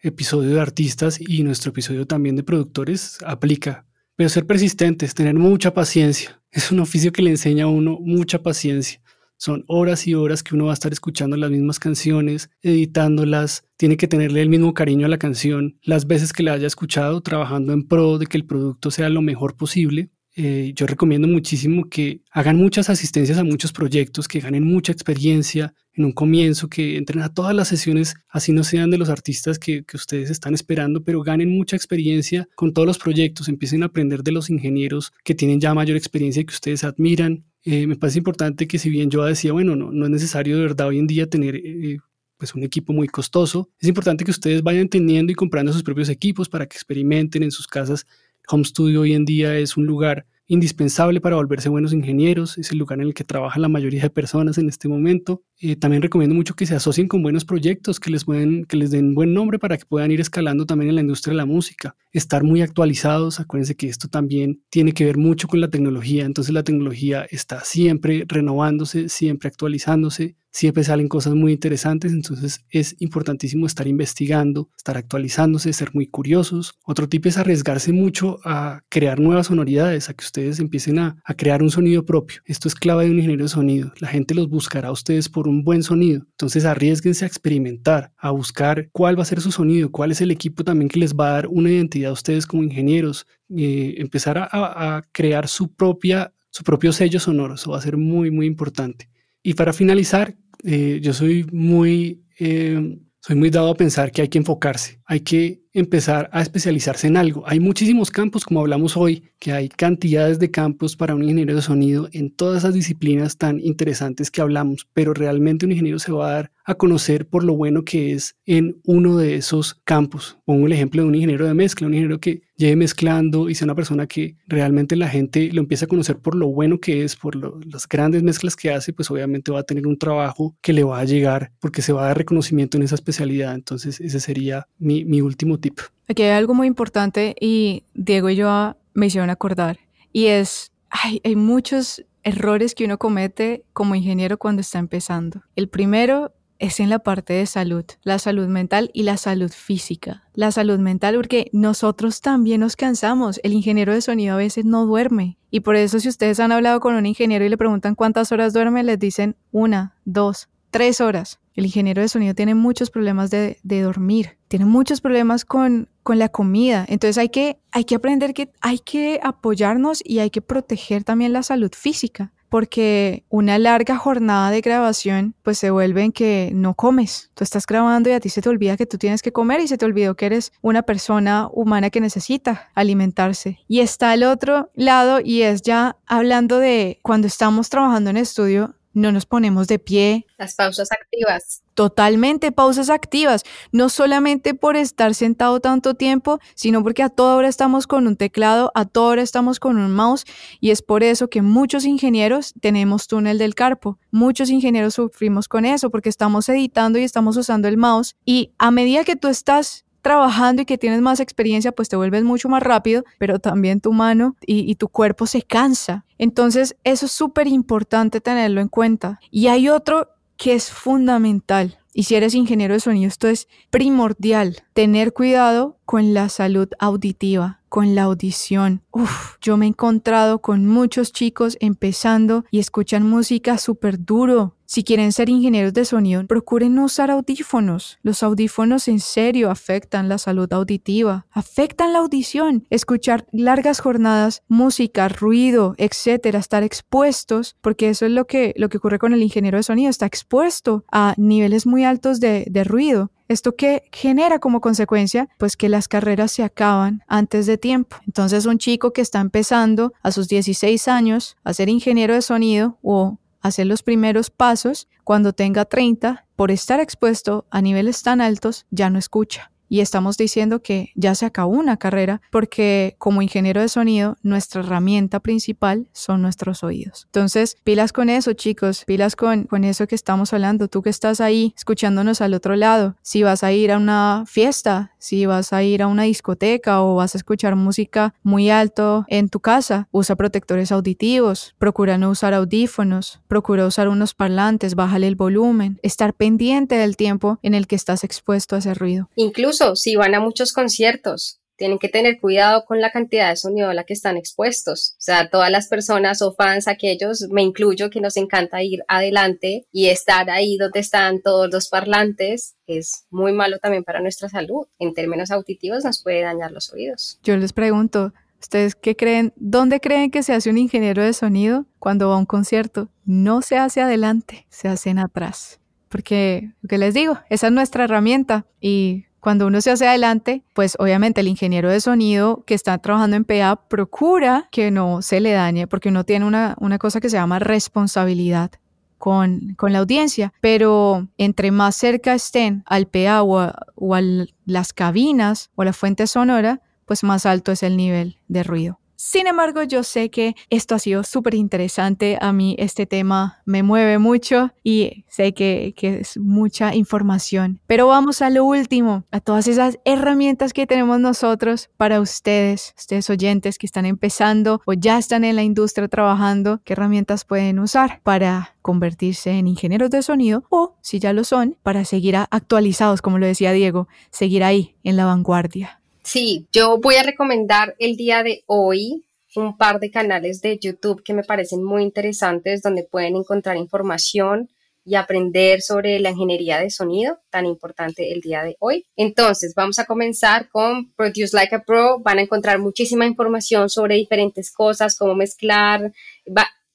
episodio 0.00 0.50
de 0.50 0.60
artistas 0.60 1.18
y 1.18 1.42
nuestro 1.44 1.70
episodio 1.70 2.06
también 2.06 2.36
de 2.36 2.42
productores, 2.42 3.16
aplica. 3.24 3.86
Pero 4.16 4.28
ser 4.28 4.46
persistentes, 4.46 5.14
tener 5.14 5.34
mucha 5.34 5.72
paciencia. 5.72 6.38
Es 6.52 6.70
un 6.70 6.80
oficio 6.80 7.10
que 7.10 7.22
le 7.22 7.30
enseña 7.30 7.64
a 7.64 7.68
uno 7.68 7.96
mucha 7.98 8.42
paciencia. 8.42 9.00
Son 9.38 9.64
horas 9.66 10.06
y 10.06 10.14
horas 10.14 10.42
que 10.42 10.54
uno 10.54 10.66
va 10.66 10.72
a 10.72 10.74
estar 10.74 10.92
escuchando 10.92 11.38
las 11.38 11.50
mismas 11.50 11.78
canciones, 11.78 12.50
editándolas, 12.60 13.64
tiene 13.78 13.96
que 13.96 14.08
tenerle 14.08 14.42
el 14.42 14.50
mismo 14.50 14.74
cariño 14.74 15.06
a 15.06 15.08
la 15.08 15.16
canción 15.16 15.78
las 15.82 16.06
veces 16.06 16.34
que 16.34 16.42
la 16.42 16.52
haya 16.52 16.66
escuchado, 16.66 17.22
trabajando 17.22 17.72
en 17.72 17.88
pro 17.88 18.18
de 18.18 18.26
que 18.26 18.36
el 18.36 18.44
producto 18.44 18.90
sea 18.90 19.08
lo 19.08 19.22
mejor 19.22 19.56
posible. 19.56 20.10
Eh, 20.40 20.72
yo 20.72 20.86
recomiendo 20.86 21.26
muchísimo 21.26 21.88
que 21.90 22.20
hagan 22.30 22.56
muchas 22.56 22.88
asistencias 22.90 23.38
a 23.38 23.42
muchos 23.42 23.72
proyectos, 23.72 24.28
que 24.28 24.38
ganen 24.38 24.62
mucha 24.62 24.92
experiencia 24.92 25.74
en 25.94 26.04
un 26.04 26.12
comienzo, 26.12 26.68
que 26.68 26.96
entren 26.96 27.22
a 27.22 27.34
todas 27.34 27.56
las 27.56 27.66
sesiones, 27.66 28.14
así 28.28 28.52
no 28.52 28.62
sean 28.62 28.92
de 28.92 28.98
los 28.98 29.08
artistas 29.08 29.58
que, 29.58 29.82
que 29.82 29.96
ustedes 29.96 30.30
están 30.30 30.54
esperando, 30.54 31.02
pero 31.02 31.24
ganen 31.24 31.50
mucha 31.50 31.74
experiencia 31.74 32.48
con 32.54 32.72
todos 32.72 32.86
los 32.86 32.98
proyectos, 32.98 33.48
empiecen 33.48 33.82
a 33.82 33.86
aprender 33.86 34.22
de 34.22 34.30
los 34.30 34.48
ingenieros 34.48 35.12
que 35.24 35.34
tienen 35.34 35.58
ya 35.58 35.74
mayor 35.74 35.96
experiencia 35.96 36.44
que 36.44 36.54
ustedes 36.54 36.84
admiran. 36.84 37.44
Eh, 37.64 37.88
me 37.88 37.96
parece 37.96 38.18
importante 38.18 38.68
que 38.68 38.78
si 38.78 38.90
bien 38.90 39.10
yo 39.10 39.24
decía, 39.24 39.50
bueno, 39.52 39.74
no, 39.74 39.90
no 39.90 40.04
es 40.04 40.10
necesario 40.12 40.54
de 40.54 40.62
verdad 40.62 40.86
hoy 40.86 41.00
en 41.00 41.08
día 41.08 41.28
tener... 41.28 41.56
Eh, 41.56 41.98
pues 42.38 42.54
un 42.54 42.62
equipo 42.62 42.92
muy 42.92 43.08
costoso. 43.08 43.68
Es 43.80 43.88
importante 43.88 44.24
que 44.24 44.30
ustedes 44.30 44.62
vayan 44.62 44.88
teniendo 44.88 45.32
y 45.32 45.34
comprando 45.34 45.72
sus 45.72 45.82
propios 45.82 46.08
equipos 46.08 46.48
para 46.48 46.66
que 46.66 46.76
experimenten 46.76 47.42
en 47.42 47.50
sus 47.50 47.66
casas 47.66 48.06
Home 48.50 48.64
Studio 48.64 49.02
hoy 49.02 49.12
en 49.12 49.24
día 49.24 49.56
es 49.58 49.76
un 49.76 49.84
lugar 49.84 50.26
indispensable 50.46 51.20
para 51.20 51.36
volverse 51.36 51.68
buenos 51.68 51.92
ingenieros, 51.92 52.56
es 52.56 52.72
el 52.72 52.78
lugar 52.78 52.98
en 52.98 53.08
el 53.08 53.14
que 53.14 53.22
trabaja 53.22 53.60
la 53.60 53.68
mayoría 53.68 54.00
de 54.00 54.08
personas 54.08 54.56
en 54.56 54.70
este 54.70 54.88
momento. 54.88 55.42
Eh, 55.60 55.76
también 55.76 56.00
recomiendo 56.00 56.34
mucho 56.34 56.54
que 56.54 56.64
se 56.64 56.74
asocien 56.74 57.06
con 57.06 57.22
buenos 57.22 57.44
proyectos, 57.44 58.00
que 58.00 58.10
les, 58.10 58.24
pueden, 58.24 58.64
que 58.64 58.78
les 58.78 58.90
den 58.90 59.14
buen 59.14 59.34
nombre 59.34 59.58
para 59.58 59.76
que 59.76 59.84
puedan 59.84 60.10
ir 60.10 60.22
escalando 60.22 60.64
también 60.64 60.88
en 60.88 60.94
la 60.94 61.02
industria 61.02 61.32
de 61.32 61.36
la 61.36 61.44
música. 61.44 61.94
Estar 62.12 62.42
muy 62.42 62.62
actualizados, 62.62 63.38
acuérdense 63.38 63.76
que 63.76 63.88
esto 63.88 64.08
también 64.08 64.62
tiene 64.70 64.92
que 64.92 65.04
ver 65.04 65.18
mucho 65.18 65.46
con 65.48 65.60
la 65.60 65.68
tecnología, 65.68 66.24
entonces 66.24 66.54
la 66.54 66.64
tecnología 66.64 67.26
está 67.30 67.62
siempre 67.64 68.24
renovándose, 68.26 69.10
siempre 69.10 69.48
actualizándose, 69.48 70.36
siempre 70.50 70.84
salen 70.84 71.08
cosas 71.08 71.34
muy 71.34 71.52
interesantes, 71.52 72.12
entonces 72.12 72.64
es 72.70 72.96
importantísimo 72.98 73.66
estar 73.66 73.86
investigando, 73.86 74.70
estar 74.76 74.96
actualizándose, 74.96 75.72
ser 75.72 75.94
muy 75.94 76.06
curiosos. 76.06 76.74
Otro 76.84 77.08
tip 77.08 77.26
es 77.26 77.38
arriesgarse 77.38 77.92
mucho 77.92 78.38
a 78.44 78.82
crear 78.88 79.20
nuevas 79.20 79.48
sonoridades, 79.48 80.08
a 80.08 80.14
que 80.14 80.24
ustedes 80.24 80.58
empiecen 80.60 80.98
a, 80.98 81.16
crear 81.36 81.62
un 81.62 81.70
sonido 81.70 82.04
propio. 82.04 82.42
Esto 82.46 82.68
es 82.68 82.74
clave 82.74 83.04
de 83.04 83.10
un 83.10 83.18
ingeniero 83.18 83.44
de 83.44 83.48
sonido. 83.48 83.92
La 84.00 84.08
gente 84.08 84.34
los 84.34 84.48
buscará 84.48 84.88
a 84.88 84.92
ustedes 84.92 85.28
por 85.28 85.46
un 85.46 85.62
buen 85.62 85.82
sonido. 85.82 86.22
Entonces 86.30 86.64
arriesguense 86.64 87.24
a 87.24 87.28
experimentar, 87.28 88.12
a 88.16 88.30
buscar 88.30 88.88
cuál 88.92 89.18
va 89.18 89.22
a 89.22 89.26
ser 89.26 89.40
su 89.40 89.52
sonido, 89.52 89.90
cuál 89.90 90.10
es 90.10 90.20
el 90.20 90.30
equipo 90.30 90.64
también 90.64 90.88
que 90.88 90.98
les 90.98 91.14
va 91.14 91.28
a 91.28 91.32
dar 91.34 91.46
una 91.48 91.70
identidad 91.70 92.10
a 92.10 92.14
ustedes 92.14 92.46
como 92.46 92.64
ingenieros, 92.64 93.26
eh, 93.54 93.94
empezar 93.98 94.38
a, 94.38 95.02
crear 95.12 95.48
su 95.48 95.72
propia 95.72 96.32
su 96.50 96.64
propio 96.64 96.92
sello 96.92 97.20
sonoro, 97.20 97.54
eso 97.54 97.70
va 97.70 97.78
a 97.78 97.82
ser 97.82 97.96
muy, 97.96 98.30
muy 98.30 98.46
importante. 98.46 99.08
Y 99.42 99.54
para 99.54 99.72
finalizar, 99.72 100.36
eh, 100.64 101.00
yo 101.02 101.12
soy 101.12 101.44
muy, 101.52 102.24
eh, 102.38 102.98
soy 103.20 103.36
muy 103.36 103.50
dado 103.50 103.70
a 103.70 103.76
pensar 103.76 104.10
que 104.12 104.22
hay 104.22 104.28
que 104.28 104.38
enfocarse, 104.38 104.97
hay 105.08 105.20
que 105.20 105.62
empezar 105.72 106.28
a 106.32 106.42
especializarse 106.42 107.06
en 107.06 107.16
algo. 107.16 107.42
Hay 107.46 107.60
muchísimos 107.60 108.10
campos, 108.10 108.44
como 108.44 108.60
hablamos 108.60 108.96
hoy, 108.96 109.24
que 109.38 109.52
hay 109.52 109.68
cantidades 109.68 110.38
de 110.38 110.50
campos 110.50 110.96
para 110.96 111.14
un 111.14 111.22
ingeniero 111.22 111.54
de 111.54 111.62
sonido 111.62 112.08
en 112.12 112.30
todas 112.30 112.58
esas 112.58 112.74
disciplinas 112.74 113.38
tan 113.38 113.60
interesantes 113.60 114.30
que 114.30 114.40
hablamos, 114.40 114.86
pero 114.92 115.14
realmente 115.14 115.64
un 115.64 115.72
ingeniero 115.72 115.98
se 115.98 116.12
va 116.12 116.28
a 116.28 116.32
dar 116.32 116.52
a 116.64 116.74
conocer 116.74 117.26
por 117.26 117.44
lo 117.44 117.54
bueno 117.54 117.82
que 117.82 118.12
es 118.12 118.36
en 118.44 118.78
uno 118.84 119.16
de 119.16 119.36
esos 119.36 119.74
campos. 119.84 120.38
Pongo 120.44 120.66
el 120.66 120.72
ejemplo 120.74 121.00
de 121.00 121.08
un 121.08 121.14
ingeniero 121.14 121.46
de 121.46 121.54
mezcla, 121.54 121.86
un 121.86 121.94
ingeniero 121.94 122.20
que 122.20 122.42
lleve 122.56 122.76
mezclando 122.76 123.48
y 123.48 123.54
sea 123.54 123.64
una 123.64 123.74
persona 123.74 124.06
que 124.06 124.36
realmente 124.46 124.96
la 124.96 125.08
gente 125.08 125.50
lo 125.52 125.60
empieza 125.60 125.86
a 125.86 125.88
conocer 125.88 126.18
por 126.18 126.34
lo 126.34 126.48
bueno 126.48 126.78
que 126.78 127.04
es, 127.04 127.16
por 127.16 127.36
las 127.64 127.88
grandes 127.88 128.22
mezclas 128.22 128.56
que 128.56 128.70
hace, 128.70 128.92
pues 128.92 129.10
obviamente 129.10 129.50
va 129.50 129.60
a 129.60 129.62
tener 129.62 129.86
un 129.86 129.96
trabajo 129.96 130.56
que 130.60 130.74
le 130.74 130.84
va 130.84 130.98
a 130.98 131.04
llegar 131.04 131.52
porque 131.58 131.80
se 131.80 131.92
va 131.92 132.02
a 132.02 132.08
dar 132.08 132.18
reconocimiento 132.18 132.76
en 132.76 132.82
esa 132.82 132.96
especialidad. 132.96 133.54
Entonces 133.54 133.98
ese 134.00 134.20
sería 134.20 134.66
mi, 134.78 134.97
mi 135.04 135.20
último 135.20 135.58
tip. 135.58 135.78
Aquí 136.08 136.22
hay 136.22 136.30
algo 136.30 136.54
muy 136.54 136.66
importante 136.66 137.34
y 137.40 137.84
Diego 137.94 138.30
y 138.30 138.36
yo 138.36 138.76
me 138.94 139.06
hicieron 139.06 139.30
acordar 139.30 139.78
y 140.12 140.26
es, 140.26 140.72
hay 140.90 141.36
muchos 141.36 142.04
errores 142.22 142.74
que 142.74 142.84
uno 142.84 142.98
comete 142.98 143.64
como 143.72 143.94
ingeniero 143.94 144.38
cuando 144.38 144.60
está 144.60 144.78
empezando. 144.78 145.42
El 145.56 145.68
primero 145.68 146.32
es 146.58 146.80
en 146.80 146.90
la 146.90 146.98
parte 146.98 147.32
de 147.34 147.46
salud, 147.46 147.84
la 148.02 148.18
salud 148.18 148.48
mental 148.48 148.90
y 148.92 149.04
la 149.04 149.16
salud 149.16 149.50
física. 149.50 150.24
La 150.34 150.50
salud 150.50 150.78
mental 150.78 151.14
porque 151.14 151.48
nosotros 151.52 152.20
también 152.20 152.60
nos 152.60 152.76
cansamos. 152.76 153.40
El 153.42 153.52
ingeniero 153.52 153.92
de 153.92 154.02
sonido 154.02 154.34
a 154.34 154.38
veces 154.38 154.64
no 154.64 154.86
duerme. 154.86 155.38
Y 155.50 155.60
por 155.60 155.76
eso 155.76 156.00
si 156.00 156.08
ustedes 156.08 156.40
han 156.40 156.52
hablado 156.52 156.80
con 156.80 156.94
un 156.94 157.06
ingeniero 157.06 157.44
y 157.44 157.48
le 157.48 157.56
preguntan 157.56 157.94
cuántas 157.94 158.32
horas 158.32 158.52
duerme, 158.52 158.82
les 158.82 158.98
dicen 158.98 159.36
una, 159.52 159.94
dos, 160.04 160.48
tres 160.70 161.00
horas. 161.00 161.38
El 161.54 161.66
ingeniero 161.66 162.00
de 162.00 162.08
sonido 162.08 162.34
tiene 162.34 162.54
muchos 162.54 162.90
problemas 162.90 163.30
de, 163.30 163.58
dormir, 163.64 164.38
tiene 164.46 164.64
muchos 164.64 165.00
problemas 165.00 165.44
con, 165.44 165.88
la 166.06 166.30
comida. 166.30 166.86
Entonces 166.88 167.18
hay 167.18 167.28
que, 167.28 167.58
hay 167.70 167.84
que 167.84 167.94
aprender 167.94 168.32
que 168.32 168.50
hay 168.62 168.78
que 168.78 169.20
apoyarnos 169.22 170.00
y 170.02 170.20
hay 170.20 170.30
que 170.30 170.40
proteger 170.40 171.04
también 171.04 171.34
la 171.34 171.42
salud 171.42 171.70
física 171.74 172.32
porque 172.48 173.24
una 173.28 173.58
larga 173.58 173.96
jornada 173.96 174.50
de 174.50 174.60
grabación 174.60 175.34
pues 175.42 175.58
se 175.58 175.70
vuelve 175.70 176.04
en 176.04 176.12
que 176.12 176.50
no 176.54 176.74
comes. 176.74 177.30
Tú 177.34 177.44
estás 177.44 177.66
grabando 177.66 178.08
y 178.08 178.12
a 178.12 178.20
ti 178.20 178.28
se 178.28 178.40
te 178.40 178.48
olvida 178.48 178.76
que 178.76 178.86
tú 178.86 178.98
tienes 178.98 179.22
que 179.22 179.32
comer 179.32 179.60
y 179.60 179.68
se 179.68 179.76
te 179.76 179.84
olvidó 179.84 180.14
que 180.14 180.26
eres 180.26 180.52
una 180.62 180.82
persona 180.82 181.48
humana 181.52 181.90
que 181.90 182.00
necesita 182.00 182.70
alimentarse. 182.74 183.58
Y 183.68 183.80
está 183.80 184.14
el 184.14 184.24
otro 184.24 184.70
lado 184.74 185.20
y 185.22 185.42
es 185.42 185.62
ya 185.62 185.96
hablando 186.06 186.58
de 186.58 186.98
cuando 187.02 187.26
estamos 187.26 187.68
trabajando 187.68 188.10
en 188.10 188.16
estudio, 188.16 188.74
no 188.92 189.12
nos 189.12 189.26
ponemos 189.26 189.68
de 189.68 189.78
pie. 189.78 190.26
Las 190.38 190.54
pausas 190.54 190.88
activas. 190.92 191.62
Totalmente 191.74 192.50
pausas 192.50 192.90
activas, 192.90 193.44
no 193.70 193.88
solamente 193.88 194.54
por 194.54 194.76
estar 194.76 195.14
sentado 195.14 195.60
tanto 195.60 195.94
tiempo, 195.94 196.40
sino 196.54 196.82
porque 196.82 197.02
a 197.02 197.08
toda 197.08 197.36
hora 197.36 197.48
estamos 197.48 197.86
con 197.86 198.06
un 198.06 198.16
teclado, 198.16 198.72
a 198.74 198.84
toda 198.84 199.12
hora 199.12 199.22
estamos 199.22 199.60
con 199.60 199.78
un 199.78 199.94
mouse 199.94 200.24
y 200.60 200.70
es 200.70 200.82
por 200.82 201.02
eso 201.04 201.30
que 201.30 201.42
muchos 201.42 201.84
ingenieros 201.84 202.54
tenemos 202.60 203.06
túnel 203.06 203.38
del 203.38 203.54
carpo. 203.54 203.98
Muchos 204.10 204.50
ingenieros 204.50 204.94
sufrimos 204.94 205.46
con 205.48 205.64
eso 205.64 205.90
porque 205.90 206.08
estamos 206.08 206.48
editando 206.48 206.98
y 206.98 207.04
estamos 207.04 207.36
usando 207.36 207.68
el 207.68 207.76
mouse 207.76 208.16
y 208.24 208.52
a 208.58 208.70
medida 208.70 209.04
que 209.04 209.16
tú 209.16 209.28
estás 209.28 209.84
trabajando 210.08 210.62
y 210.62 210.64
que 210.64 210.78
tienes 210.78 211.02
más 211.02 211.20
experiencia, 211.20 211.70
pues 211.70 211.90
te 211.90 211.96
vuelves 211.96 212.24
mucho 212.24 212.48
más 212.48 212.62
rápido, 212.62 213.04
pero 213.18 213.40
también 213.40 213.82
tu 213.82 213.92
mano 213.92 214.36
y, 214.40 214.74
tu 214.76 214.88
cuerpo 214.88 215.26
se 215.26 215.42
cansa. 215.42 216.06
Entonces, 216.16 216.76
eso 216.82 217.04
es 217.04 217.12
súper 217.12 217.46
importante 217.46 218.22
tenerlo 218.22 218.62
en 218.62 218.68
cuenta. 218.68 219.20
Y 219.30 219.48
hay 219.48 219.68
otro 219.68 220.08
que 220.38 220.54
es 220.54 220.70
fundamental 220.70 221.78
Y 221.92 222.04
si 222.04 222.14
eres 222.14 222.34
ingeniero 222.34 222.72
de 222.72 222.80
sonido, 222.80 223.06
esto 223.06 223.28
es 223.28 223.48
primordial, 223.68 224.62
tener 224.72 225.12
cuidado 225.12 225.76
con 225.84 226.14
la 226.14 226.30
salud 226.30 226.68
auditiva, 226.78 227.60
con 227.68 227.94
la 227.94 228.04
audición. 228.04 228.80
Uf, 228.92 229.36
yo 229.42 229.58
me 229.58 229.66
he 229.66 229.68
encontrado 229.68 230.38
con 230.38 230.64
muchos 230.64 231.12
chicos 231.12 231.58
empezando 231.60 232.46
y 232.50 232.60
escuchan 232.60 233.02
música 233.02 233.58
súper 233.58 234.02
duro. 234.06 234.54
Si 234.70 234.84
quieren 234.84 235.12
ser 235.12 235.30
ingenieros 235.30 235.72
de 235.72 235.86
sonido, 235.86 236.26
procuren 236.26 236.74
no 236.74 236.84
usar 236.84 237.10
audífonos. 237.10 237.98
Los 238.02 238.22
audífonos 238.22 238.86
en 238.88 239.00
serio 239.00 239.50
afectan 239.50 240.10
la 240.10 240.18
salud 240.18 240.52
auditiva, 240.52 241.24
afectan 241.30 241.94
la 241.94 242.00
audición. 242.00 242.66
Escuchar 242.68 243.26
largas 243.32 243.80
jornadas, 243.80 244.42
música, 244.46 245.08
ruido, 245.08 245.74
etcétera, 245.78 246.38
estar 246.38 246.64
expuestos, 246.64 247.56
porque 247.62 247.88
eso 247.88 248.04
es 248.04 248.12
lo 248.12 248.26
que, 248.26 248.52
lo 248.58 248.68
que 248.68 248.76
ocurre 248.76 248.98
con 248.98 249.14
el 249.14 249.22
ingeniero 249.22 249.56
de 249.56 249.62
sonido, 249.62 249.88
está 249.88 250.04
expuesto 250.04 250.84
a 250.92 251.14
niveles 251.16 251.66
muy 251.66 251.84
altos 251.84 252.20
de, 252.20 252.44
de 252.50 252.62
ruido. 252.62 253.10
¿Esto 253.26 253.56
qué 253.56 253.84
genera 253.90 254.38
como 254.38 254.60
consecuencia? 254.60 255.30
Pues 255.38 255.56
que 255.56 255.70
las 255.70 255.88
carreras 255.88 256.32
se 256.32 256.42
acaban 256.42 257.02
antes 257.08 257.46
de 257.46 257.56
tiempo. 257.56 257.96
Entonces 258.06 258.44
un 258.44 258.58
chico 258.58 258.92
que 258.92 259.00
está 259.00 259.20
empezando 259.20 259.94
a 260.02 260.12
sus 260.12 260.28
16 260.28 260.88
años 260.88 261.38
a 261.42 261.54
ser 261.54 261.70
ingeniero 261.70 262.12
de 262.12 262.20
sonido 262.20 262.76
o 262.82 263.18
hacer 263.40 263.66
los 263.66 263.82
primeros 263.82 264.30
pasos, 264.30 264.88
cuando 265.04 265.32
tenga 265.32 265.64
30, 265.64 266.26
por 266.36 266.50
estar 266.50 266.80
expuesto 266.80 267.46
a 267.50 267.62
niveles 267.62 268.02
tan 268.02 268.20
altos, 268.20 268.66
ya 268.70 268.90
no 268.90 268.98
escucha 268.98 269.50
y 269.68 269.80
estamos 269.80 270.16
diciendo 270.16 270.62
que 270.62 270.90
ya 270.94 271.14
se 271.14 271.26
acabó 271.26 271.52
una 271.52 271.76
carrera 271.76 272.20
porque 272.30 272.96
como 272.98 273.22
ingeniero 273.22 273.60
de 273.60 273.68
sonido 273.68 274.16
nuestra 274.22 274.62
herramienta 274.62 275.20
principal 275.20 275.88
son 275.92 276.22
nuestros 276.22 276.64
oídos. 276.64 277.04
Entonces, 277.06 277.56
pilas 277.64 277.92
con 277.92 278.08
eso 278.08 278.32
chicos, 278.32 278.84
pilas 278.86 279.16
con, 279.16 279.44
con 279.44 279.64
eso 279.64 279.86
que 279.86 279.94
estamos 279.94 280.32
hablando, 280.32 280.68
tú 280.68 280.82
que 280.82 280.90
estás 280.90 281.20
ahí 281.20 281.54
escuchándonos 281.56 282.20
al 282.20 282.34
otro 282.34 282.56
lado, 282.56 282.96
si 283.02 283.22
vas 283.22 283.44
a 283.44 283.52
ir 283.52 283.72
a 283.72 283.76
una 283.76 284.24
fiesta, 284.26 284.92
si 284.98 285.26
vas 285.26 285.52
a 285.52 285.62
ir 285.62 285.82
a 285.82 285.86
una 285.86 286.04
discoteca 286.04 286.82
o 286.82 286.96
vas 286.96 287.14
a 287.14 287.18
escuchar 287.18 287.56
música 287.56 288.14
muy 288.22 288.50
alto 288.50 289.04
en 289.08 289.28
tu 289.28 289.40
casa, 289.40 289.88
usa 289.90 290.16
protectores 290.16 290.72
auditivos, 290.72 291.54
procura 291.58 291.98
no 291.98 292.10
usar 292.10 292.34
audífonos, 292.34 293.20
procura 293.28 293.66
usar 293.66 293.88
unos 293.88 294.14
parlantes, 294.14 294.74
bájale 294.74 295.06
el 295.06 295.16
volumen, 295.16 295.78
estar 295.82 296.14
pendiente 296.14 296.76
del 296.76 296.96
tiempo 296.96 297.38
en 297.42 297.54
el 297.54 297.66
que 297.66 297.76
estás 297.76 298.04
expuesto 298.04 298.56
a 298.56 298.58
ese 298.58 298.74
ruido. 298.74 299.08
Incluso 299.14 299.76
si 299.76 299.96
van 299.96 300.14
a 300.14 300.20
muchos 300.20 300.52
conciertos, 300.52 301.40
tienen 301.58 301.78
que 301.78 301.88
tener 301.88 302.20
cuidado 302.20 302.64
con 302.64 302.80
la 302.80 302.90
cantidad 302.90 303.28
de 303.28 303.36
sonido 303.36 303.68
a 303.68 303.74
la 303.74 303.84
que 303.84 303.92
están 303.92 304.16
expuestos. 304.16 304.92
O 304.92 305.00
sea, 305.00 305.28
todas 305.28 305.50
las 305.50 305.66
personas 305.66 306.22
o 306.22 306.32
fans, 306.32 306.68
aquellos, 306.68 307.26
me 307.30 307.42
incluyo, 307.42 307.90
que 307.90 308.00
nos 308.00 308.16
encanta 308.16 308.62
ir 308.62 308.84
adelante 308.86 309.66
y 309.72 309.88
estar 309.88 310.30
ahí 310.30 310.56
donde 310.56 310.80
están 310.80 311.20
todos 311.20 311.52
los 311.52 311.68
parlantes, 311.68 312.54
es 312.66 313.06
muy 313.10 313.32
malo 313.32 313.58
también 313.58 313.82
para 313.82 314.00
nuestra 314.00 314.28
salud. 314.28 314.66
En 314.78 314.94
términos 314.94 315.32
auditivos 315.32 315.84
nos 315.84 316.02
puede 316.02 316.22
dañar 316.22 316.52
los 316.52 316.72
oídos. 316.72 317.18
Yo 317.24 317.36
les 317.36 317.52
pregunto, 317.52 318.14
¿ustedes 318.40 318.76
qué 318.76 318.94
creen? 318.94 319.32
¿Dónde 319.34 319.80
creen 319.80 320.12
que 320.12 320.22
se 320.22 320.34
hace 320.34 320.50
un 320.50 320.58
ingeniero 320.58 321.02
de 321.02 321.12
sonido 321.12 321.66
cuando 321.80 322.08
va 322.08 322.14
a 322.14 322.18
un 322.18 322.26
concierto? 322.26 322.88
No 323.04 323.42
se 323.42 323.58
hace 323.58 323.80
adelante, 323.80 324.46
se 324.48 324.68
hacen 324.68 325.00
atrás. 325.00 325.58
Porque, 325.88 326.52
que 326.68 326.78
les 326.78 326.94
digo, 326.94 327.18
esa 327.30 327.48
es 327.48 327.52
nuestra 327.52 327.84
herramienta 327.84 328.46
y 328.60 329.06
cuando 329.20 329.46
uno 329.46 329.60
se 329.60 329.70
hace 329.70 329.86
adelante, 329.86 330.42
pues 330.54 330.76
obviamente 330.78 331.20
el 331.20 331.28
ingeniero 331.28 331.70
de 331.70 331.80
sonido 331.80 332.44
que 332.46 332.54
está 332.54 332.78
trabajando 332.78 333.16
en 333.16 333.24
PA 333.24 333.56
procura 333.68 334.48
que 334.50 334.70
no 334.70 335.02
se 335.02 335.20
le 335.20 335.32
dañe, 335.32 335.66
porque 335.66 335.88
uno 335.88 336.04
tiene 336.04 336.24
una, 336.24 336.56
una 336.60 336.78
cosa 336.78 337.00
que 337.00 337.10
se 337.10 337.16
llama 337.16 337.38
responsabilidad 337.38 338.52
con, 338.98 339.54
con, 339.56 339.72
la 339.72 339.78
audiencia, 339.78 340.32
pero 340.40 341.06
entre 341.18 341.50
más 341.52 341.76
cerca 341.76 342.14
estén 342.14 342.64
al 342.66 342.86
PA 342.86 343.22
o 343.22 343.52
o 343.76 343.94
a 343.94 344.00
las 344.44 344.72
cabinas 344.72 345.50
o 345.54 345.62
a 345.62 345.66
la 345.66 345.72
fuente 345.72 346.06
sonora, 346.06 346.60
pues 346.84 347.04
más 347.04 347.26
alto 347.26 347.52
es 347.52 347.62
el 347.62 347.76
nivel 347.76 348.18
de 348.26 348.42
ruido. 348.42 348.80
Sin 349.00 349.28
embargo, 349.28 349.62
yo 349.62 349.84
sé 349.84 350.10
que 350.10 350.34
esto 350.50 350.74
ha 350.74 350.80
sido 350.80 351.04
súper 351.04 351.34
interesante. 351.34 352.18
A 352.20 352.32
mí 352.32 352.56
este 352.58 352.84
tema 352.84 353.40
me 353.44 353.62
mueve 353.62 353.98
mucho 353.98 354.50
y 354.64 355.04
sé 355.06 355.34
que, 355.34 355.72
que, 355.76 356.00
es 356.00 356.16
mucha 356.16 356.74
información. 356.74 357.60
Pero 357.68 357.86
vamos 357.86 358.22
a 358.22 358.28
lo 358.28 358.44
último, 358.44 359.04
a 359.12 359.20
todas 359.20 359.46
esas 359.46 359.78
herramientas 359.84 360.52
que 360.52 360.66
tenemos 360.66 360.98
nosotros 360.98 361.70
para 361.76 362.00
ustedes, 362.00 362.74
ustedes 362.76 363.08
oyentes 363.08 363.56
que 363.56 363.66
están 363.66 363.86
empezando 363.86 364.62
o 364.66 364.72
ya 364.72 364.98
están 364.98 365.22
en 365.22 365.36
la 365.36 365.44
industria 365.44 365.86
trabajando, 365.86 366.60
qué 366.64 366.72
herramientas 366.72 367.24
pueden 367.24 367.60
usar 367.60 368.00
para 368.02 368.56
convertirse 368.62 369.30
en 369.30 369.46
ingenieros 369.46 369.90
de 369.90 370.02
sonido 370.02 370.42
o, 370.50 370.74
si 370.80 370.98
ya 370.98 371.12
lo 371.12 371.22
son, 371.22 371.56
para 371.62 371.84
seguir 371.84 372.16
actualizados, 372.16 373.00
como 373.00 373.18
lo 373.18 373.26
decía 373.26 373.52
Diego, 373.52 373.86
seguir 374.10 374.42
ahí 374.42 374.74
en 374.82 374.96
la 374.96 375.04
vanguardia. 375.04 375.77
Sí, 376.08 376.48
yo 376.54 376.78
voy 376.78 376.94
a 376.94 377.02
recomendar 377.02 377.76
el 377.78 377.94
día 377.98 378.22
de 378.22 378.42
hoy 378.46 379.04
un 379.36 379.58
par 379.58 379.78
de 379.78 379.90
canales 379.90 380.40
de 380.40 380.58
YouTube 380.58 381.02
que 381.02 381.12
me 381.12 381.22
parecen 381.22 381.62
muy 381.62 381.82
interesantes 381.82 382.62
donde 382.62 382.82
pueden 382.82 383.14
encontrar 383.14 383.58
información 383.58 384.48
y 384.86 384.94
aprender 384.94 385.60
sobre 385.60 386.00
la 386.00 386.08
ingeniería 386.08 386.60
de 386.60 386.70
sonido 386.70 387.18
tan 387.28 387.44
importante 387.44 388.10
el 388.10 388.22
día 388.22 388.42
de 388.42 388.56
hoy. 388.58 388.86
Entonces, 388.96 389.52
vamos 389.54 389.78
a 389.78 389.84
comenzar 389.84 390.48
con 390.48 390.90
Produce 390.92 391.36
Like 391.36 391.56
a 391.56 391.62
Pro. 391.62 391.98
Van 391.98 392.16
a 392.16 392.22
encontrar 392.22 392.58
muchísima 392.58 393.04
información 393.04 393.68
sobre 393.68 393.96
diferentes 393.96 394.50
cosas, 394.50 394.96
cómo 394.96 395.14
mezclar, 395.14 395.92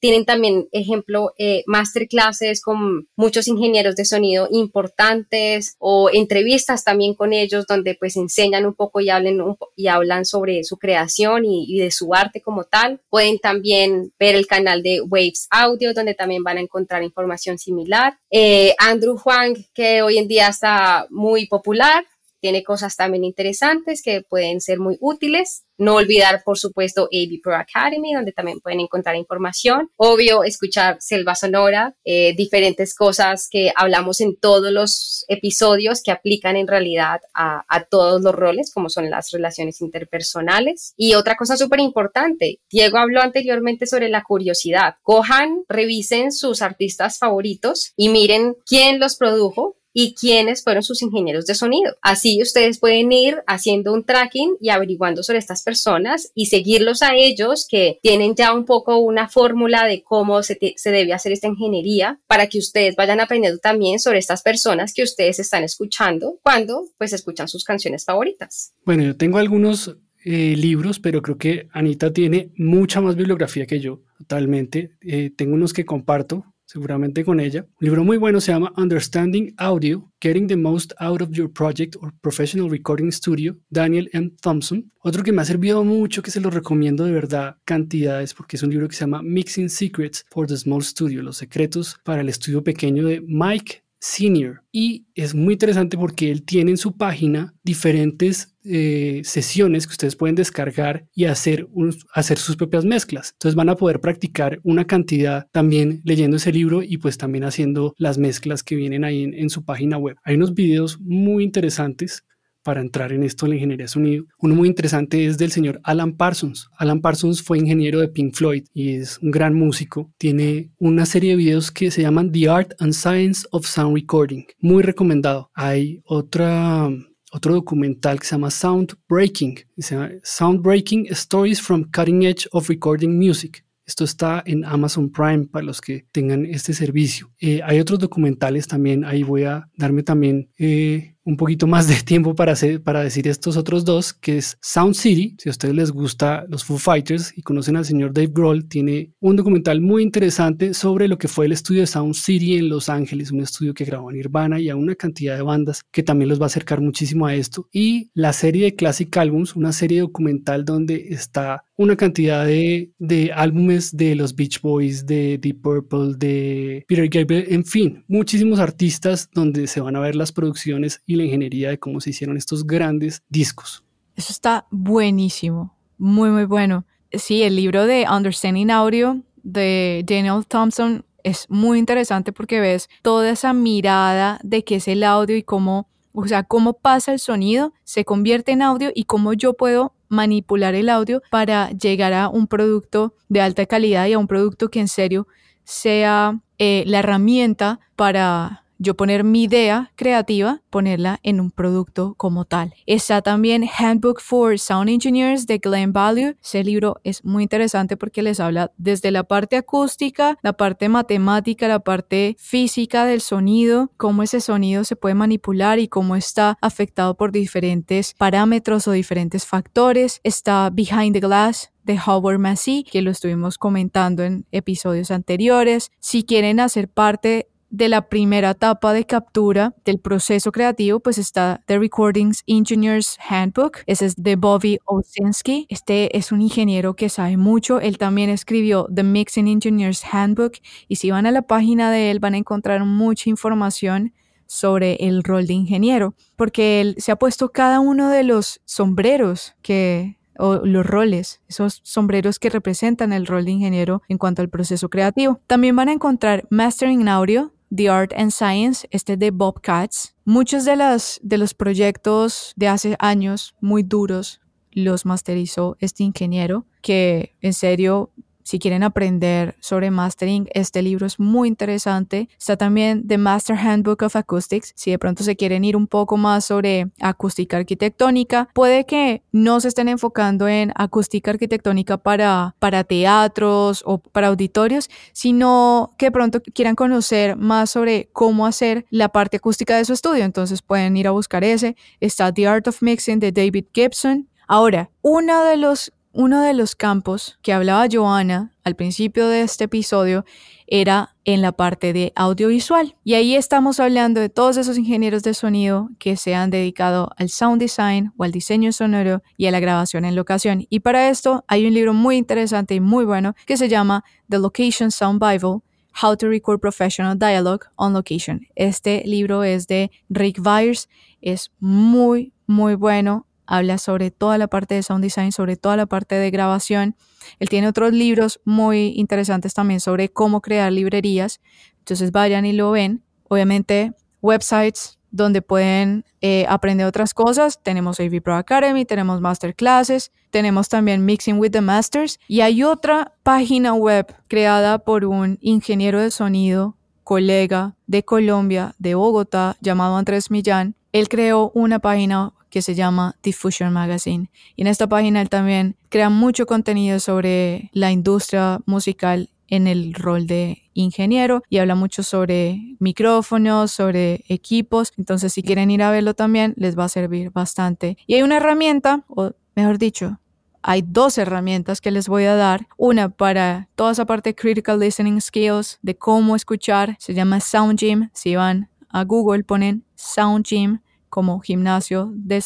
tienen 0.03 0.25
también, 0.25 0.67
ejemplo, 0.73 1.31
eh, 1.37 1.63
masterclasses 1.65 2.61
con 2.61 3.07
muchos 3.15 3.47
ingenieros 3.47 3.95
de 3.95 4.03
sonido 4.03 4.49
importantes 4.51 5.77
o 5.79 6.09
entrevistas 6.11 6.83
también 6.83 7.13
con 7.13 7.31
ellos 7.31 7.65
donde 7.65 7.95
pues 7.95 8.17
enseñan 8.17 8.65
un 8.65 8.73
poco 8.73 8.99
y, 8.99 9.09
hablen 9.09 9.39
y 9.77 9.87
hablan 9.87 10.25
sobre 10.25 10.65
su 10.65 10.75
creación 10.75 11.45
y, 11.45 11.79
de 11.79 11.89
su 11.89 12.13
arte 12.13 12.41
como 12.41 12.65
tal. 12.65 12.99
Pueden 13.09 13.39
también 13.39 14.11
ver 14.19 14.35
el 14.35 14.45
canal 14.45 14.83
de 14.83 14.99
Waves 14.99 15.47
Audio 15.49 15.93
donde 15.93 16.15
también 16.15 16.43
van 16.43 16.57
a 16.57 16.61
encontrar 16.61 17.01
información 17.01 17.57
similar. 17.57 18.19
Eh, 18.29 18.75
Andrew 18.79 19.17
Huang, 19.23 19.55
que 19.73 20.01
hoy 20.01 20.17
en 20.17 20.27
día 20.27 20.49
está 20.49 21.07
muy 21.11 21.47
popular, 21.47 22.03
tiene 22.41 22.61
cosas 22.61 22.97
también 22.97 23.23
interesantes 23.23 24.01
que 24.03 24.21
pueden 24.21 24.59
ser 24.59 24.79
muy 24.79 24.97
útiles. 24.99 25.62
No 25.77 25.95
olvidar, 25.95 26.43
por 26.43 26.57
supuesto, 26.57 27.03
AB 27.11 27.41
Pro 27.41 27.55
Academy, 27.55 28.13
donde 28.13 28.31
también 28.31 28.59
pueden 28.59 28.79
encontrar 28.79 29.15
información. 29.15 29.89
Obvio, 29.95 30.43
escuchar 30.43 30.97
Selva 30.99 31.35
Sonora, 31.35 31.95
eh, 32.03 32.35
diferentes 32.35 32.95
cosas 32.95 33.47
que 33.49 33.71
hablamos 33.75 34.21
en 34.21 34.35
todos 34.35 34.71
los 34.71 35.25
episodios 35.27 36.01
que 36.03 36.11
aplican 36.11 36.55
en 36.55 36.67
realidad 36.67 37.21
a, 37.33 37.63
a 37.67 37.83
todos 37.85 38.21
los 38.21 38.33
roles, 38.33 38.71
como 38.73 38.89
son 38.89 39.09
las 39.09 39.31
relaciones 39.31 39.81
interpersonales. 39.81 40.93
Y 40.97 41.15
otra 41.15 41.35
cosa 41.35 41.57
súper 41.57 41.79
importante, 41.79 42.59
Diego 42.69 42.97
habló 42.97 43.21
anteriormente 43.21 43.85
sobre 43.85 44.09
la 44.09 44.23
curiosidad. 44.23 44.95
Cojan, 45.01 45.63
revisen 45.67 46.31
sus 46.31 46.61
artistas 46.61 47.19
favoritos 47.19 47.93
y 47.95 48.09
miren 48.09 48.55
quién 48.65 48.99
los 48.99 49.15
produjo, 49.15 49.77
y 49.93 50.15
quiénes 50.15 50.63
fueron 50.63 50.83
sus 50.83 51.01
ingenieros 51.01 51.45
de 51.45 51.55
sonido. 51.55 51.95
Así 52.01 52.41
ustedes 52.41 52.79
pueden 52.79 53.11
ir 53.11 53.43
haciendo 53.47 53.93
un 53.93 54.03
tracking 54.03 54.57
y 54.59 54.69
averiguando 54.69 55.23
sobre 55.23 55.39
estas 55.39 55.63
personas 55.63 56.31
y 56.33 56.47
seguirlos 56.47 57.01
a 57.01 57.15
ellos 57.15 57.67
que 57.69 57.99
tienen 58.01 58.35
ya 58.35 58.53
un 58.53 58.65
poco 58.65 58.97
una 58.97 59.29
fórmula 59.29 59.85
de 59.85 60.03
cómo 60.03 60.43
se, 60.43 60.57
se 60.75 60.91
debe 60.91 61.13
hacer 61.13 61.31
esta 61.31 61.47
ingeniería 61.47 62.19
para 62.27 62.47
que 62.47 62.57
ustedes 62.57 62.95
vayan 62.95 63.19
aprendiendo 63.19 63.59
también 63.59 63.99
sobre 63.99 64.19
estas 64.19 64.41
personas 64.41 64.93
que 64.93 65.03
ustedes 65.03 65.39
están 65.39 65.63
escuchando 65.63 66.39
cuando 66.41 66.87
pues 66.97 67.13
escuchan 67.13 67.47
sus 67.47 67.63
canciones 67.63 68.05
favoritas. 68.05 68.73
Bueno, 68.85 69.03
yo 69.03 69.15
tengo 69.15 69.37
algunos 69.37 69.95
eh, 70.25 70.55
libros, 70.55 70.99
pero 70.99 71.21
creo 71.21 71.37
que 71.37 71.67
Anita 71.73 72.13
tiene 72.13 72.51
mucha 72.55 73.01
más 73.01 73.15
bibliografía 73.15 73.65
que 73.65 73.81
yo, 73.81 74.01
totalmente. 74.17 74.91
Eh, 75.01 75.31
tengo 75.35 75.53
unos 75.53 75.73
que 75.73 75.85
comparto 75.85 76.52
seguramente 76.73 77.23
con 77.23 77.39
ella. 77.39 77.67
Un 77.79 77.85
libro 77.85 78.03
muy 78.03 78.17
bueno 78.17 78.41
se 78.41 78.51
llama 78.51 78.73
Understanding 78.77 79.53
Audio, 79.57 80.11
Getting 80.19 80.47
the 80.47 80.57
Most 80.57 80.93
Out 80.97 81.21
of 81.21 81.29
Your 81.29 81.51
Project 81.53 81.95
or 82.01 82.11
Professional 82.19 82.67
Recording 82.67 83.11
Studio, 83.11 83.55
Daniel 83.69 84.09
M. 84.11 84.31
Thompson. 84.41 84.91
Otro 85.01 85.21
que 85.21 85.31
me 85.31 85.43
ha 85.43 85.45
servido 85.45 85.83
mucho, 85.83 86.23
que 86.23 86.31
se 86.31 86.41
lo 86.41 86.49
recomiendo 86.49 87.05
de 87.05 87.11
verdad 87.11 87.57
cantidades, 87.63 88.33
porque 88.33 88.57
es 88.57 88.63
un 88.63 88.71
libro 88.71 88.87
que 88.87 88.95
se 88.95 89.01
llama 89.01 89.21
Mixing 89.21 89.69
Secrets 89.69 90.25
for 90.31 90.47
the 90.47 90.57
Small 90.57 90.81
Studio, 90.81 91.21
los 91.21 91.37
secretos 91.37 91.97
para 92.03 92.21
el 92.21 92.29
estudio 92.29 92.63
pequeño 92.63 93.05
de 93.05 93.21
Mike 93.21 93.83
Senior. 93.99 94.63
Y 94.71 95.05
es 95.13 95.35
muy 95.35 95.53
interesante 95.53 95.95
porque 95.95 96.31
él 96.31 96.43
tiene 96.43 96.71
en 96.71 96.77
su 96.77 96.97
página 96.97 97.53
diferentes 97.63 98.52
eh, 98.63 99.21
sesiones 99.23 99.87
que 99.87 99.91
ustedes 99.91 100.15
pueden 100.15 100.35
descargar 100.35 101.05
y 101.13 101.25
hacer, 101.25 101.67
hacer 102.13 102.37
sus 102.37 102.55
propias 102.55 102.85
mezclas. 102.85 103.31
Entonces 103.33 103.55
van 103.55 103.69
a 103.69 103.75
poder 103.75 103.99
practicar 103.99 104.59
una 104.63 104.85
cantidad 104.85 105.47
también 105.51 106.01
leyendo 106.03 106.37
ese 106.37 106.51
libro 106.51 106.83
y 106.83 106.97
pues 106.97 107.17
también 107.17 107.43
haciendo 107.43 107.93
las 107.97 108.17
mezclas 108.17 108.63
que 108.63 108.75
vienen 108.75 109.03
ahí 109.03 109.23
en, 109.23 109.33
en 109.33 109.49
su 109.49 109.63
página 109.65 109.97
web. 109.97 110.17
Hay 110.23 110.35
unos 110.35 110.53
videos 110.53 110.99
muy 110.99 111.43
interesantes 111.43 112.23
para 112.63 112.81
entrar 112.81 113.11
en 113.11 113.23
esto 113.23 113.45
de 113.45 113.49
la 113.49 113.55
ingeniería 113.55 113.83
de 113.83 113.89
sonido. 113.89 114.23
Uno 114.39 114.55
muy 114.55 114.67
interesante 114.67 115.25
es 115.25 115.37
del 115.37 115.51
señor 115.51 115.79
Alan 115.83 116.13
Parsons. 116.13 116.69
Alan 116.77 117.01
Parsons 117.01 117.43
fue 117.43 117.59
ingeniero 117.59 117.99
de 117.99 118.07
Pink 118.07 118.33
Floyd 118.33 118.63
y 118.73 118.95
es 118.95 119.19
un 119.19 119.31
gran 119.31 119.53
músico. 119.53 120.11
Tiene 120.17 120.71
una 120.79 121.05
serie 121.05 121.31
de 121.31 121.37
videos 121.37 121.71
que 121.71 121.91
se 121.91 122.01
llaman 122.01 122.31
The 122.31 122.49
Art 122.49 122.73
and 122.79 122.93
Science 122.93 123.45
of 123.51 123.67
Sound 123.67 123.95
Recording. 123.95 124.45
Muy 124.59 124.81
recomendado. 124.81 125.51
Hay 125.53 126.01
otra 126.05 126.89
otro 127.33 127.55
documental 127.55 128.19
que 128.19 128.27
se 128.27 128.35
llama 128.35 128.51
Sound 128.51 128.93
Breaking, 129.09 129.59
se 129.79 130.21
Sound 130.23 130.61
Breaking 130.61 131.07
Stories 131.09 131.59
from 131.59 131.89
Cutting 131.91 132.23
Edge 132.23 132.47
of 132.51 132.69
Recording 132.69 133.17
Music. 133.17 133.65
Esto 133.85 134.03
está 134.03 134.43
en 134.45 134.63
Amazon 134.63 135.11
Prime 135.11 135.47
para 135.47 135.65
los 135.65 135.81
que 135.81 136.05
tengan 136.11 136.45
este 136.45 136.73
servicio. 136.73 137.31
Eh, 137.39 137.59
hay 137.63 137.79
otros 137.79 137.97
documentales 137.97 138.67
también, 138.67 139.03
ahí 139.03 139.23
voy 139.23 139.45
a 139.45 139.67
darme 139.75 140.03
también 140.03 140.51
eh, 140.59 141.12
un 141.25 141.37
poquito 141.37 141.67
más 141.67 141.87
de 141.87 141.95
tiempo 142.03 142.35
para, 142.35 142.53
para 142.83 143.01
decir 143.01 143.27
estos 143.27 143.57
otros 143.57 143.85
dos, 143.85 144.13
que 144.13 144.37
es 144.37 144.57
Sound 144.61 144.95
City. 144.95 145.35
Si 145.37 145.49
a 145.49 145.51
ustedes 145.51 145.75
les 145.75 145.91
gusta 145.91 146.45
los 146.49 146.63
Foo 146.63 146.77
Fighters 146.77 147.33
y 147.37 147.41
conocen 147.41 147.77
al 147.77 147.85
señor 147.85 148.13
Dave 148.13 148.31
Grohl, 148.33 148.67
tiene 148.67 149.11
un 149.19 149.35
documental 149.35 149.81
muy 149.81 150.03
interesante 150.03 150.73
sobre 150.73 151.07
lo 151.07 151.17
que 151.17 151.27
fue 151.27 151.45
el 151.45 151.51
estudio 151.51 151.81
de 151.81 151.87
Sound 151.87 152.15
City 152.15 152.57
en 152.57 152.69
Los 152.69 152.89
Ángeles, 152.89 153.31
un 153.31 153.41
estudio 153.41 153.73
que 153.73 153.85
grabó 153.85 154.11
Nirvana 154.11 154.59
y 154.59 154.69
a 154.69 154.75
una 154.75 154.95
cantidad 154.95 155.35
de 155.35 155.41
bandas 155.41 155.83
que 155.91 156.03
también 156.03 156.29
los 156.29 156.39
va 156.39 156.45
a 156.45 156.47
acercar 156.47 156.81
muchísimo 156.81 157.25
a 157.25 157.35
esto. 157.35 157.67
Y 157.71 158.11
la 158.13 158.33
serie 158.33 158.65
de 158.65 158.75
Classic 158.75 159.15
Albums, 159.17 159.55
una 159.55 159.71
serie 159.71 160.01
documental 160.01 160.65
donde 160.65 161.07
está 161.09 161.65
una 161.77 161.95
cantidad 161.95 162.45
de, 162.45 162.91
de 162.99 163.31
álbumes 163.33 163.95
de 163.95 164.15
los 164.15 164.35
Beach 164.35 164.61
Boys, 164.61 165.05
de 165.05 165.37
Deep 165.37 165.61
Purple, 165.61 166.15
de 166.17 166.85
Peter 166.87 167.07
Gabriel, 167.09 167.45
en 167.49 167.65
fin, 167.65 168.03
muchísimos 168.07 168.59
artistas 168.59 169.29
donde 169.33 169.67
se 169.67 169.81
van 169.81 169.95
a 169.95 169.99
ver 169.99 170.15
las 170.15 170.31
producciones 170.31 171.01
la 171.15 171.23
ingeniería 171.23 171.69
de 171.69 171.79
cómo 171.79 172.01
se 172.01 172.11
hicieron 172.11 172.37
estos 172.37 172.65
grandes 172.65 173.23
discos. 173.29 173.83
Eso 174.15 174.31
está 174.31 174.67
buenísimo, 174.71 175.75
muy, 175.97 176.29
muy 176.29 176.45
bueno. 176.45 176.85
Sí, 177.11 177.43
el 177.43 177.55
libro 177.55 177.85
de 177.85 178.05
Understanding 178.09 178.71
Audio 178.71 179.21
de 179.43 180.03
Daniel 180.07 180.45
Thompson 180.47 181.05
es 181.23 181.45
muy 181.49 181.79
interesante 181.79 182.31
porque 182.31 182.59
ves 182.59 182.89
toda 183.01 183.29
esa 183.29 183.53
mirada 183.53 184.39
de 184.43 184.63
qué 184.63 184.75
es 184.75 184.87
el 184.87 185.03
audio 185.03 185.35
y 185.35 185.43
cómo, 185.43 185.87
o 186.13 186.27
sea, 186.27 186.43
cómo 186.43 186.73
pasa 186.73 187.13
el 187.13 187.19
sonido, 187.19 187.73
se 187.83 188.05
convierte 188.05 188.51
en 188.51 188.61
audio 188.61 188.91
y 188.93 189.05
cómo 189.05 189.33
yo 189.33 189.53
puedo 189.53 189.93
manipular 190.13 190.75
el 190.75 190.89
audio 190.89 191.21
para 191.29 191.71
llegar 191.71 192.13
a 192.13 192.29
un 192.29 192.47
producto 192.47 193.15
de 193.29 193.41
alta 193.41 193.65
calidad 193.65 194.05
y 194.07 194.13
a 194.13 194.19
un 194.19 194.27
producto 194.27 194.69
que 194.69 194.79
en 194.79 194.87
serio 194.87 195.27
sea 195.63 196.39
eh, 196.59 196.83
la 196.85 196.99
herramienta 196.99 197.79
para 197.95 198.62
yo 198.83 198.95
poner 198.95 199.23
mi 199.23 199.43
idea 199.43 199.91
creativa, 199.95 200.61
ponerla 200.69 201.19
en 201.23 201.39
un 201.39 201.51
producto 201.51 202.15
como 202.17 202.45
tal. 202.45 202.73
Está 202.85 203.21
también 203.21 203.65
Handbook 203.77 204.19
for 204.19 204.59
Sound 204.59 204.89
Engineers 204.89 205.47
de 205.47 205.57
Glenn 205.57 205.93
Value. 205.93 206.35
Ese 206.43 206.63
libro 206.63 206.99
es 207.03 207.23
muy 207.23 207.43
interesante 207.43 207.95
porque 207.95 208.21
les 208.21 208.39
habla 208.39 208.71
desde 208.77 209.09
la 209.11 209.23
parte 209.23 209.55
acústica, 209.55 210.37
la 210.43 210.53
parte 210.53 210.89
matemática, 210.89 211.67
la 211.67 211.79
parte 211.79 212.35
física 212.37 213.05
del 213.05 213.21
sonido, 213.21 213.89
cómo 213.95 214.21
ese 214.21 214.41
sonido 214.41 214.83
se 214.83 214.97
puede 214.97 215.15
manipular 215.15 215.79
y 215.79 215.87
cómo 215.87 216.17
está 216.17 216.57
afectado 216.61 217.15
por 217.15 217.31
diferentes 217.31 218.13
parámetros 218.15 218.87
o 218.87 218.91
diferentes 218.91 219.45
factores. 219.45 220.19
Está 220.23 220.69
Behind 220.69 221.13
the 221.13 221.21
Glass 221.21 221.71
de 221.83 221.99
Howard 222.05 222.39
Massey, 222.39 222.83
que 222.83 223.01
lo 223.01 223.11
estuvimos 223.11 223.57
comentando 223.57 224.23
en 224.23 224.45
episodios 224.51 225.11
anteriores. 225.11 225.91
Si 225.99 226.23
quieren 226.23 226.59
hacer 226.59 226.89
parte 226.89 227.47
de 227.73 227.89
la 227.89 228.07
primera 228.07 228.51
etapa 228.51 228.93
de 228.93 229.03
captura 229.03 229.73
del 229.83 229.99
proceso 229.99 230.51
creativo, 230.51 230.99
pues 230.99 231.17
está 231.17 231.63
The 231.65 231.79
Recordings 231.79 232.43
Engineer's 232.45 233.17
Handbook. 233.27 233.79
Ese 233.87 234.05
es 234.05 234.15
de 234.15 234.35
Bobby 234.35 234.77
Osinski. 234.85 235.65
Este 235.69 236.15
es 236.15 236.31
un 236.31 236.43
ingeniero 236.43 236.95
que 236.95 237.09
sabe 237.09 237.35
mucho. 237.35 237.81
Él 237.81 237.97
también 237.97 238.29
escribió 238.29 238.87
The 238.93 239.01
Mixing 239.01 239.47
Engineer's 239.47 240.03
Handbook. 240.05 240.53
Y 240.87 240.97
si 240.97 241.09
van 241.09 241.25
a 241.25 241.31
la 241.31 241.41
página 241.41 241.89
de 241.89 242.11
él, 242.11 242.19
van 242.19 242.35
a 242.35 242.37
encontrar 242.37 242.85
mucha 242.85 243.31
información 243.31 244.13
sobre 244.45 244.97
el 244.99 245.23
rol 245.23 245.47
de 245.47 245.53
ingeniero, 245.53 246.13
porque 246.35 246.79
él 246.79 246.95
se 246.99 247.11
ha 247.11 247.15
puesto 247.15 247.51
cada 247.51 247.79
uno 247.79 248.09
de 248.09 248.23
los 248.23 248.61
sombreros 248.65 249.55
que 249.63 250.19
o 250.37 250.55
los 250.65 250.85
roles, 250.85 251.41
esos 251.47 251.81
sombreros 251.83 252.39
que 252.39 252.49
representan 252.49 253.13
el 253.13 253.25
rol 253.25 253.45
de 253.45 253.51
ingeniero 253.51 254.01
en 254.07 254.17
cuanto 254.17 254.41
al 254.41 254.49
proceso 254.49 254.89
creativo. 254.89 255.39
También 255.47 255.75
van 255.75 255.89
a 255.89 255.93
encontrar 255.93 256.45
Mastering 256.49 257.07
Audio, 257.07 257.52
The 257.75 257.89
Art 257.89 258.13
and 258.15 258.31
Science, 258.31 258.87
este 258.91 259.17
de 259.17 259.31
Bob 259.31 259.61
Katz. 259.61 260.15
Muchos 260.25 260.65
de, 260.65 260.75
las, 260.75 261.19
de 261.23 261.37
los 261.37 261.53
proyectos 261.53 262.53
de 262.55 262.67
hace 262.67 262.95
años 262.99 263.55
muy 263.61 263.83
duros 263.83 264.41
los 264.71 265.05
masterizó 265.05 265.77
este 265.79 266.03
ingeniero 266.03 266.65
que 266.81 267.35
en 267.41 267.53
serio 267.53 268.11
si 268.43 268.59
quieren 268.59 268.83
aprender 268.83 269.55
sobre 269.59 269.91
mastering, 269.91 270.47
este 270.53 270.81
libro 270.81 271.05
es 271.05 271.19
muy 271.19 271.47
interesante. 271.47 272.29
Está 272.37 272.57
también 272.57 273.07
The 273.07 273.17
Master 273.17 273.55
Handbook 273.55 274.03
of 274.03 274.15
Acoustics. 274.15 274.73
Si 274.75 274.91
de 274.91 274.99
pronto 274.99 275.23
se 275.23 275.35
quieren 275.35 275.63
ir 275.63 275.75
un 275.75 275.87
poco 275.87 276.17
más 276.17 276.45
sobre 276.45 276.91
acústica 276.99 277.57
arquitectónica, 277.57 278.49
puede 278.53 278.85
que 278.85 279.23
no 279.31 279.59
se 279.59 279.69
estén 279.69 279.87
enfocando 279.87 280.47
en 280.47 280.71
acústica 280.75 281.31
arquitectónica 281.31 281.97
para, 281.97 282.55
para 282.59 282.83
teatros 282.83 283.83
o 283.85 283.99
para 283.99 284.27
auditorios, 284.27 284.89
sino 285.13 285.91
que 285.97 286.07
de 286.07 286.11
pronto 286.11 286.41
quieran 286.53 286.75
conocer 286.75 287.37
más 287.37 287.69
sobre 287.69 288.09
cómo 288.11 288.45
hacer 288.45 288.85
la 288.89 289.09
parte 289.09 289.37
acústica 289.37 289.77
de 289.77 289.85
su 289.85 289.93
estudio. 289.93 290.25
Entonces 290.25 290.61
pueden 290.61 290.97
ir 290.97 291.07
a 291.07 291.11
buscar 291.11 291.43
ese. 291.43 291.75
Está 291.99 292.33
The 292.33 292.47
Art 292.47 292.67
of 292.67 292.81
Mixing 292.81 293.19
de 293.19 293.31
David 293.31 293.65
Gibson. 293.73 294.27
Ahora, 294.47 294.89
uno 295.01 295.43
de 295.45 295.57
los 295.57 295.92
uno 296.13 296.41
de 296.41 296.53
los 296.53 296.75
campos 296.75 297.39
que 297.41 297.53
hablaba 297.53 297.87
Joana 297.91 298.51
al 298.63 298.75
principio 298.75 299.27
de 299.27 299.41
este 299.41 299.63
episodio 299.63 300.25
era 300.67 301.15
en 301.25 301.41
la 301.41 301.51
parte 301.51 301.91
de 301.91 302.13
audiovisual. 302.15 302.95
Y 303.03 303.15
ahí 303.15 303.35
estamos 303.35 303.79
hablando 303.79 304.21
de 304.21 304.29
todos 304.29 304.57
esos 304.57 304.77
ingenieros 304.77 305.23
de 305.23 305.33
sonido 305.33 305.89
que 305.97 306.15
se 306.15 306.35
han 306.35 306.51
dedicado 306.51 307.09
al 307.17 307.29
sound 307.29 307.59
design 307.59 308.13
o 308.15 308.23
al 308.23 308.31
diseño 308.31 308.71
sonoro 308.71 309.23
y 309.37 309.47
a 309.47 309.51
la 309.51 309.59
grabación 309.59 310.05
en 310.05 310.15
locación. 310.15 310.67
Y 310.69 310.81
para 310.81 311.09
esto 311.09 311.43
hay 311.47 311.65
un 311.65 311.73
libro 311.73 311.93
muy 311.93 312.17
interesante 312.17 312.75
y 312.75 312.79
muy 312.79 313.05
bueno 313.05 313.35
que 313.47 313.57
se 313.57 313.67
llama 313.67 314.03
The 314.29 314.37
Location 314.37 314.91
Sound 314.91 315.19
Bible. 315.19 315.61
How 316.01 316.15
to 316.17 316.27
Record 316.27 316.59
Professional 316.59 317.17
Dialogue 317.17 317.67
on 317.75 317.93
Location. 317.93 318.41
Este 318.55 319.03
libro 319.05 319.43
es 319.43 319.67
de 319.67 319.91
Rick 320.09 320.39
Byers, 320.41 320.89
es 321.21 321.51
muy, 321.59 322.33
muy 322.47 322.73
bueno 322.73 323.27
habla 323.45 323.77
sobre 323.77 324.11
toda 324.11 324.37
la 324.37 324.47
parte 324.47 324.75
de 324.75 324.83
sound 324.83 325.03
design, 325.03 325.31
sobre 325.31 325.55
toda 325.55 325.77
la 325.77 325.85
parte 325.85 326.15
de 326.15 326.31
grabación. 326.31 326.95
Él 327.39 327.49
tiene 327.49 327.67
otros 327.67 327.93
libros 327.93 328.39
muy 328.45 328.93
interesantes 328.95 329.53
también 329.53 329.79
sobre 329.79 330.09
cómo 330.09 330.41
crear 330.41 330.71
librerías. 330.71 331.41
Entonces 331.79 332.11
vayan 332.11 332.45
y 332.45 332.53
lo 332.53 332.71
ven. 332.71 333.03
Obviamente, 333.27 333.93
websites 334.21 334.97
donde 335.13 335.43
pueden 335.43 336.05
eh, 336.21 336.45
aprender 336.49 336.87
otras 336.87 337.13
cosas. 337.13 337.61
Tenemos 337.61 337.99
AV 337.99 338.21
Pro 338.21 338.35
Academy, 338.35 338.83
tenemos 338.83 339.21
masterclasses, 339.21 340.11
tenemos 340.31 340.69
también 340.69 341.05
Mixing 341.05 341.37
with 341.37 341.51
the 341.51 341.61
Masters 341.61 342.19
y 342.27 342.41
hay 342.41 342.63
otra 342.63 343.13
página 343.21 343.73
web 343.75 344.13
creada 344.27 344.79
por 344.79 345.05
un 345.05 345.37
ingeniero 345.39 346.01
de 346.01 346.09
sonido, 346.09 346.77
colega 347.03 347.75
de 347.85 348.03
Colombia, 348.03 348.73
de 348.79 348.95
Bogotá, 348.95 349.55
llamado 349.61 349.97
Andrés 349.97 350.31
Millán. 350.31 350.75
Él 350.93 351.09
creó 351.09 351.51
una 351.53 351.79
página 351.79 352.31
que 352.53 352.61
se 352.61 352.75
llama 352.75 353.15
Diffusion 353.23 353.73
Magazine. 353.73 354.29
Y 354.55 354.61
en 354.61 354.67
esta 354.67 354.87
página 354.87 355.21
él 355.21 355.29
también 355.29 355.75
crea 355.89 356.11
mucho 356.11 356.45
contenido 356.45 356.99
sobre 356.99 357.71
la 357.73 357.91
industria 357.91 358.59
musical 358.67 359.31
en 359.47 359.65
el 359.65 359.95
rol 359.95 360.27
de 360.27 360.61
ingeniero 360.75 361.41
y 361.49 361.57
habla 361.57 361.73
mucho 361.73 362.03
sobre 362.03 362.75
micrófonos, 362.79 363.71
sobre 363.71 364.23
equipos. 364.27 364.93
Entonces, 364.97 365.33
si 365.33 365.41
quieren 365.41 365.71
ir 365.71 365.81
a 365.81 365.89
verlo 365.89 366.13
también, 366.13 366.53
les 366.57 366.77
va 366.77 366.83
a 366.83 366.89
servir 366.89 367.31
bastante. 367.31 367.97
Y 368.05 368.13
hay 368.13 368.21
una 368.21 368.37
herramienta, 368.37 369.03
o 369.07 369.31
mejor 369.55 369.79
dicho, 369.79 370.19
hay 370.61 370.83
dos 370.85 371.17
herramientas 371.17 371.81
que 371.81 371.89
les 371.89 372.07
voy 372.07 372.25
a 372.25 372.35
dar. 372.35 372.67
Una 372.77 373.09
para 373.09 373.67
toda 373.75 373.93
esa 373.93 374.05
parte 374.05 374.29
de 374.29 374.35
critical 374.35 374.79
listening 374.79 375.19
skills, 375.19 375.79
de 375.81 375.95
cómo 375.95 376.35
escuchar, 376.35 376.95
se 376.99 377.15
llama 377.15 377.39
Sound 377.39 377.79
Gym. 377.79 378.09
Si 378.13 378.35
van 378.35 378.69
a 378.89 379.03
Google, 379.03 379.43
ponen 379.43 379.83
Sound 379.95 380.45
Gym 380.45 380.82
como 381.13 381.41
gimnasio, 381.41 382.11
de 382.15 382.43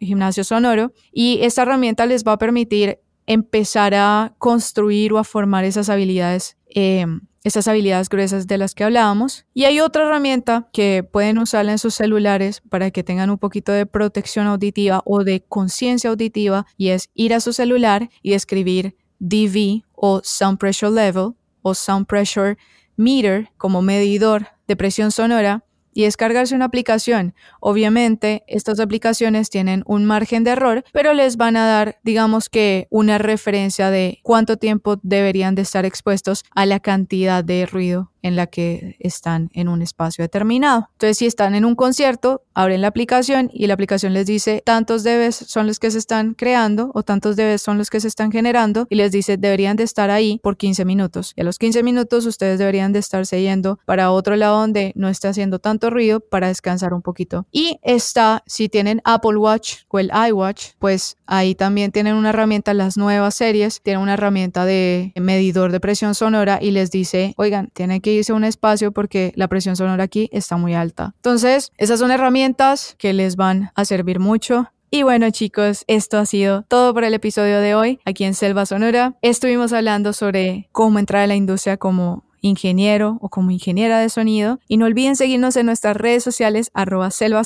gimnasio 0.00 0.42
sonoro 0.42 0.92
y 1.12 1.38
esta 1.42 1.62
herramienta 1.62 2.04
les 2.04 2.24
va 2.24 2.32
a 2.32 2.36
permitir 2.36 2.98
empezar 3.26 3.94
a 3.94 4.34
construir 4.38 5.12
o 5.12 5.18
a 5.18 5.22
formar 5.22 5.62
esas 5.62 5.88
habilidades, 5.88 6.56
em, 6.66 7.20
esas 7.44 7.68
habilidades 7.68 8.08
gruesas 8.08 8.48
de 8.48 8.58
las 8.58 8.74
que 8.74 8.82
hablábamos. 8.82 9.46
Y 9.54 9.66
hay 9.66 9.78
otra 9.78 10.04
herramienta 10.04 10.68
que 10.72 11.04
pueden 11.08 11.38
usar 11.38 11.68
en 11.68 11.78
sus 11.78 11.94
celulares 11.94 12.60
para 12.68 12.90
que 12.90 13.04
tengan 13.04 13.30
un 13.30 13.38
poquito 13.38 13.70
de 13.70 13.86
protección 13.86 14.48
auditiva 14.48 15.00
o 15.04 15.22
de 15.22 15.44
conciencia 15.48 16.10
auditiva 16.10 16.66
y 16.76 16.88
es 16.88 17.10
ir 17.14 17.32
a 17.34 17.38
su 17.38 17.52
celular 17.52 18.10
y 18.20 18.32
escribir 18.32 18.96
DV 19.20 19.84
o 19.94 20.22
Sound 20.24 20.58
Pressure 20.58 20.90
Level 20.90 21.34
o 21.62 21.72
Sound 21.72 22.06
Pressure 22.06 22.58
Meter 22.96 23.50
como 23.58 23.80
medidor 23.80 24.48
de 24.66 24.74
presión 24.74 25.12
sonora 25.12 25.62
y 25.92 26.04
descargarse 26.04 26.54
una 26.54 26.66
aplicación. 26.66 27.34
Obviamente, 27.60 28.44
estas 28.46 28.80
aplicaciones 28.80 29.50
tienen 29.50 29.82
un 29.86 30.04
margen 30.04 30.44
de 30.44 30.50
error, 30.50 30.84
pero 30.92 31.12
les 31.12 31.36
van 31.36 31.56
a 31.56 31.66
dar, 31.66 31.98
digamos 32.04 32.48
que, 32.48 32.86
una 32.90 33.18
referencia 33.18 33.90
de 33.90 34.20
cuánto 34.22 34.56
tiempo 34.56 34.98
deberían 35.02 35.54
de 35.54 35.62
estar 35.62 35.84
expuestos 35.84 36.44
a 36.54 36.66
la 36.66 36.80
cantidad 36.80 37.44
de 37.44 37.66
ruido 37.66 38.10
en 38.22 38.36
la 38.36 38.46
que 38.46 38.96
están 39.00 39.50
en 39.54 39.68
un 39.68 39.82
espacio 39.82 40.22
determinado. 40.22 40.88
Entonces, 40.92 41.18
si 41.18 41.26
están 41.26 41.54
en 41.54 41.64
un 41.64 41.74
concierto, 41.74 42.42
abren 42.54 42.80
la 42.80 42.88
aplicación 42.88 43.50
y 43.52 43.66
la 43.66 43.74
aplicación 43.74 44.12
les 44.12 44.26
dice 44.26 44.62
tantos 44.64 45.02
debes 45.02 45.36
son 45.36 45.66
los 45.66 45.78
que 45.78 45.90
se 45.90 45.98
están 45.98 46.34
creando 46.34 46.90
o 46.94 47.02
tantos 47.02 47.36
debes 47.36 47.62
son 47.62 47.78
los 47.78 47.90
que 47.90 48.00
se 48.00 48.08
están 48.08 48.32
generando 48.32 48.86
y 48.90 48.96
les 48.96 49.12
dice 49.12 49.36
deberían 49.36 49.76
de 49.76 49.84
estar 49.84 50.10
ahí 50.10 50.40
por 50.42 50.56
15 50.56 50.84
minutos. 50.84 51.32
Y 51.36 51.42
a 51.42 51.44
los 51.44 51.58
15 51.58 51.82
minutos 51.82 52.26
ustedes 52.26 52.58
deberían 52.58 52.92
de 52.92 52.98
estarse 52.98 53.40
yendo 53.40 53.78
para 53.84 54.10
otro 54.10 54.36
lado 54.36 54.58
donde 54.60 54.92
no 54.94 55.08
esté 55.08 55.28
haciendo 55.28 55.58
tanto 55.58 55.90
ruido 55.90 56.20
para 56.20 56.48
descansar 56.48 56.94
un 56.94 57.02
poquito. 57.02 57.46
Y 57.52 57.78
está, 57.82 58.42
si 58.46 58.68
tienen 58.68 59.00
Apple 59.04 59.36
Watch 59.36 59.78
o 59.88 59.98
el 59.98 60.10
iWatch, 60.28 60.72
pues 60.78 61.16
ahí 61.26 61.54
también 61.54 61.92
tienen 61.92 62.14
una 62.14 62.30
herramienta, 62.30 62.74
las 62.74 62.96
nuevas 62.96 63.34
series, 63.34 63.80
tienen 63.82 64.02
una 64.02 64.14
herramienta 64.14 64.64
de 64.64 65.12
medidor 65.16 65.72
de 65.72 65.80
presión 65.80 66.14
sonora 66.14 66.58
y 66.60 66.70
les 66.70 66.90
dice, 66.90 67.34
oigan, 67.36 67.70
tienen 67.72 68.00
que 68.00 68.07
irse 68.12 68.32
a 68.32 68.34
un 68.34 68.44
espacio 68.44 68.92
porque 68.92 69.32
la 69.36 69.48
presión 69.48 69.76
sonora 69.76 70.04
aquí 70.04 70.28
está 70.32 70.56
muy 70.56 70.74
alta. 70.74 71.14
Entonces, 71.16 71.72
esas 71.76 72.00
son 72.00 72.10
herramientas 72.10 72.94
que 72.98 73.12
les 73.12 73.36
van 73.36 73.70
a 73.74 73.84
servir 73.84 74.20
mucho. 74.20 74.70
Y 74.90 75.02
bueno 75.02 75.30
chicos, 75.30 75.84
esto 75.86 76.16
ha 76.16 76.24
sido 76.24 76.62
todo 76.62 76.94
por 76.94 77.04
el 77.04 77.12
episodio 77.12 77.60
de 77.60 77.74
hoy 77.74 78.00
aquí 78.06 78.24
en 78.24 78.32
Selva 78.32 78.64
Sonora. 78.64 79.16
Estuvimos 79.20 79.74
hablando 79.74 80.14
sobre 80.14 80.70
cómo 80.72 80.98
entrar 80.98 81.22
a 81.22 81.26
la 81.26 81.36
industria 81.36 81.76
como 81.76 82.24
ingeniero 82.40 83.18
o 83.20 83.28
como 83.28 83.50
ingeniera 83.50 83.98
de 84.00 84.08
sonido. 84.08 84.60
Y 84.68 84.76
no 84.76 84.86
olviden 84.86 85.16
seguirnos 85.16 85.56
en 85.56 85.66
nuestras 85.66 85.96
redes 85.96 86.22
sociales 86.22 86.70
arroba 86.74 87.10
selva 87.10 87.42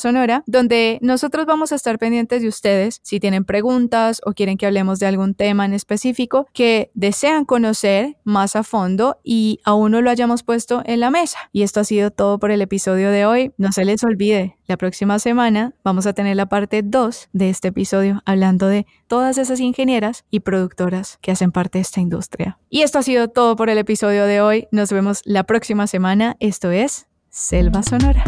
donde 0.47 0.99
nosotros 1.03 1.47
vamos 1.47 1.72
a 1.72 1.74
estar 1.74 1.99
pendientes 1.99 2.43
de 2.43 2.49
ustedes 2.49 3.01
si 3.03 3.20
tienen 3.20 3.45
preguntas 3.45 4.20
o 4.24 4.32
quieren 4.32 4.57
que 4.57 4.66
hablemos 4.66 4.99
de 4.99 5.07
algún 5.07 5.34
tema 5.34 5.64
en 5.64 5.74
específico 5.74 6.47
que 6.53 6.90
desean 6.95 7.45
conocer 7.45 8.16
más 8.24 8.57
a 8.57 8.62
fondo 8.62 9.18
y 9.22 9.61
aún 9.64 9.93
no 9.93 10.01
lo 10.01 10.11
hayamos 10.11 10.43
puesto 10.43 10.82
en 10.84 11.01
la 11.01 11.11
mesa. 11.11 11.38
Y 11.53 11.62
esto 11.62 11.80
ha 11.80 11.84
sido 11.84 12.11
todo 12.11 12.38
por 12.38 12.51
el 12.51 12.62
episodio 12.62 13.11
de 13.11 13.26
hoy. 13.26 13.53
No 13.59 13.72
se 13.72 13.84
les 13.84 14.03
olvide, 14.05 14.57
la 14.72 14.76
próxima 14.78 15.18
semana 15.18 15.74
vamos 15.84 16.07
a 16.07 16.14
tener 16.14 16.34
la 16.34 16.47
parte 16.47 16.82
2 16.82 17.28
de 17.32 17.51
este 17.51 17.68
episodio 17.68 18.22
hablando 18.24 18.68
de 18.68 18.86
todas 19.07 19.36
esas 19.36 19.61
ingenieras 19.61 20.24
y 20.30 20.40
productoras 20.40 21.18
que 21.20 21.30
hacen 21.30 21.53
parte 21.53 21.78
de 21.78 21.82
esta 21.82 22.01
industria. 22.01 22.59
Y 22.70 22.80
esto 22.80 22.99
ha 22.99 23.03
sido 23.03 23.28
todo 23.28 23.55
por 23.57 23.68
el 23.68 23.76
episodio 23.76 24.24
de 24.24 24.40
hoy. 24.40 24.68
Nos 24.83 24.91
vemos 24.91 25.22
la 25.24 25.45
próxima 25.45 25.87
semana. 25.87 26.35
Esto 26.41 26.72
es 26.72 27.07
Selva 27.30 27.85
Sonora. 27.85 28.24